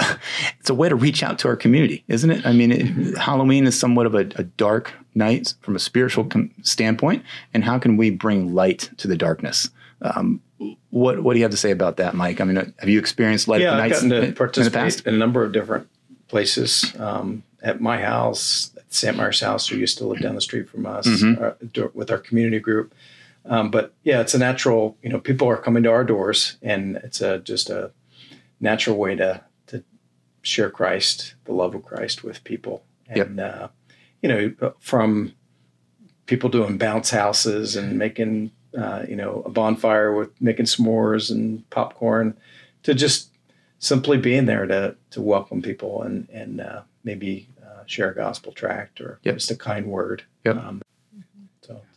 it's 0.58 0.70
a 0.70 0.74
way 0.74 0.88
to 0.88 0.96
reach 0.96 1.22
out 1.22 1.38
to 1.40 1.48
our 1.48 1.56
community, 1.56 2.04
isn't 2.08 2.30
it? 2.30 2.46
I 2.46 2.52
mean, 2.52 2.72
it, 2.72 3.18
Halloween 3.18 3.66
is 3.66 3.78
somewhat 3.78 4.06
of 4.06 4.14
a, 4.14 4.20
a, 4.36 4.44
dark 4.44 4.92
night 5.14 5.52
from 5.60 5.76
a 5.76 5.78
spiritual 5.78 6.24
com- 6.24 6.50
standpoint, 6.62 7.22
and 7.52 7.64
how 7.64 7.78
can 7.78 7.98
we 7.98 8.08
bring 8.08 8.54
light 8.54 8.88
to 8.96 9.06
the 9.06 9.16
darkness? 9.16 9.68
Um, 10.00 10.40
what 10.88 11.22
what 11.22 11.34
do 11.34 11.38
you 11.38 11.44
have 11.44 11.50
to 11.50 11.58
say 11.58 11.70
about 11.70 11.98
that, 11.98 12.14
Mike? 12.14 12.40
I 12.40 12.44
mean, 12.44 12.56
have 12.78 12.88
you 12.88 12.98
experienced 12.98 13.46
light 13.46 13.60
yeah, 13.60 13.76
nights 13.76 14.02
in, 14.02 14.08
to 14.08 14.32
participate 14.32 15.00
in, 15.00 15.08
in, 15.08 15.14
a 15.16 15.18
number 15.18 15.44
of 15.44 15.52
different 15.52 15.86
places. 16.30 16.94
Um, 16.98 17.42
at 17.62 17.80
my 17.80 18.00
house, 18.00 18.72
at 18.76 18.84
St. 18.94 19.16
Mark's 19.16 19.40
house, 19.40 19.68
who 19.68 19.76
used 19.76 19.98
to 19.98 20.06
live 20.06 20.22
down 20.22 20.34
the 20.34 20.40
street 20.40 20.70
from 20.70 20.86
us, 20.86 21.06
mm-hmm. 21.06 21.44
uh, 21.44 21.88
with 21.92 22.10
our 22.10 22.18
community 22.18 22.58
group. 22.58 22.94
Um, 23.46 23.70
but 23.70 23.94
yeah, 24.02 24.20
it's 24.20 24.34
a 24.34 24.38
natural. 24.38 24.96
You 25.02 25.10
know, 25.10 25.20
people 25.20 25.48
are 25.48 25.56
coming 25.56 25.82
to 25.84 25.90
our 25.90 26.04
doors, 26.04 26.56
and 26.62 26.96
it's 26.96 27.20
a 27.20 27.38
just 27.38 27.70
a 27.70 27.92
natural 28.60 28.96
way 28.96 29.16
to 29.16 29.42
to 29.68 29.84
share 30.42 30.70
Christ, 30.70 31.34
the 31.44 31.52
love 31.52 31.74
of 31.74 31.84
Christ, 31.84 32.22
with 32.22 32.44
people. 32.44 32.84
And 33.08 33.38
yep. 33.38 33.54
uh, 33.54 33.68
you 34.22 34.28
know, 34.28 34.74
from 34.78 35.34
people 36.26 36.48
doing 36.48 36.78
bounce 36.78 37.10
houses 37.10 37.74
and 37.76 37.98
making 37.98 38.52
uh, 38.76 39.04
you 39.08 39.16
know, 39.16 39.42
a 39.44 39.50
bonfire 39.50 40.14
with 40.14 40.30
making 40.40 40.66
s'mores 40.66 41.30
and 41.30 41.68
popcorn, 41.70 42.36
to 42.82 42.94
just 42.94 43.30
simply 43.78 44.16
being 44.16 44.46
there 44.46 44.66
to 44.66 44.96
to 45.10 45.20
welcome 45.20 45.62
people 45.62 46.02
and 46.02 46.28
and 46.30 46.60
uh, 46.60 46.82
maybe 47.02 47.48
uh, 47.62 47.82
share 47.86 48.10
a 48.10 48.14
gospel 48.14 48.52
tract 48.52 49.00
or 49.00 49.18
yep. 49.22 49.34
just 49.36 49.50
a 49.50 49.56
kind 49.56 49.86
word. 49.86 50.22
Yep. 50.44 50.56
Um, 50.56 50.82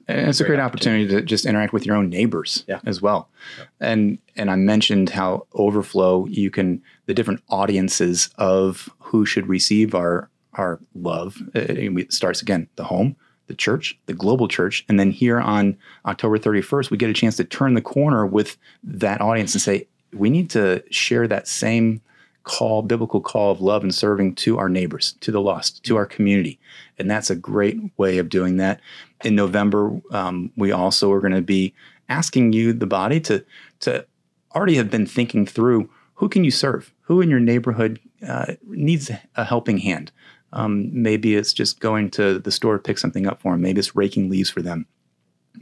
and 0.08 0.28
it's 0.30 0.39
a 0.39 0.43
great, 0.43 0.56
great 0.56 0.60
opportunity. 0.60 1.04
opportunity. 1.04 1.26
to 1.26 1.28
just 1.28 1.45
interact 1.45 1.74
with 1.74 1.86
your 1.86 1.95
own 1.95 2.10
neighbors 2.10 2.66
yeah. 2.68 2.80
as 2.86 3.01
well. 3.01 3.30
Yep. 3.58 3.68
And 3.80 4.18
and 4.36 4.51
I 4.51 4.56
mentioned 4.56 5.10
how 5.10 5.47
overflow 5.54 6.26
you 6.28 6.49
can 6.51 6.82
the 7.06 7.14
different 7.14 7.41
audiences 7.49 8.30
of 8.38 8.89
who 8.99 9.26
should 9.26 9.47
receive 9.47 9.95
our 9.95 10.30
our 10.54 10.80
love. 10.95 11.41
Uh, 11.56 11.62
it 11.68 12.14
starts 12.14 12.41
again 12.41 12.68
the 12.76 12.84
home, 12.84 13.16
the 13.47 13.56
church, 13.56 13.97
the 14.06 14.14
global 14.14 14.47
church. 14.47 14.86
And 14.88 14.99
then 14.99 15.12
here 15.12 15.39
on 15.39 15.78
October 16.06 16.38
31st, 16.38 16.91
we 16.91 16.97
get 16.97 17.10
a 17.10 17.14
chance 17.14 17.38
to 17.38 17.43
turn 17.43 17.74
the 17.74 17.82
corner 17.82 18.26
with 18.26 18.58
that 18.84 19.22
audience 19.22 19.54
and 19.54 19.62
say, 19.62 19.88
we 20.14 20.30
need 20.30 20.49
to 20.51 20.84
share 20.91 21.28
that 21.28 21.47
same 21.47 22.01
call, 22.43 22.82
biblical 22.82 23.22
call 23.22 23.51
of 23.51 23.62
love 23.62 23.84
and 23.84 23.95
serving 23.95 24.36
to 24.36 24.58
our 24.58 24.70
neighbors, 24.70 25.14
to 25.22 25.32
the 25.32 25.41
lost, 25.41 25.84
to 25.84 25.95
our 25.95 26.06
community. 26.06 26.60
And 26.97 27.10
that's 27.10 27.30
a 27.30 27.36
great 27.36 27.78
way 27.97 28.18
of 28.18 28.30
doing 28.30 28.58
that. 28.58 28.82
In 29.24 29.36
November, 29.36 29.99
um, 30.11 30.51
we 30.55 30.71
also 30.71 31.11
are 31.11 31.21
going 31.21 31.34
to 31.34 31.41
be 31.41 31.74
asking 32.09 32.53
you, 32.53 32.74
the 32.74 32.86
body, 32.86 33.19
to, 33.21 33.43
to 33.82 34.05
already 34.53 34.76
have 34.76 34.89
been 34.89 35.05
thinking 35.05 35.45
through 35.45 35.89
who 36.15 36.30
can 36.30 36.43
you 36.43 36.51
serve? 36.51 36.93
Who 37.01 37.21
in 37.21 37.30
your 37.30 37.39
neighborhood 37.39 37.99
uh, 38.26 38.53
needs 38.67 39.11
a 39.36 39.43
helping 39.43 39.78
hand? 39.80 40.11
Um, 40.51 40.89
maybe 40.93 41.36
it's 41.36 41.53
just 41.53 41.80
going 41.80 42.11
to 42.11 42.39
the 42.39 42.51
store 42.51 42.74
to 42.74 42.80
pick 42.84 42.97
something 42.97 43.28
up 43.28 43.41
for 43.41 43.53
them. 43.53 43.61
Maybe 43.61 43.80
it's 43.80 43.95
raking 43.95 44.30
leaves 44.30 44.49
for 44.49 44.61
them. 44.61 44.86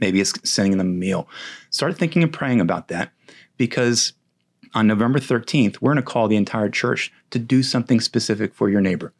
Maybe 0.00 0.20
it's 0.20 0.32
sending 0.48 0.78
them 0.78 0.88
a 0.88 0.90
meal. 0.90 1.28
Start 1.70 1.96
thinking 1.96 2.22
and 2.22 2.32
praying 2.32 2.60
about 2.60 2.88
that 2.88 3.10
because 3.56 4.12
on 4.74 4.86
November 4.86 5.18
13th, 5.18 5.80
we're 5.80 5.92
going 5.92 6.04
to 6.04 6.10
call 6.10 6.28
the 6.28 6.36
entire 6.36 6.68
church 6.68 7.12
to 7.30 7.38
do 7.38 7.62
something 7.62 8.00
specific 8.00 8.54
for 8.54 8.68
your 8.68 8.80
neighbor. 8.80 9.12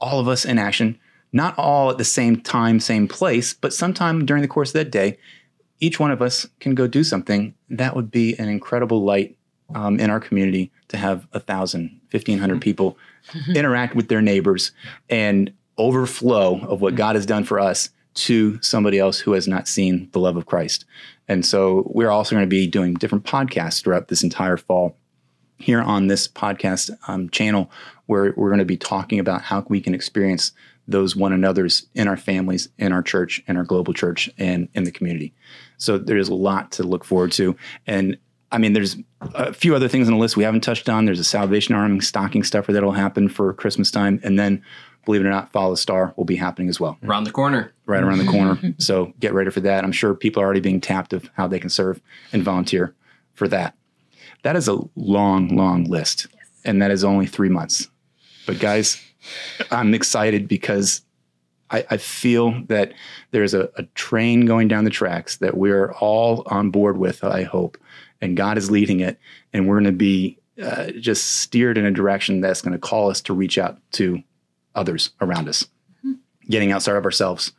All 0.00 0.20
of 0.20 0.28
us 0.28 0.44
in 0.44 0.58
action, 0.58 0.98
not 1.34 1.58
all 1.58 1.90
at 1.90 1.98
the 1.98 2.04
same 2.04 2.40
time, 2.40 2.80
same 2.80 3.06
place, 3.08 3.52
but 3.52 3.74
sometime 3.74 4.24
during 4.24 4.40
the 4.40 4.48
course 4.48 4.70
of 4.70 4.74
that 4.74 4.90
day, 4.90 5.18
each 5.80 5.98
one 6.00 6.12
of 6.12 6.22
us 6.22 6.46
can 6.60 6.74
go 6.74 6.86
do 6.86 7.02
something. 7.04 7.54
That 7.68 7.94
would 7.96 8.10
be 8.10 8.38
an 8.38 8.48
incredible 8.48 9.04
light 9.04 9.36
um, 9.74 9.98
in 9.98 10.10
our 10.10 10.20
community 10.20 10.70
to 10.88 10.96
have 10.96 11.26
a 11.32 11.40
thousand, 11.40 12.00
fifteen 12.08 12.38
hundred 12.38 12.60
people 12.62 12.96
interact 13.54 13.96
with 13.96 14.08
their 14.08 14.22
neighbors 14.22 14.72
and 15.10 15.52
overflow 15.76 16.60
of 16.60 16.80
what 16.80 16.94
God 16.94 17.16
has 17.16 17.26
done 17.26 17.44
for 17.44 17.58
us 17.58 17.90
to 18.14 18.62
somebody 18.62 18.98
else 18.98 19.18
who 19.18 19.32
has 19.32 19.48
not 19.48 19.66
seen 19.66 20.08
the 20.12 20.20
love 20.20 20.36
of 20.36 20.46
Christ. 20.46 20.84
And 21.26 21.44
so 21.44 21.90
we're 21.92 22.10
also 22.10 22.36
going 22.36 22.46
to 22.46 22.48
be 22.48 22.68
doing 22.68 22.94
different 22.94 23.24
podcasts 23.24 23.82
throughout 23.82 24.06
this 24.06 24.22
entire 24.22 24.56
fall 24.56 24.96
here 25.58 25.80
on 25.80 26.06
this 26.06 26.28
podcast 26.28 26.90
um, 27.08 27.28
channel 27.30 27.70
where 28.06 28.34
we're 28.36 28.50
going 28.50 28.58
to 28.58 28.64
be 28.64 28.76
talking 28.76 29.18
about 29.18 29.42
how 29.42 29.64
we 29.68 29.80
can 29.80 29.94
experience 29.94 30.52
those 30.86 31.16
one 31.16 31.32
another's 31.32 31.86
in 31.94 32.08
our 32.08 32.16
families, 32.16 32.68
in 32.78 32.92
our 32.92 33.02
church, 33.02 33.42
in 33.46 33.56
our 33.56 33.64
global 33.64 33.92
church, 33.92 34.30
and 34.38 34.68
in 34.74 34.84
the 34.84 34.90
community. 34.90 35.34
So 35.78 35.98
there's 35.98 36.28
a 36.28 36.34
lot 36.34 36.72
to 36.72 36.82
look 36.82 37.04
forward 37.04 37.32
to. 37.32 37.56
And 37.86 38.18
I 38.52 38.58
mean, 38.58 38.72
there's 38.72 38.96
a 39.20 39.52
few 39.52 39.74
other 39.74 39.88
things 39.88 40.06
on 40.08 40.14
the 40.14 40.20
list 40.20 40.36
we 40.36 40.44
haven't 40.44 40.60
touched 40.60 40.88
on. 40.88 41.06
There's 41.06 41.18
a 41.18 41.24
Salvation 41.24 41.74
Army 41.74 42.00
stocking 42.00 42.44
stuffer 42.44 42.72
that'll 42.72 42.92
happen 42.92 43.28
for 43.28 43.52
Christmas 43.52 43.90
time. 43.90 44.20
And 44.22 44.38
then, 44.38 44.62
believe 45.04 45.22
it 45.22 45.26
or 45.26 45.30
not, 45.30 45.50
Follow 45.50 45.72
the 45.72 45.76
Star 45.76 46.14
will 46.16 46.24
be 46.24 46.36
happening 46.36 46.68
as 46.68 46.78
well. 46.78 46.96
Around 47.02 47.24
the 47.24 47.32
corner. 47.32 47.72
Right 47.86 48.02
around 48.02 48.18
the 48.18 48.30
corner. 48.30 48.74
so 48.78 49.12
get 49.18 49.34
ready 49.34 49.50
for 49.50 49.60
that. 49.60 49.82
I'm 49.82 49.92
sure 49.92 50.14
people 50.14 50.42
are 50.42 50.46
already 50.46 50.60
being 50.60 50.80
tapped 50.80 51.12
of 51.12 51.28
how 51.34 51.48
they 51.48 51.58
can 51.58 51.70
serve 51.70 52.00
and 52.32 52.42
volunteer 52.42 52.94
for 53.32 53.48
that. 53.48 53.74
That 54.44 54.56
is 54.56 54.68
a 54.68 54.78
long, 54.94 55.56
long 55.56 55.84
list. 55.84 56.28
Yes. 56.32 56.46
And 56.64 56.82
that 56.82 56.90
is 56.90 57.02
only 57.02 57.26
three 57.26 57.48
months. 57.48 57.88
But 58.46 58.60
guys, 58.60 59.02
I'm 59.70 59.94
excited 59.94 60.48
because 60.48 61.02
I, 61.70 61.84
I 61.90 61.96
feel 61.96 62.62
that 62.68 62.92
there's 63.30 63.54
a, 63.54 63.70
a, 63.76 63.84
train 63.94 64.46
going 64.46 64.68
down 64.68 64.84
the 64.84 64.90
tracks 64.90 65.38
that 65.38 65.56
we're 65.56 65.92
all 65.94 66.42
on 66.46 66.70
board 66.70 66.98
with, 66.98 67.24
I 67.24 67.42
hope. 67.42 67.78
And 68.20 68.36
God 68.36 68.58
is 68.58 68.70
leading 68.70 69.00
it. 69.00 69.18
And 69.52 69.66
we're 69.66 69.76
going 69.76 69.84
to 69.84 69.92
be 69.92 70.38
uh, 70.62 70.92
just 70.92 71.40
steered 71.40 71.78
in 71.78 71.84
a 71.84 71.90
direction 71.90 72.40
that's 72.40 72.62
going 72.62 72.72
to 72.72 72.78
call 72.78 73.10
us 73.10 73.20
to 73.22 73.34
reach 73.34 73.58
out 73.58 73.78
to 73.92 74.22
others 74.74 75.10
around 75.20 75.48
us, 75.48 75.64
mm-hmm. 75.98 76.12
getting 76.48 76.70
outside 76.70 76.96
of 76.96 77.04
ourselves, 77.04 77.52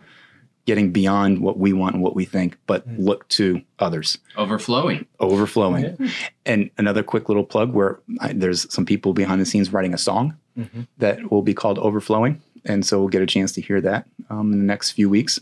getting 0.66 0.92
beyond 0.92 1.40
what 1.40 1.58
we 1.58 1.74
want 1.74 1.96
and 1.96 2.04
what 2.04 2.16
we 2.16 2.26
think, 2.26 2.58
but 2.68 2.88
mm-hmm. 2.88 3.02
look 3.02 3.28
to 3.30 3.62
others. 3.80 4.18
Overflowing. 4.38 5.06
Overflowing. 5.20 5.96
Yeah. 6.00 6.10
And 6.46 6.70
another 6.78 7.04
quick 7.04 7.28
little 7.28 7.44
plug 7.44 7.74
where 7.74 8.00
I, 8.20 8.34
there's 8.34 8.72
some 8.74 8.86
people 8.86 9.14
behind 9.14 9.42
the 9.42 9.46
scenes 9.46 9.74
writing 9.74 9.94
a 9.94 9.98
song 9.98 10.38
mm-hmm. 10.58 10.82
that 10.98 11.32
will 11.32 11.42
be 11.42 11.54
called 11.54 11.80
Overflowing. 11.80 12.42
And 12.66 12.86
so 12.86 13.00
we'll 13.00 13.10
get 13.10 13.22
a 13.22 13.28
chance 13.28 13.52
to 13.54 13.62
hear 13.62 13.82
that 13.82 14.08
um, 14.30 14.52
in 14.52 14.60
the 14.60 14.66
next 14.66 14.92
few 14.92 15.10
weeks. 15.10 15.40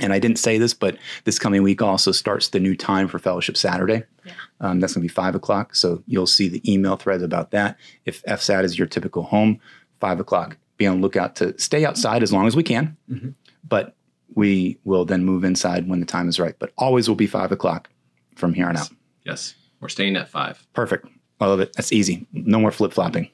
And 0.00 0.12
I 0.12 0.18
didn't 0.18 0.38
say 0.38 0.58
this, 0.58 0.74
but 0.74 0.96
this 1.24 1.38
coming 1.38 1.62
week 1.62 1.82
also 1.82 2.12
starts 2.12 2.48
the 2.48 2.60
new 2.60 2.76
time 2.76 3.08
for 3.08 3.18
Fellowship 3.18 3.56
Saturday. 3.56 4.04
Yeah. 4.24 4.32
Um, 4.60 4.80
that's 4.80 4.94
going 4.94 5.02
to 5.02 5.08
be 5.08 5.12
five 5.12 5.34
o'clock. 5.34 5.74
So 5.74 6.02
you'll 6.06 6.26
see 6.26 6.48
the 6.48 6.72
email 6.72 6.96
threads 6.96 7.22
about 7.22 7.50
that. 7.50 7.76
If 8.04 8.22
FSAT 8.22 8.62
is 8.64 8.78
your 8.78 8.86
typical 8.86 9.24
home, 9.24 9.60
five 10.00 10.20
o'clock. 10.20 10.56
Be 10.76 10.86
on 10.86 10.96
the 10.98 11.02
lookout 11.02 11.34
to 11.36 11.58
stay 11.58 11.84
outside 11.84 12.22
as 12.22 12.32
long 12.32 12.46
as 12.46 12.54
we 12.54 12.62
can. 12.62 12.96
Mm-hmm. 13.10 13.30
But 13.68 13.96
we 14.34 14.78
will 14.84 15.04
then 15.04 15.24
move 15.24 15.42
inside 15.42 15.88
when 15.88 15.98
the 15.98 16.06
time 16.06 16.28
is 16.28 16.38
right. 16.38 16.54
But 16.58 16.72
always 16.78 17.08
will 17.08 17.16
be 17.16 17.26
five 17.26 17.50
o'clock 17.50 17.90
from 18.36 18.54
here 18.54 18.68
on 18.68 18.76
out. 18.76 18.90
Yes. 19.24 19.56
We're 19.80 19.88
staying 19.88 20.16
at 20.16 20.28
five. 20.28 20.64
Perfect. 20.74 21.08
I 21.40 21.46
love 21.46 21.60
it. 21.60 21.72
That's 21.72 21.92
easy. 21.92 22.26
No 22.32 22.60
more 22.60 22.70
flip 22.70 22.92
flopping. 22.92 23.30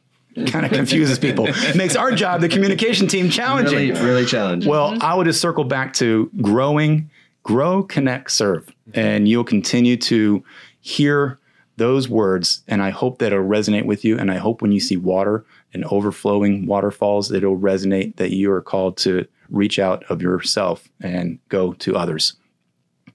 Kind 0.46 0.66
of 0.66 0.72
confuses 0.72 1.18
people. 1.18 1.48
Makes 1.74 1.96
our 1.96 2.12
job, 2.12 2.40
the 2.40 2.48
communication 2.48 3.06
team, 3.06 3.30
challenging. 3.30 3.90
Really, 3.90 4.00
really 4.00 4.26
challenging. 4.26 4.68
Well, 4.68 4.92
mm-hmm. 4.92 5.02
I 5.02 5.14
would 5.14 5.26
just 5.26 5.40
circle 5.40 5.64
back 5.64 5.92
to 5.94 6.30
growing, 6.40 7.10
grow, 7.42 7.82
connect, 7.82 8.30
serve. 8.30 8.68
And 8.92 9.28
you'll 9.28 9.44
continue 9.44 9.96
to 9.98 10.44
hear 10.80 11.38
those 11.76 12.08
words. 12.08 12.62
And 12.68 12.82
I 12.82 12.90
hope 12.90 13.18
that 13.18 13.32
it'll 13.32 13.44
resonate 13.44 13.86
with 13.86 14.04
you. 14.04 14.18
And 14.18 14.30
I 14.30 14.36
hope 14.36 14.62
when 14.62 14.72
you 14.72 14.80
see 14.80 14.96
water 14.96 15.44
and 15.72 15.84
overflowing 15.86 16.66
waterfalls, 16.66 17.28
that 17.28 17.38
it'll 17.38 17.58
resonate 17.58 18.16
that 18.16 18.30
you 18.30 18.50
are 18.52 18.62
called 18.62 18.96
to 18.98 19.26
reach 19.50 19.78
out 19.78 20.04
of 20.04 20.22
yourself 20.22 20.88
and 21.00 21.38
go 21.48 21.72
to 21.74 21.96
others. 21.96 22.34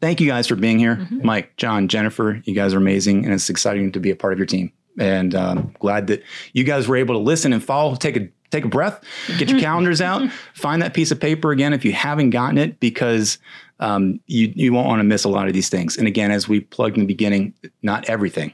Thank 0.02 0.22
you 0.22 0.28
guys 0.28 0.48
for 0.48 0.56
being 0.56 0.80
here. 0.80 0.96
Mm-hmm. 0.96 1.26
Mike, 1.26 1.58
John, 1.58 1.88
Jennifer, 1.88 2.42
you 2.46 2.56
guys 2.56 2.74
are 2.74 2.78
amazing. 2.78 3.26
And 3.26 3.34
it's 3.34 3.50
exciting 3.50 3.92
to 3.92 4.00
be 4.00 4.12
a 4.12 4.16
part 4.16 4.34
of 4.34 4.40
your 4.40 4.46
team. 4.46 4.72
And 5.00 5.34
um, 5.34 5.74
glad 5.80 6.08
that 6.08 6.24
you 6.54 6.64
guys 6.64 6.88
were 6.88 6.98
able 6.98 7.16
to 7.16 7.20
listen 7.20 7.54
and 7.54 7.64
follow, 7.64 7.96
take 7.96 8.18
a 8.18 8.30
take 8.52 8.66
a 8.66 8.68
breath, 8.68 9.04
get 9.38 9.50
your 9.50 9.60
calendars 9.62 10.02
out, 10.02 10.30
find 10.54 10.82
that 10.82 10.94
piece 10.94 11.12
of 11.12 11.20
paper 11.20 11.52
again 11.52 11.74
if 11.74 11.86
you 11.86 11.94
haven't 11.94 12.32
gotten 12.32 12.58
it, 12.58 12.80
because 12.80 13.38
um, 13.80 14.20
you 14.28 14.52
you 14.56 14.74
won't 14.74 14.88
want 14.88 15.00
to 15.00 15.04
miss 15.04 15.24
a 15.24 15.30
lot 15.30 15.48
of 15.48 15.54
these 15.54 15.70
things. 15.70 15.98
And 15.98 16.08
again, 16.08 16.32
as 16.32 16.48
we 16.48 16.62
plugged 16.62 16.98
in 16.98 17.02
the 17.02 17.08
beginning, 17.08 17.54
not 17.82 18.10
everything. 18.10 18.54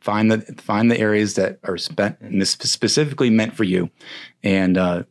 Find 0.00 0.30
the 0.30 0.40
find 0.58 0.90
the 0.90 0.98
areas 0.98 1.34
that 1.34 1.58
are 1.64 1.76
spent 1.76 2.18
specifically 2.46 3.28
meant 3.28 3.54
for 3.54 3.64
you, 3.64 3.90
and 4.42 4.78
uh, 4.78 5.02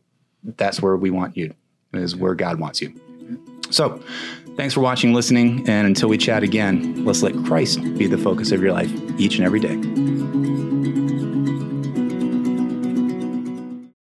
that's 0.42 0.80
where 0.80 0.96
we 0.96 1.10
want 1.10 1.36
you. 1.36 1.54
Is 1.92 2.16
where 2.16 2.34
God 2.34 2.58
wants 2.58 2.80
you. 2.80 2.98
So, 3.70 4.02
thanks 4.56 4.74
for 4.74 4.80
watching, 4.80 5.12
listening, 5.12 5.68
and 5.68 5.86
until 5.86 6.08
we 6.08 6.18
chat 6.18 6.42
again, 6.42 7.04
let's 7.04 7.22
let 7.22 7.34
Christ 7.44 7.82
be 7.98 8.06
the 8.06 8.18
focus 8.18 8.52
of 8.52 8.62
your 8.62 8.72
life 8.72 8.90
each 9.18 9.36
and 9.36 9.44
every 9.44 9.60
day. 9.60 10.45